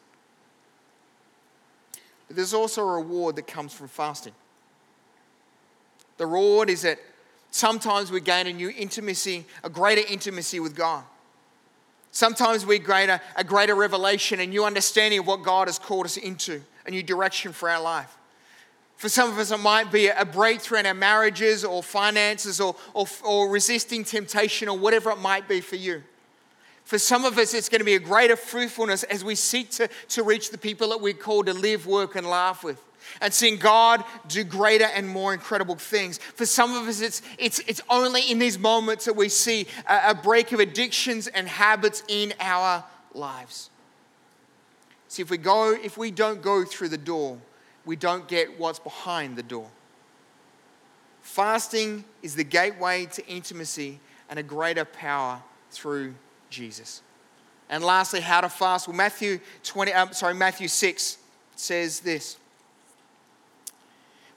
But 2.28 2.36
there's 2.36 2.54
also 2.54 2.82
a 2.82 2.96
reward 2.96 3.36
that 3.36 3.48
comes 3.48 3.74
from 3.74 3.88
fasting. 3.88 4.34
The 6.18 6.26
reward 6.26 6.70
is 6.70 6.82
that 6.82 7.00
sometimes 7.52 8.12
we 8.12 8.22
gain 8.22 8.48
a 8.48 8.54
new 8.54 8.70
intimacy, 8.70 9.46
a 9.64 9.70
greater 9.70 10.02
intimacy 10.12 10.60
with 10.60 10.76
God. 10.76 11.04
Sometimes 12.18 12.66
we 12.66 12.80
gain 12.80 13.12
a, 13.12 13.22
a 13.36 13.44
greater 13.44 13.76
revelation, 13.76 14.40
a 14.40 14.48
new 14.48 14.66
understanding 14.66 15.20
of 15.20 15.28
what 15.28 15.44
God 15.44 15.68
has 15.68 15.78
called 15.78 16.08
us 16.08 16.18
into, 16.18 16.64
a 16.88 16.90
new 16.90 17.04
direction 17.04 17.54
for 17.54 17.70
our 17.70 17.80
life. 17.80 18.18
For 18.96 19.08
some 19.08 19.30
of 19.30 19.38
us, 19.38 19.52
it 19.52 19.60
might 19.60 19.92
be 19.92 20.08
a 20.08 20.26
breakthrough 20.26 20.80
in 20.80 20.88
our 20.88 20.96
marriages 20.96 21.64
or 21.64 21.84
finances 21.84 22.60
or, 22.60 22.76
or, 22.96 23.06
or 23.24 23.50
resisting 23.52 24.04
temptation 24.04 24.68
or 24.68 24.76
whatever 24.76 25.12
it 25.12 25.20
might 25.20 25.48
be 25.48 25.62
for 25.62 25.76
you. 25.76 26.02
For 26.86 26.98
some 26.98 27.24
of 27.24 27.38
us, 27.38 27.54
it's 27.54 27.70
going 27.70 27.82
to 27.82 27.86
be 27.86 27.94
a 27.94 28.00
greater 28.00 28.36
fruitfulness 28.36 29.04
as 29.04 29.24
we 29.24 29.36
seek 29.36 29.70
to, 29.74 29.88
to 30.10 30.24
reach 30.24 30.50
the 30.50 30.58
people 30.58 30.90
that 30.90 31.00
we're 31.00 31.14
called 31.14 31.46
to 31.46 31.54
live, 31.54 31.86
work, 31.86 32.16
and 32.16 32.26
laugh 32.26 32.64
with. 32.64 32.84
And 33.22 33.34
seeing 33.34 33.58
God 33.58 34.04
do 34.28 34.44
greater 34.44 34.86
and 34.86 35.08
more 35.08 35.34
incredible 35.34 35.76
things. 35.76 36.18
For 36.18 36.46
some 36.46 36.76
of 36.76 36.88
us, 36.88 37.02
it's, 37.02 37.22
it's, 37.38 37.60
it's 37.60 37.82
only 37.90 38.22
in 38.30 38.40
these 38.40 38.60
moments 38.60 39.06
that 39.06 39.16
we 39.16 39.30
see 39.30 39.68
a, 39.88 40.12
a 40.12 40.16
break 40.16 40.52
of 40.52 40.60
addictions 40.60 41.28
and 41.28 41.48
habits 41.48 42.04
in 42.08 42.34
our 42.40 42.84
lives. 43.14 43.70
See, 45.08 45.22
if 45.22 45.30
we 45.30 45.38
go, 45.38 45.72
if 45.72 45.98
we 45.98 46.12
don't 46.12 46.42
go 46.42 46.64
through 46.64 46.90
the 46.90 46.98
door, 46.98 47.38
we 47.86 47.96
don't 47.96 48.28
get 48.28 48.60
what's 48.60 48.80
behind 48.80 49.36
the 49.36 49.44
door. 49.44 49.70
Fasting 51.22 52.04
is 52.22 52.36
the 52.36 52.44
gateway 52.44 53.06
to 53.06 53.26
intimacy 53.28 54.00
and 54.30 54.40
a 54.40 54.44
greater 54.44 54.86
power 54.86 55.42
through 55.72 56.14
Jesus. 56.50 57.02
And 57.70 57.84
lastly, 57.84 58.22
how 58.22 58.42
to 58.42 58.50
fast. 58.50 58.88
Well, 58.88 58.96
Matthew 58.96 59.40
20, 59.64 59.94
um, 59.94 60.14
sorry, 60.14 60.34
Matthew 60.34 60.68
6 60.68 61.18
says 61.56 62.00
this. 62.00 62.38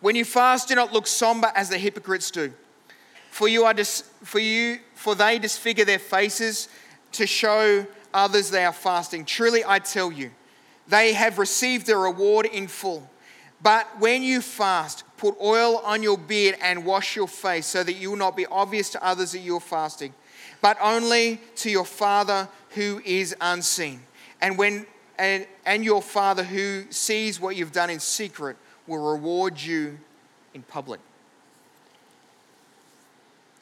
When 0.00 0.16
you 0.16 0.24
fast, 0.24 0.68
do 0.68 0.74
not 0.74 0.92
look 0.92 1.06
somber 1.06 1.52
as 1.54 1.68
the 1.68 1.78
hypocrites 1.78 2.30
do. 2.30 2.52
For 3.30 3.48
you 3.48 3.64
are 3.64 3.74
dis- 3.74 4.10
for 4.24 4.38
you 4.38 4.80
for 4.94 5.14
they 5.14 5.38
disfigure 5.38 5.84
their 5.84 5.98
faces 5.98 6.68
to 7.12 7.26
show 7.26 7.86
others 8.12 8.50
they 8.50 8.64
are 8.64 8.72
fasting. 8.72 9.24
Truly 9.24 9.62
I 9.66 9.78
tell 9.78 10.10
you, 10.10 10.30
they 10.88 11.12
have 11.12 11.38
received 11.38 11.86
their 11.86 11.98
reward 11.98 12.46
in 12.46 12.66
full. 12.66 13.08
But 13.62 13.86
when 13.98 14.22
you 14.22 14.40
fast, 14.40 15.04
put 15.16 15.36
oil 15.40 15.78
on 15.78 16.02
your 16.02 16.16
beard 16.16 16.56
and 16.62 16.84
wash 16.84 17.14
your 17.14 17.28
face 17.28 17.66
so 17.66 17.82
that 17.84 17.94
you 17.94 18.10
will 18.10 18.16
not 18.16 18.36
be 18.36 18.46
obvious 18.46 18.90
to 18.90 19.04
others 19.04 19.32
that 19.32 19.40
you're 19.40 19.60
fasting 19.60 20.14
but 20.60 20.76
only 20.80 21.40
to 21.56 21.70
your 21.70 21.84
Father 21.84 22.48
who 22.70 23.00
is 23.04 23.34
unseen. 23.40 24.00
And 24.40 24.58
when 24.58 24.86
and, 25.18 25.46
and 25.66 25.84
your 25.84 26.00
Father 26.00 26.42
who 26.42 26.84
sees 26.90 27.38
what 27.38 27.54
you've 27.56 27.72
done 27.72 27.90
in 27.90 28.00
secret 28.00 28.56
will 28.90 29.12
reward 29.12 29.60
you 29.60 29.98
in 30.52 30.62
public. 30.62 31.00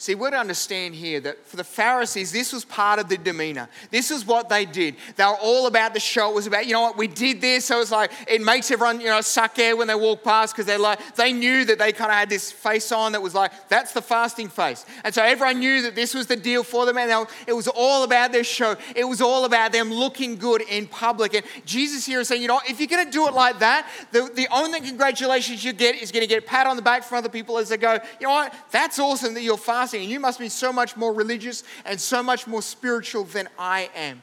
See, 0.00 0.14
we're 0.14 0.30
to 0.30 0.38
understand 0.38 0.94
here 0.94 1.18
that 1.18 1.44
for 1.44 1.56
the 1.56 1.64
Pharisees, 1.64 2.30
this 2.30 2.52
was 2.52 2.64
part 2.64 3.00
of 3.00 3.08
the 3.08 3.18
demeanor. 3.18 3.68
This 3.90 4.12
is 4.12 4.24
what 4.24 4.48
they 4.48 4.64
did. 4.64 4.94
They 5.16 5.24
were 5.24 5.36
all 5.42 5.66
about 5.66 5.92
the 5.92 5.98
show. 5.98 6.30
It 6.30 6.36
was 6.36 6.46
about, 6.46 6.66
you 6.68 6.72
know 6.72 6.82
what, 6.82 6.96
we 6.96 7.08
did 7.08 7.40
this. 7.40 7.64
So 7.64 7.80
it's 7.80 7.90
like, 7.90 8.12
it 8.28 8.40
makes 8.40 8.70
everyone, 8.70 9.00
you 9.00 9.08
know, 9.08 9.20
suck 9.22 9.58
air 9.58 9.76
when 9.76 9.88
they 9.88 9.96
walk 9.96 10.22
past 10.22 10.54
because 10.54 10.66
they're 10.66 10.78
like, 10.78 11.16
they 11.16 11.32
knew 11.32 11.64
that 11.64 11.80
they 11.80 11.90
kind 11.90 12.12
of 12.12 12.16
had 12.16 12.30
this 12.30 12.52
face 12.52 12.92
on 12.92 13.10
that 13.10 13.20
was 13.20 13.34
like, 13.34 13.50
that's 13.68 13.92
the 13.92 14.00
fasting 14.00 14.48
face. 14.48 14.86
And 15.02 15.12
so 15.12 15.20
everyone 15.20 15.58
knew 15.58 15.82
that 15.82 15.96
this 15.96 16.14
was 16.14 16.28
the 16.28 16.36
deal 16.36 16.62
for 16.62 16.86
them. 16.86 16.96
And 16.96 17.26
it 17.48 17.52
was 17.52 17.66
all 17.66 18.04
about 18.04 18.30
their 18.30 18.44
show. 18.44 18.76
It 18.94 19.02
was 19.02 19.20
all 19.20 19.46
about 19.46 19.72
them 19.72 19.92
looking 19.92 20.36
good 20.36 20.62
in 20.62 20.86
public. 20.86 21.34
And 21.34 21.44
Jesus 21.64 22.06
here 22.06 22.20
is 22.20 22.28
saying, 22.28 22.42
you 22.42 22.46
know, 22.46 22.60
if 22.68 22.78
you're 22.78 22.86
going 22.86 23.04
to 23.04 23.10
do 23.10 23.26
it 23.26 23.34
like 23.34 23.58
that, 23.58 23.90
the, 24.12 24.30
the 24.32 24.46
only 24.52 24.80
congratulations 24.80 25.64
you 25.64 25.72
get 25.72 25.96
is 25.96 26.12
going 26.12 26.22
to 26.22 26.28
get 26.28 26.44
a 26.44 26.46
pat 26.46 26.68
on 26.68 26.76
the 26.76 26.82
back 26.82 27.02
from 27.02 27.18
other 27.18 27.28
people 27.28 27.58
as 27.58 27.68
they 27.68 27.76
go, 27.76 27.94
you 28.20 28.28
know 28.28 28.30
what, 28.32 28.54
that's 28.70 29.00
awesome 29.00 29.34
that 29.34 29.42
you're 29.42 29.56
fasting 29.56 29.87
fasting, 29.88 30.02
and 30.02 30.10
you 30.10 30.20
must 30.20 30.38
be 30.38 30.50
so 30.50 30.70
much 30.70 30.96
more 30.96 31.14
religious 31.14 31.64
and 31.86 31.98
so 31.98 32.22
much 32.22 32.46
more 32.46 32.60
spiritual 32.60 33.24
than 33.24 33.48
I 33.58 33.88
am. 33.94 34.20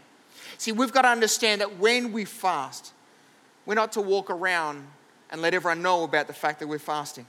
See, 0.57 0.71
we've 0.71 0.91
got 0.91 1.01
to 1.01 1.07
understand 1.07 1.61
that 1.61 1.79
when 1.79 2.11
we 2.11 2.23
fast, 2.23 2.93
we're 3.65 3.73
not 3.73 3.91
to 3.93 4.01
walk 4.01 4.29
around 4.29 4.85
and 5.31 5.41
let 5.41 5.55
everyone 5.55 5.81
know 5.81 6.03
about 6.03 6.27
the 6.27 6.33
fact 6.33 6.59
that 6.59 6.67
we're 6.67 6.77
fasting. 6.77 7.25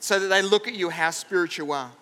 So 0.00 0.18
that 0.18 0.28
they 0.28 0.40
look 0.40 0.66
at 0.66 0.74
you 0.74 0.88
how 0.88 1.10
spiritual 1.10 1.66
you 1.66 1.72
are. 1.72 1.92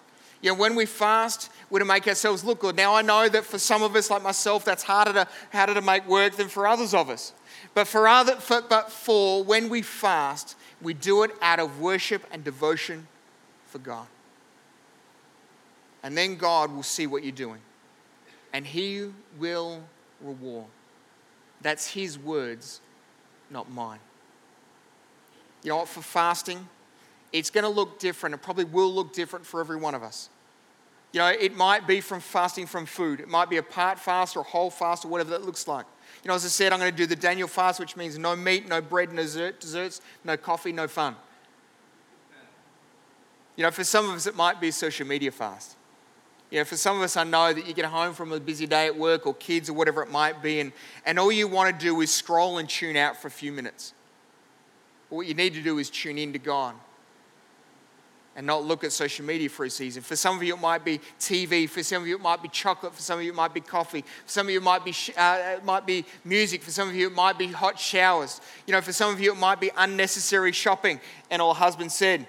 You 0.41 0.51
know, 0.53 0.59
when 0.59 0.77
we 0.77 0.87
fast, 0.87 1.51
we're 1.71 1.81
to 1.81 1.85
make 1.85 2.07
ourselves 2.07 2.45
look 2.45 2.61
good. 2.61 2.77
Now, 2.77 2.95
I 2.95 3.03
know 3.03 3.29
that 3.29 3.45
for 3.45 3.59
some 3.59 3.83
of 3.83 3.97
us, 3.97 4.11
like 4.11 4.23
myself, 4.23 4.65
that's 4.65 4.85
harder 4.85 5.13
to, 5.13 5.27
harder 5.53 5.75
to 5.75 5.83
make 5.83 6.07
work 6.07 6.37
than 6.37 6.49
for 6.49 6.67
others 6.67 6.95
of 6.95 7.11
us. 7.11 7.33
But 7.75 7.89
for, 7.89 8.07
other, 8.07 8.37
for, 8.37 8.63
but 8.63 8.93
for 8.93 9.43
when 9.43 9.69
we 9.69 9.83
fast, 9.83 10.57
we 10.81 10.95
do 10.95 11.25
it 11.25 11.33
out 11.43 11.59
of 11.59 11.81
worship 11.81 12.25
and 12.31 12.45
devotion 12.45 13.09
for 13.67 13.79
God. 13.79 14.07
And 16.05 16.17
then 16.17 16.37
God 16.37 16.71
will 16.71 16.83
see 16.85 17.09
what 17.09 17.25
you're 17.25 17.33
doing. 17.33 17.61
And 18.53 18.65
He 18.65 19.11
will 19.39 19.83
reward. 20.21 20.67
That's 21.63 21.89
His 21.89 22.19
words, 22.19 22.81
not 23.51 23.71
mine. 23.71 23.99
You 25.63 25.71
know 25.71 25.79
what? 25.79 25.89
For 25.89 26.03
fasting, 26.03 26.69
it's 27.33 27.51
going 27.51 27.65
to 27.65 27.71
look 27.71 27.99
different. 27.99 28.35
It 28.35 28.43
probably 28.43 28.65
will 28.65 28.93
look 28.93 29.15
different 29.15 29.47
for 29.47 29.61
every 29.61 29.77
one 29.77 29.95
of 29.95 30.03
us. 30.03 30.29
You 31.13 31.21
know, 31.21 31.29
it 31.29 31.57
might 31.57 31.87
be 31.87 32.01
from 32.01 32.21
fasting 32.21 32.67
from 32.67 32.87
food. 32.87 33.21
It 33.21 33.29
might 33.29 33.49
be 33.49 33.57
a 33.57 33.63
part 33.63 33.99
fast 33.99 34.37
or 34.37 34.41
a 34.41 34.45
whole 34.45 34.71
fast 34.71 35.05
or 35.05 35.09
whatever 35.09 35.31
that 35.31 35.45
looks 35.45 35.67
like. 35.67 35.87
You 36.23 36.29
know, 36.29 36.35
as 36.35 36.45
I 36.45 36.49
said, 36.49 36.73
I'm 36.73 36.81
going 36.81 36.91
to 36.91 36.97
do 36.97 37.07
the 37.07 37.17
Daniel 37.17 37.49
fast, 37.49 37.81
which 37.81 37.97
means 37.97 38.19
no 38.19 38.37
meat, 38.37 38.69
no 38.69 38.83
bread, 38.83 39.13
no 39.13 39.23
desserts, 39.23 40.01
no 40.23 40.37
coffee, 40.37 40.73
no 40.73 40.87
fun. 40.87 41.17
You 43.57 43.63
know, 43.63 43.71
for 43.71 43.85
some 43.85 44.11
of 44.11 44.17
us, 44.17 44.27
it 44.27 44.35
might 44.35 44.61
be 44.61 44.71
social 44.71 45.07
media 45.07 45.31
fast. 45.31 45.77
You 46.51 46.59
know, 46.61 46.65
for 46.65 46.77
some 46.77 46.97
of 46.97 47.03
us, 47.03 47.17
I 47.17 47.25
know 47.25 47.53
that 47.53 47.67
you 47.67 47.75
get 47.75 47.87
home 47.87 48.15
from 48.15 48.33
a 48.33 48.39
busy 48.39 48.67
day 48.67 48.87
at 48.87 48.97
work 48.97 49.27
or 49.27 49.35
kids 49.35 49.69
or 49.69 49.73
whatever 49.73 50.03
it 50.03 50.11
might 50.11 50.43
be, 50.43 50.61
and, 50.61 50.73
and 51.05 51.19
all 51.19 51.33
you 51.33 51.49
want 51.49 51.79
to 51.79 51.85
do 51.85 52.01
is 52.01 52.13
scroll 52.13 52.59
and 52.59 52.69
tune 52.69 52.97
out 52.97 53.17
for 53.17 53.29
a 53.29 53.31
few 53.31 53.51
minutes. 53.51 53.93
But 55.11 55.17
what 55.17 55.27
you 55.27 55.35
need 55.35 55.55
to 55.55 55.63
do 55.63 55.79
is 55.79 55.91
tune 55.91 56.19
in 56.19 56.33
to 56.33 56.39
God 56.39 56.75
and 58.37 58.47
not 58.47 58.65
look 58.65 58.83
at 58.83 58.93
social 58.93 59.25
media 59.25 59.49
for 59.49 59.65
a 59.65 59.71
season. 59.71 60.03
For 60.03 60.17
some 60.17 60.37
of 60.37 60.43
you, 60.43 60.55
it 60.55 60.61
might 60.61 60.85
be 60.85 61.01
TV. 61.21 61.69
For 61.69 61.83
some 61.83 62.03
of 62.03 62.09
you, 62.09 62.17
it 62.17 62.21
might 62.21 62.43
be 62.43 62.49
chocolate. 62.49 62.95
For 62.95 63.03
some 63.03 63.19
of 63.19 63.25
you, 63.25 63.31
it 63.31 63.37
might 63.37 63.55
be 63.55 63.61
coffee. 63.61 64.03
For 64.03 64.31
some 64.31 64.47
of 64.47 64.51
you, 64.51 64.59
it 64.59 64.63
might 64.65 64.85
be, 64.85 64.95
uh, 65.17 65.57
it 65.57 65.65
might 65.65 65.87
be 65.87 66.05
music. 66.25 66.63
For 66.63 66.71
some 66.71 66.89
of 66.89 66.97
you, 66.97 67.07
it 67.07 67.15
might 67.15 67.39
be 67.39 67.49
hot 67.49 67.79
showers. 67.79 68.41
You 68.67 68.73
know, 68.73 68.81
for 68.81 68.93
some 68.93 69.13
of 69.13 69.21
you, 69.21 69.33
it 69.33 69.39
might 69.39 69.61
be 69.61 69.71
unnecessary 69.77 70.53
shopping. 70.53 71.01
And 71.31 71.41
our 71.41 71.55
husband 71.55 71.93
said, 71.93 72.27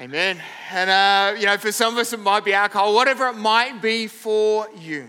Amen. 0.00 0.42
And, 0.72 0.90
uh, 0.90 1.38
you 1.38 1.46
know, 1.46 1.56
for 1.56 1.70
some 1.70 1.94
of 1.94 2.00
us, 2.00 2.12
it 2.12 2.18
might 2.18 2.44
be 2.44 2.52
alcohol, 2.52 2.94
whatever 2.94 3.28
it 3.28 3.36
might 3.36 3.80
be 3.80 4.08
for 4.08 4.68
you. 4.76 5.08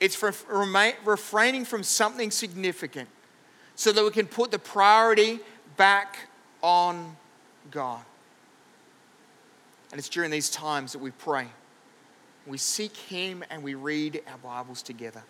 It's 0.00 0.16
for 0.16 0.34
refraining 1.04 1.64
from 1.64 1.84
something 1.84 2.30
significant 2.32 3.08
so 3.76 3.92
that 3.92 4.02
we 4.02 4.10
can 4.10 4.26
put 4.26 4.50
the 4.50 4.58
priority 4.58 5.38
back 5.76 6.28
on 6.60 7.16
God. 7.70 8.02
And 9.92 9.98
it's 9.98 10.08
during 10.08 10.30
these 10.30 10.50
times 10.50 10.92
that 10.92 10.98
we 10.98 11.12
pray. 11.12 11.46
We 12.46 12.58
seek 12.58 12.96
Him 12.96 13.44
and 13.48 13.62
we 13.62 13.74
read 13.74 14.22
our 14.26 14.38
Bibles 14.38 14.82
together. 14.82 15.22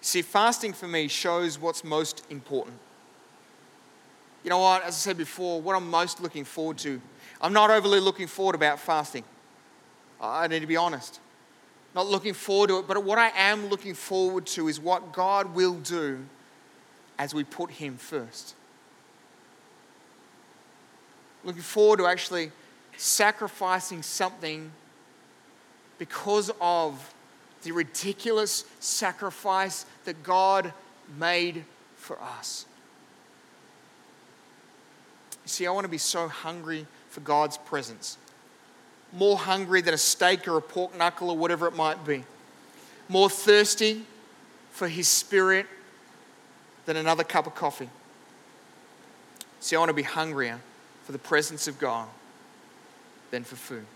See, 0.00 0.22
fasting 0.22 0.72
for 0.72 0.86
me 0.86 1.08
shows 1.08 1.58
what's 1.58 1.82
most 1.82 2.24
important 2.30 2.78
you 4.46 4.50
know 4.50 4.58
what, 4.58 4.84
as 4.84 4.94
I 4.94 4.98
said 4.98 5.18
before, 5.18 5.60
what 5.60 5.74
I'm 5.74 5.90
most 5.90 6.22
looking 6.22 6.44
forward 6.44 6.78
to, 6.78 7.00
I'm 7.40 7.52
not 7.52 7.68
overly 7.68 7.98
looking 7.98 8.28
forward 8.28 8.54
about 8.54 8.78
fasting. 8.78 9.24
I 10.20 10.46
need 10.46 10.60
to 10.60 10.68
be 10.68 10.76
honest. 10.76 11.18
Not 11.96 12.06
looking 12.06 12.32
forward 12.32 12.68
to 12.68 12.78
it, 12.78 12.86
but 12.86 13.02
what 13.02 13.18
I 13.18 13.32
am 13.34 13.66
looking 13.66 13.94
forward 13.94 14.46
to 14.46 14.68
is 14.68 14.78
what 14.78 15.12
God 15.12 15.52
will 15.56 15.74
do 15.74 16.24
as 17.18 17.34
we 17.34 17.42
put 17.42 17.72
Him 17.72 17.96
first. 17.96 18.54
Looking 21.42 21.62
forward 21.62 21.96
to 21.96 22.06
actually 22.06 22.52
sacrificing 22.96 24.00
something 24.04 24.70
because 25.98 26.52
of 26.60 27.12
the 27.64 27.72
ridiculous 27.72 28.64
sacrifice 28.78 29.86
that 30.04 30.22
God 30.22 30.72
made 31.18 31.64
for 31.96 32.16
us. 32.22 32.66
You 35.46 35.50
see, 35.50 35.64
I 35.64 35.70
want 35.70 35.84
to 35.84 35.88
be 35.88 35.96
so 35.96 36.26
hungry 36.26 36.88
for 37.08 37.20
God's 37.20 37.56
presence. 37.56 38.18
More 39.12 39.38
hungry 39.38 39.80
than 39.80 39.94
a 39.94 39.98
steak 39.98 40.48
or 40.48 40.56
a 40.56 40.60
pork 40.60 40.98
knuckle 40.98 41.30
or 41.30 41.38
whatever 41.38 41.68
it 41.68 41.76
might 41.76 42.04
be. 42.04 42.24
More 43.08 43.30
thirsty 43.30 44.04
for 44.72 44.88
His 44.88 45.06
Spirit 45.06 45.66
than 46.84 46.96
another 46.96 47.22
cup 47.22 47.46
of 47.46 47.54
coffee. 47.54 47.88
See, 49.60 49.76
I 49.76 49.78
want 49.78 49.90
to 49.90 49.94
be 49.94 50.02
hungrier 50.02 50.58
for 51.04 51.12
the 51.12 51.18
presence 51.18 51.68
of 51.68 51.78
God 51.78 52.08
than 53.30 53.44
for 53.44 53.54
food. 53.54 53.86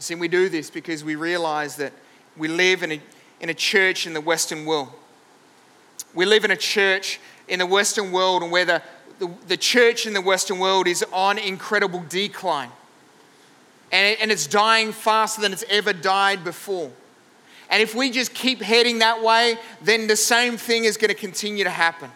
See, 0.00 0.16
we 0.16 0.26
do 0.26 0.48
this 0.48 0.70
because 0.70 1.04
we 1.04 1.14
realize 1.14 1.76
that 1.76 1.92
we 2.36 2.48
live 2.48 2.82
in 2.82 2.90
a, 2.90 3.00
in 3.40 3.48
a 3.48 3.54
church 3.54 4.08
in 4.08 4.12
the 4.12 4.20
Western 4.20 4.66
world. 4.66 4.88
We 6.14 6.24
live 6.24 6.44
in 6.44 6.50
a 6.50 6.56
church 6.56 7.20
in 7.48 7.58
the 7.58 7.66
Western 7.66 8.12
world 8.12 8.42
and 8.42 8.52
where 8.52 8.64
the, 8.64 8.82
the, 9.18 9.30
the 9.48 9.56
church 9.56 10.06
in 10.06 10.12
the 10.12 10.20
Western 10.20 10.58
world 10.58 10.86
is 10.86 11.04
on 11.12 11.38
incredible 11.38 12.04
decline. 12.08 12.70
And, 13.90 14.12
it, 14.12 14.18
and 14.20 14.30
it's 14.30 14.46
dying 14.46 14.92
faster 14.92 15.40
than 15.40 15.52
it's 15.52 15.64
ever 15.68 15.92
died 15.92 16.44
before. 16.44 16.90
And 17.70 17.82
if 17.82 17.94
we 17.94 18.10
just 18.10 18.34
keep 18.34 18.60
heading 18.60 19.00
that 19.00 19.22
way, 19.22 19.58
then 19.82 20.06
the 20.06 20.16
same 20.16 20.56
thing 20.56 20.84
is 20.84 20.96
going 20.96 21.08
to 21.08 21.14
continue 21.14 21.64
to 21.64 21.70
happen. 21.70 22.10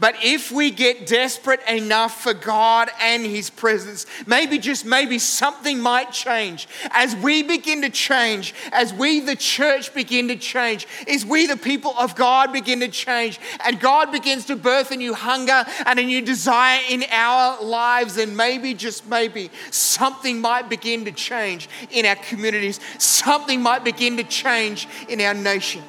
But 0.00 0.16
if 0.22 0.50
we 0.50 0.70
get 0.70 1.06
desperate 1.06 1.60
enough 1.68 2.22
for 2.22 2.32
God 2.32 2.88
and 3.00 3.24
His 3.24 3.50
presence, 3.50 4.06
maybe 4.26 4.58
just 4.58 4.86
maybe 4.86 5.18
something 5.18 5.78
might 5.78 6.10
change. 6.10 6.66
As 6.90 7.14
we 7.14 7.42
begin 7.42 7.82
to 7.82 7.90
change, 7.90 8.54
as 8.72 8.94
we, 8.94 9.20
the 9.20 9.36
church, 9.36 9.92
begin 9.92 10.28
to 10.28 10.36
change, 10.36 10.86
as 11.06 11.26
we, 11.26 11.46
the 11.46 11.56
people 11.56 11.94
of 11.98 12.16
God, 12.16 12.50
begin 12.50 12.80
to 12.80 12.88
change, 12.88 13.38
and 13.62 13.78
God 13.78 14.10
begins 14.10 14.46
to 14.46 14.56
birth 14.56 14.90
a 14.90 14.96
new 14.96 15.12
hunger 15.12 15.66
and 15.84 15.98
a 15.98 16.02
new 16.02 16.22
desire 16.22 16.80
in 16.88 17.04
our 17.10 17.62
lives, 17.62 18.16
and 18.16 18.34
maybe, 18.34 18.72
just 18.72 19.06
maybe, 19.06 19.50
something 19.70 20.40
might 20.40 20.70
begin 20.70 21.04
to 21.04 21.12
change 21.12 21.68
in 21.90 22.06
our 22.06 22.16
communities, 22.16 22.80
something 22.98 23.60
might 23.60 23.84
begin 23.84 24.16
to 24.16 24.24
change 24.24 24.88
in 25.10 25.20
our 25.20 25.34
nation. 25.34 25.82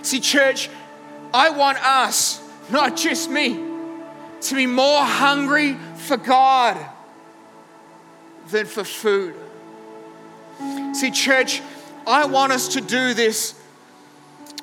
See, 0.00 0.20
church, 0.20 0.70
I 1.34 1.50
want 1.50 1.78
us 1.84 2.41
not 2.72 2.96
just 2.96 3.30
me, 3.30 3.62
to 4.40 4.54
be 4.54 4.66
more 4.66 5.04
hungry 5.04 5.76
for 5.96 6.16
God 6.16 6.76
than 8.48 8.66
for 8.66 8.82
food. 8.82 9.34
See, 10.94 11.10
church, 11.10 11.62
I 12.06 12.24
want 12.26 12.52
us 12.52 12.68
to 12.74 12.80
do 12.80 13.14
this 13.14 13.54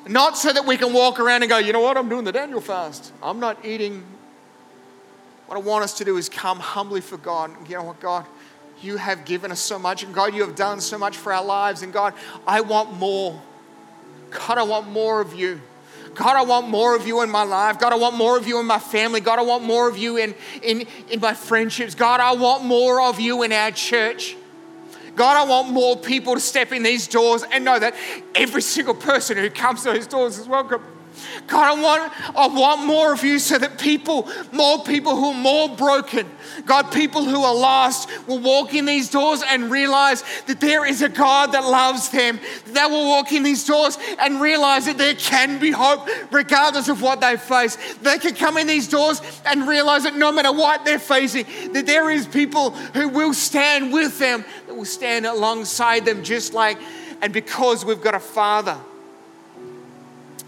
not 0.08 0.36
so 0.36 0.52
that 0.52 0.66
we 0.66 0.76
can 0.76 0.92
walk 0.92 1.20
around 1.20 1.42
and 1.42 1.50
go, 1.50 1.58
you 1.58 1.72
know 1.72 1.80
what, 1.80 1.96
I'm 1.96 2.08
doing 2.08 2.24
the 2.24 2.32
Daniel 2.32 2.60
fast. 2.60 3.12
I'm 3.22 3.38
not 3.38 3.64
eating. 3.64 4.02
What 5.46 5.56
I 5.56 5.60
want 5.60 5.84
us 5.84 5.98
to 5.98 6.04
do 6.04 6.16
is 6.16 6.28
come 6.28 6.58
humbly 6.58 7.00
for 7.00 7.16
God. 7.16 7.50
You 7.68 7.76
know 7.76 7.84
what, 7.84 8.00
God, 8.00 8.26
you 8.82 8.96
have 8.96 9.24
given 9.24 9.52
us 9.52 9.60
so 9.60 9.78
much, 9.78 10.02
and 10.02 10.14
God, 10.14 10.34
you 10.34 10.44
have 10.44 10.56
done 10.56 10.80
so 10.80 10.98
much 10.98 11.16
for 11.16 11.32
our 11.32 11.44
lives, 11.44 11.82
and 11.82 11.92
God, 11.92 12.14
I 12.46 12.60
want 12.60 12.92
more. 12.94 13.40
God, 14.30 14.58
I 14.58 14.62
want 14.62 14.88
more 14.88 15.20
of 15.20 15.34
you. 15.34 15.60
God, 16.14 16.36
I 16.36 16.42
want 16.42 16.68
more 16.68 16.96
of 16.96 17.06
you 17.06 17.22
in 17.22 17.30
my 17.30 17.44
life. 17.44 17.78
God, 17.78 17.92
I 17.92 17.96
want 17.96 18.16
more 18.16 18.36
of 18.36 18.46
you 18.46 18.58
in 18.60 18.66
my 18.66 18.78
family. 18.78 19.20
God, 19.20 19.38
I 19.38 19.42
want 19.42 19.64
more 19.64 19.88
of 19.88 19.96
you 19.96 20.16
in, 20.16 20.34
in, 20.62 20.86
in 21.08 21.20
my 21.20 21.34
friendships. 21.34 21.94
God, 21.94 22.20
I 22.20 22.32
want 22.32 22.64
more 22.64 23.00
of 23.00 23.20
you 23.20 23.42
in 23.42 23.52
our 23.52 23.70
church. 23.70 24.36
God, 25.16 25.36
I 25.36 25.48
want 25.48 25.70
more 25.70 25.96
people 25.96 26.34
to 26.34 26.40
step 26.40 26.72
in 26.72 26.82
these 26.82 27.06
doors 27.06 27.44
and 27.52 27.64
know 27.64 27.78
that 27.78 27.94
every 28.34 28.62
single 28.62 28.94
person 28.94 29.36
who 29.36 29.50
comes 29.50 29.82
to 29.82 29.92
those 29.92 30.06
doors 30.06 30.38
is 30.38 30.48
welcome. 30.48 30.82
God, 31.46 31.78
I 31.78 31.82
want, 31.82 32.36
I 32.36 32.46
want 32.46 32.86
more 32.86 33.12
of 33.12 33.24
you 33.24 33.38
so 33.38 33.58
that 33.58 33.78
people, 33.78 34.28
more 34.52 34.82
people 34.84 35.16
who 35.16 35.30
are 35.30 35.34
more 35.34 35.68
broken, 35.68 36.28
God, 36.64 36.92
people 36.92 37.24
who 37.24 37.42
are 37.42 37.54
lost 37.54 38.08
will 38.26 38.38
walk 38.38 38.74
in 38.74 38.84
these 38.84 39.10
doors 39.10 39.42
and 39.46 39.70
realize 39.70 40.22
that 40.46 40.60
there 40.60 40.86
is 40.86 41.02
a 41.02 41.08
God 41.08 41.52
that 41.52 41.64
loves 41.64 42.08
them. 42.10 42.38
They 42.66 42.84
will 42.84 43.08
walk 43.08 43.32
in 43.32 43.42
these 43.42 43.66
doors 43.66 43.98
and 44.18 44.40
realize 44.40 44.86
that 44.86 44.98
there 44.98 45.14
can 45.14 45.58
be 45.58 45.70
hope 45.70 46.08
regardless 46.30 46.88
of 46.88 47.02
what 47.02 47.20
they 47.20 47.36
face. 47.36 47.76
They 47.96 48.18
can 48.18 48.34
come 48.34 48.56
in 48.56 48.66
these 48.66 48.88
doors 48.88 49.20
and 49.46 49.66
realize 49.66 50.04
that 50.04 50.16
no 50.16 50.30
matter 50.32 50.52
what 50.52 50.84
they're 50.84 50.98
facing, 50.98 51.46
that 51.72 51.86
there 51.86 52.10
is 52.10 52.26
people 52.26 52.70
who 52.70 53.08
will 53.08 53.34
stand 53.34 53.92
with 53.92 54.18
them, 54.18 54.44
that 54.66 54.74
will 54.74 54.84
stand 54.84 55.26
alongside 55.26 56.04
them 56.04 56.22
just 56.22 56.54
like, 56.54 56.78
and 57.22 57.32
because 57.32 57.84
we've 57.84 58.00
got 58.00 58.14
a 58.14 58.20
Father 58.20 58.78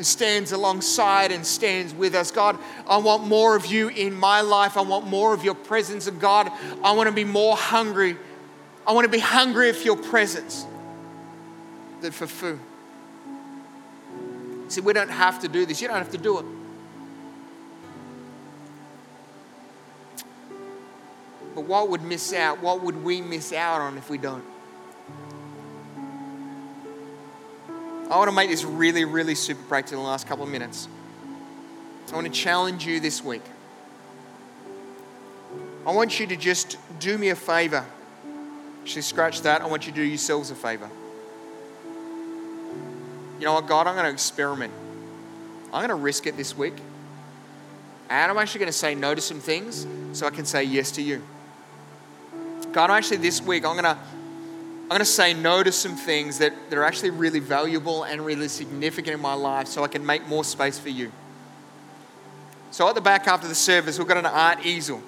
stands 0.04 0.52
alongside 0.52 1.32
and 1.32 1.46
stands 1.46 1.94
with 1.94 2.14
us. 2.14 2.30
God, 2.30 2.58
I 2.86 2.96
want 2.98 3.26
more 3.26 3.56
of 3.56 3.66
you 3.66 3.88
in 3.88 4.14
my 4.14 4.40
life. 4.40 4.76
I 4.76 4.82
want 4.82 5.06
more 5.06 5.34
of 5.34 5.44
your 5.44 5.54
presence. 5.54 6.06
And 6.06 6.20
God, 6.20 6.50
I 6.82 6.92
want 6.92 7.08
to 7.08 7.14
be 7.14 7.24
more 7.24 7.56
hungry. 7.56 8.16
I 8.86 8.92
want 8.92 9.04
to 9.04 9.10
be 9.10 9.18
hungry 9.18 9.72
for 9.72 9.84
your 9.84 9.96
presence 9.96 10.64
than 12.00 12.12
for 12.12 12.26
food. 12.26 12.60
See, 14.68 14.80
we 14.80 14.92
don't 14.92 15.10
have 15.10 15.40
to 15.40 15.48
do 15.48 15.66
this. 15.66 15.82
You 15.82 15.88
don't 15.88 15.98
have 15.98 16.12
to 16.12 16.18
do 16.18 16.38
it. 16.38 16.46
But 21.54 21.64
what 21.64 21.90
would 21.90 22.02
miss 22.02 22.32
out? 22.32 22.62
What 22.62 22.82
would 22.82 23.04
we 23.04 23.20
miss 23.20 23.52
out 23.52 23.80
on 23.80 23.98
if 23.98 24.08
we 24.08 24.16
don't? 24.18 24.44
I 28.10 28.16
want 28.16 28.28
to 28.28 28.34
make 28.34 28.50
this 28.50 28.64
really, 28.64 29.04
really 29.04 29.34
super 29.34 29.62
practical 29.62 30.00
in 30.00 30.04
the 30.04 30.10
last 30.10 30.26
couple 30.26 30.44
of 30.44 30.50
minutes. 30.50 30.88
I 32.10 32.14
want 32.14 32.26
to 32.26 32.32
challenge 32.32 32.86
you 32.86 33.00
this 33.00 33.24
week. 33.24 33.42
I 35.86 35.92
want 35.92 36.20
you 36.20 36.26
to 36.26 36.36
just 36.36 36.76
do 37.00 37.16
me 37.16 37.30
a 37.30 37.34
favor. 37.34 37.84
Actually, 38.82 39.02
scratch 39.02 39.40
that. 39.42 39.62
I 39.62 39.66
want 39.66 39.86
you 39.86 39.92
to 39.92 39.96
do 39.96 40.02
yourselves 40.02 40.50
a 40.50 40.54
favor. 40.54 40.90
You 43.38 43.46
know 43.46 43.54
what, 43.54 43.66
God, 43.66 43.86
I'm 43.86 43.94
going 43.94 44.04
to 44.04 44.12
experiment. 44.12 44.72
I'm 45.72 45.80
going 45.80 45.88
to 45.88 45.94
risk 45.94 46.26
it 46.26 46.36
this 46.36 46.56
week. 46.56 46.74
And 48.10 48.30
I'm 48.30 48.36
actually 48.36 48.58
going 48.60 48.72
to 48.72 48.78
say 48.78 48.94
no 48.94 49.14
to 49.14 49.20
some 49.20 49.40
things 49.40 49.86
so 50.12 50.26
I 50.26 50.30
can 50.30 50.44
say 50.44 50.64
yes 50.64 50.90
to 50.92 51.02
you. 51.02 51.22
God, 52.72 52.90
I'm 52.90 52.98
actually, 52.98 53.16
this 53.16 53.40
week, 53.40 53.64
I'm 53.64 53.72
going 53.72 53.84
to 53.84 53.98
going 54.92 55.00
to 55.00 55.04
say 55.04 55.34
no 55.34 55.62
to 55.62 55.72
some 55.72 55.96
things 55.96 56.38
that, 56.38 56.52
that 56.70 56.78
are 56.78 56.84
actually 56.84 57.10
really 57.10 57.38
valuable 57.38 58.04
and 58.04 58.24
really 58.24 58.48
significant 58.48 59.14
in 59.14 59.20
my 59.20 59.34
life 59.34 59.68
so 59.68 59.84
I 59.84 59.88
can 59.88 60.04
make 60.04 60.26
more 60.26 60.44
space 60.44 60.78
for 60.78 60.88
you. 60.88 61.12
So 62.70 62.88
at 62.88 62.94
the 62.94 63.00
back 63.00 63.28
after 63.28 63.46
the 63.46 63.54
service, 63.54 63.98
we've 63.98 64.08
got 64.08 64.16
an 64.16 64.26
art 64.26 64.64
easel. 64.64 65.02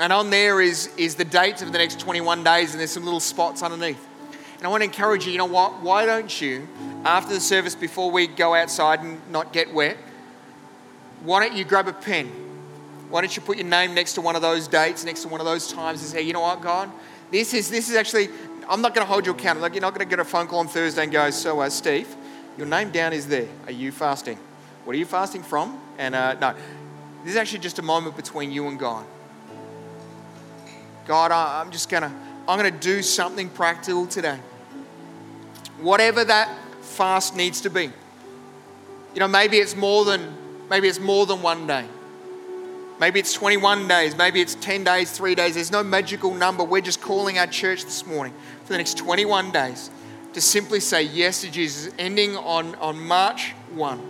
And 0.00 0.12
on 0.12 0.30
there 0.30 0.60
is, 0.60 0.90
is 0.96 1.14
the 1.14 1.24
dates 1.24 1.62
of 1.62 1.72
the 1.72 1.78
next 1.78 2.00
21 2.00 2.44
days, 2.44 2.72
and 2.72 2.80
there's 2.80 2.90
some 2.90 3.04
little 3.04 3.20
spots 3.20 3.62
underneath. 3.62 4.04
And 4.56 4.66
I 4.66 4.68
want 4.68 4.82
to 4.82 4.84
encourage 4.84 5.26
you, 5.26 5.32
you 5.32 5.38
know 5.38 5.44
what? 5.44 5.80
Why 5.80 6.06
don't 6.06 6.40
you, 6.40 6.68
after 7.04 7.34
the 7.34 7.40
service, 7.40 7.74
before 7.74 8.10
we 8.10 8.26
go 8.26 8.54
outside 8.54 9.00
and 9.00 9.20
not 9.30 9.52
get 9.52 9.72
wet, 9.72 9.96
why 11.22 11.46
don't 11.46 11.56
you 11.56 11.64
grab 11.64 11.88
a 11.88 11.92
pen? 11.92 12.28
Why 13.10 13.20
don't 13.20 13.34
you 13.36 13.42
put 13.42 13.58
your 13.58 13.66
name 13.66 13.94
next 13.94 14.14
to 14.14 14.20
one 14.20 14.36
of 14.36 14.42
those 14.42 14.68
dates, 14.68 15.04
next 15.04 15.22
to 15.22 15.28
one 15.28 15.40
of 15.40 15.46
those 15.46 15.70
times, 15.72 16.00
and 16.00 16.10
say, 16.10 16.22
you 16.22 16.32
know 16.32 16.40
what, 16.40 16.62
God? 16.62 16.90
This 17.30 17.54
is, 17.54 17.70
this 17.70 17.88
is 17.88 17.96
actually 17.96 18.28
I'm 18.72 18.80
not 18.80 18.94
going 18.94 19.06
to 19.06 19.12
hold 19.12 19.26
you 19.26 19.32
accountable. 19.32 19.60
Like, 19.60 19.74
you're 19.74 19.82
not 19.82 19.94
going 19.94 20.08
to 20.08 20.10
get 20.10 20.18
a 20.18 20.24
phone 20.24 20.46
call 20.46 20.60
on 20.60 20.66
Thursday 20.66 21.02
and 21.02 21.12
go, 21.12 21.28
So, 21.28 21.60
uh, 21.60 21.68
Steve, 21.68 22.08
your 22.56 22.66
name 22.66 22.90
down 22.90 23.12
is 23.12 23.28
there. 23.28 23.46
Are 23.66 23.70
you 23.70 23.92
fasting? 23.92 24.38
What 24.84 24.96
are 24.96 24.98
you 24.98 25.04
fasting 25.04 25.42
from? 25.42 25.78
And 25.98 26.14
uh, 26.14 26.32
no, 26.40 26.54
this 27.22 27.32
is 27.32 27.36
actually 27.36 27.58
just 27.58 27.78
a 27.78 27.82
moment 27.82 28.16
between 28.16 28.50
you 28.50 28.68
and 28.68 28.78
God. 28.78 29.04
God, 31.06 31.32
I'm 31.32 31.70
just 31.70 31.90
going 31.90 32.02
to, 32.02 32.10
I'm 32.48 32.58
going 32.58 32.72
to 32.72 32.80
do 32.80 33.02
something 33.02 33.50
practical 33.50 34.06
today. 34.06 34.38
Whatever 35.78 36.24
that 36.24 36.48
fast 36.80 37.36
needs 37.36 37.60
to 37.60 37.68
be. 37.68 37.90
You 39.12 39.20
know, 39.20 39.28
maybe 39.28 39.58
it's 39.58 39.76
more 39.76 40.06
than, 40.06 40.34
maybe 40.70 40.88
it's 40.88 40.98
more 40.98 41.26
than 41.26 41.42
one 41.42 41.66
day. 41.66 41.84
Maybe 43.00 43.18
it's 43.18 43.32
21 43.32 43.88
days, 43.88 44.16
maybe 44.16 44.40
it's 44.40 44.54
10 44.54 44.84
days, 44.84 45.10
three 45.10 45.34
days. 45.34 45.54
There's 45.54 45.72
no 45.72 45.82
magical 45.82 46.32
number. 46.32 46.62
We're 46.62 46.82
just 46.82 47.00
calling 47.00 47.38
our 47.38 47.46
church 47.46 47.84
this 47.84 48.06
morning 48.06 48.32
for 48.64 48.72
the 48.72 48.78
next 48.78 48.98
21 48.98 49.50
days 49.50 49.90
to 50.34 50.40
simply 50.40 50.80
say 50.80 51.02
yes 51.02 51.42
to 51.42 51.50
Jesus, 51.50 51.92
ending 51.98 52.36
on, 52.36 52.74
on 52.76 52.98
March 52.98 53.52
1, 53.74 54.00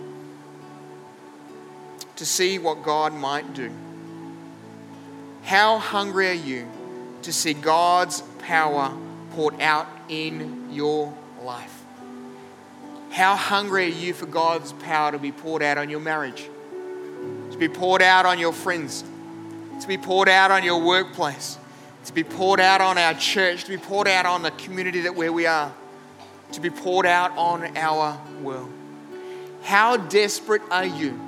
to 2.15 2.25
see 2.25 2.59
what 2.59 2.83
God 2.83 3.13
might 3.13 3.53
do. 3.53 3.71
How 5.43 5.79
hungry 5.79 6.29
are 6.29 6.33
you 6.33 6.67
to 7.23 7.33
see 7.33 7.53
God's 7.53 8.21
power 8.39 8.95
poured 9.31 9.59
out 9.59 9.87
in 10.07 10.69
your 10.71 11.13
life? 11.41 11.83
How 13.11 13.35
hungry 13.35 13.85
are 13.85 13.89
you 13.89 14.13
for 14.13 14.25
God's 14.25 14.71
power 14.73 15.11
to 15.11 15.19
be 15.19 15.31
poured 15.31 15.61
out 15.61 15.77
on 15.77 15.89
your 15.89 15.99
marriage, 15.99 16.49
to 17.53 17.59
be 17.59 17.69
poured 17.69 18.01
out 18.01 18.25
on 18.25 18.39
your 18.39 18.51
friends, 18.51 19.03
to 19.79 19.87
be 19.87 19.95
poured 19.95 20.27
out 20.27 20.49
on 20.49 20.63
your 20.63 20.81
workplace, 20.81 21.59
to 22.05 22.11
be 22.11 22.23
poured 22.23 22.59
out 22.59 22.81
on 22.81 22.97
our 22.97 23.13
church, 23.13 23.65
to 23.65 23.69
be 23.69 23.77
poured 23.77 24.07
out 24.07 24.25
on 24.25 24.41
the 24.41 24.49
community 24.51 25.01
that 25.01 25.15
where 25.15 25.31
we 25.31 25.45
are, 25.45 25.71
to 26.51 26.59
be 26.59 26.71
poured 26.71 27.05
out 27.05 27.31
on 27.37 27.77
our 27.77 28.19
world. 28.41 28.71
How 29.61 29.97
desperate 29.97 30.63
are 30.71 30.85
you? 30.85 31.19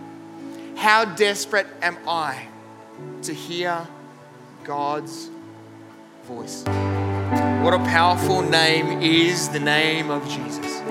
How 0.76 1.06
desperate 1.06 1.68
am 1.84 1.98
I 2.08 2.48
to 3.22 3.34
hear 3.34 3.88
God's 4.64 5.30
voice? 6.24 6.64
What 6.66 7.76
a 7.76 7.84
powerful 7.86 8.42
name 8.42 9.04
is 9.04 9.50
the 9.50 9.60
name 9.60 10.10
of 10.10 10.28
Jesus. 10.28 10.82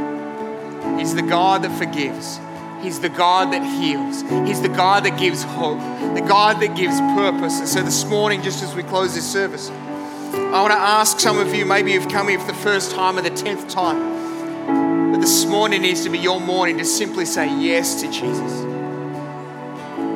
He's 0.97 1.14
the 1.14 1.26
God 1.28 1.62
that 1.62 1.76
forgives. 1.76 2.39
He's 2.85 3.01
the 3.01 3.09
God 3.09 3.51
that 3.55 3.62
heals. 3.62 4.20
He's 4.47 4.61
the 4.61 4.68
God 4.68 5.07
that 5.07 5.18
gives 5.18 5.43
hope, 5.43 5.78
the 6.14 6.20
God 6.20 6.61
that 6.61 6.76
gives 6.76 7.01
purpose. 7.01 7.59
And 7.59 7.66
so 7.66 7.82
this 7.82 8.05
morning, 8.05 8.43
just 8.43 8.62
as 8.62 8.74
we 8.74 8.82
close 8.82 9.14
this 9.14 9.24
service, 9.24 9.70
I 9.70 10.61
want 10.61 10.70
to 10.70 10.78
ask 10.78 11.18
some 11.18 11.39
of 11.39 11.55
you, 11.55 11.64
maybe 11.64 11.93
you've 11.93 12.11
come 12.11 12.28
here 12.28 12.39
for 12.39 12.47
the 12.47 12.59
first 12.59 12.91
time 12.91 13.16
or 13.16 13.22
the 13.22 13.30
tenth 13.30 13.68
time, 13.70 15.12
but 15.12 15.22
this 15.22 15.47
morning 15.47 15.80
needs 15.80 16.03
to 16.05 16.11
be 16.11 16.18
your 16.18 16.39
morning 16.39 16.76
to 16.76 16.85
simply 16.85 17.24
say 17.24 17.49
yes 17.59 18.03
to 18.03 18.12
Jesus. 18.12 18.53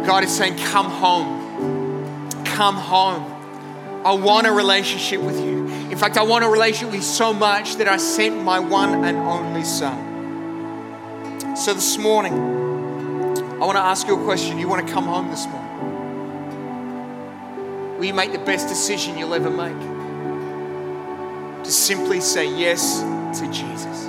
God 0.07 0.23
is 0.25 0.37
saying, 0.37 0.59
Come 0.59 0.91
home. 0.91 2.45
Come 2.45 2.75
home. 2.75 3.35
I 4.05 4.13
want 4.13 4.47
a 4.47 4.53
relationship 4.53 5.23
with 5.23 5.41
you. 5.41 5.69
In 5.91 5.97
fact, 5.97 6.19
I 6.19 6.23
want 6.23 6.45
a 6.45 6.49
relationship 6.49 6.89
with 6.89 6.97
you 6.97 7.03
so 7.03 7.33
much 7.33 7.77
that 7.77 7.89
I 7.89 7.97
sent 7.97 8.43
my 8.43 8.59
one 8.59 9.07
and 9.07 9.17
only 9.17 9.65
Son. 9.65 10.05
So 11.57 11.73
this 11.73 11.97
morning, 11.97 12.58
I 13.61 13.67
want 13.67 13.75
to 13.75 13.83
ask 13.83 14.07
you 14.07 14.17
a 14.17 14.23
question. 14.23 14.57
You 14.57 14.69
want 14.69 14.87
to 14.87 14.95
come 14.95 15.07
home 15.07 15.31
this 15.31 15.45
morning? 15.49 15.69
Will 17.99 18.05
you 18.05 18.15
make 18.15 18.31
the 18.31 18.39
best 18.39 18.69
decision 18.69 19.19
you'll 19.19 19.35
ever 19.35 19.51
make? 19.51 19.77
To 21.65 21.71
simply 21.73 22.21
say 22.21 22.47
yes 22.57 23.01
to 23.41 23.51
Jesus. 23.51 24.05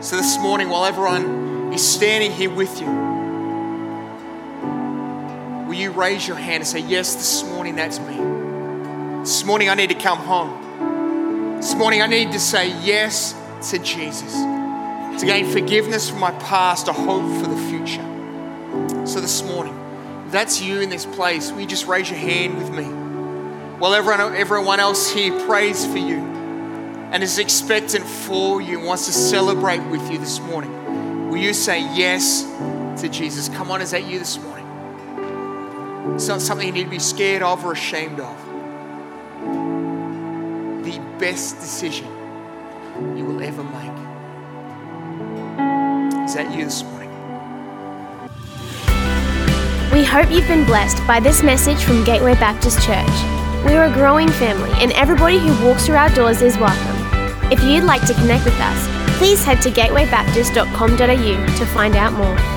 So 0.00 0.16
this 0.16 0.38
morning, 0.38 0.70
while 0.70 0.86
everyone 0.86 1.74
is 1.74 1.86
standing 1.86 2.32
here 2.32 2.48
with 2.48 2.80
you, 2.80 2.86
will 5.66 5.74
you 5.74 5.90
raise 5.90 6.26
your 6.26 6.38
hand 6.38 6.62
and 6.62 6.66
say, 6.66 6.78
Yes, 6.78 7.16
this 7.16 7.44
morning 7.44 7.76
that's 7.76 7.98
me? 8.00 8.16
This 9.20 9.44
morning 9.44 9.68
I 9.68 9.74
need 9.74 9.90
to 9.90 9.96
come 9.96 10.20
home. 10.20 11.58
This 11.58 11.74
morning 11.74 12.00
I 12.00 12.06
need 12.06 12.32
to 12.32 12.40
say 12.40 12.68
yes 12.80 13.34
to 13.70 13.78
Jesus, 13.78 14.32
to 14.32 15.26
gain 15.26 15.44
forgiveness 15.52 16.08
from 16.08 16.20
my 16.20 16.30
past, 16.30 16.88
a 16.88 16.94
hope 16.94 17.30
for 17.42 17.50
the 17.50 17.56
future. 17.68 18.13
So 19.04 19.20
this 19.20 19.42
morning, 19.42 19.78
that's 20.30 20.62
you 20.62 20.80
in 20.80 20.88
this 20.88 21.04
place, 21.04 21.52
will 21.52 21.60
you 21.60 21.66
just 21.66 21.86
raise 21.86 22.08
your 22.08 22.18
hand 22.18 22.56
with 22.56 22.70
me? 22.70 22.84
While 23.78 23.92
everyone, 23.94 24.34
everyone 24.34 24.80
else 24.80 25.10
here 25.10 25.38
prays 25.46 25.84
for 25.84 25.98
you 25.98 26.16
and 27.12 27.22
is 27.22 27.38
expectant 27.38 28.06
for 28.06 28.62
you 28.62 28.78
and 28.78 28.86
wants 28.86 29.04
to 29.06 29.12
celebrate 29.12 29.80
with 29.90 30.10
you 30.10 30.16
this 30.16 30.40
morning, 30.40 31.28
will 31.28 31.36
you 31.36 31.52
say 31.52 31.80
yes 31.94 32.44
to 33.02 33.08
Jesus? 33.10 33.50
Come 33.50 33.70
on, 33.70 33.82
is 33.82 33.90
that 33.90 34.06
you 34.06 34.18
this 34.18 34.38
morning? 34.38 34.66
It's 36.14 36.28
not 36.28 36.40
something 36.40 36.66
you 36.66 36.72
need 36.72 36.84
to 36.84 36.90
be 36.90 36.98
scared 36.98 37.42
of 37.42 37.62
or 37.64 37.72
ashamed 37.72 38.20
of. 38.20 38.36
The 40.82 40.98
best 41.18 41.60
decision 41.60 42.06
you 43.16 43.26
will 43.26 43.42
ever 43.42 43.62
make. 43.62 43.92
Is 46.24 46.34
that 46.36 46.50
you 46.56 46.64
this 46.64 46.82
morning? 46.82 46.93
We 49.94 50.02
hope 50.02 50.28
you've 50.28 50.48
been 50.48 50.64
blessed 50.64 51.06
by 51.06 51.20
this 51.20 51.44
message 51.44 51.84
from 51.84 52.02
Gateway 52.02 52.34
Baptist 52.34 52.84
Church. 52.84 53.06
We're 53.64 53.84
a 53.84 53.92
growing 53.92 54.28
family, 54.28 54.72
and 54.82 54.90
everybody 54.90 55.38
who 55.38 55.64
walks 55.64 55.86
through 55.86 55.94
our 55.94 56.08
doors 56.08 56.42
is 56.42 56.58
welcome. 56.58 57.52
If 57.52 57.62
you'd 57.62 57.84
like 57.84 58.04
to 58.08 58.14
connect 58.14 58.44
with 58.44 58.58
us, 58.58 59.18
please 59.18 59.44
head 59.44 59.62
to 59.62 59.70
gatewaybaptist.com.au 59.70 61.46
to 61.58 61.66
find 61.66 61.94
out 61.94 62.12
more. 62.12 62.53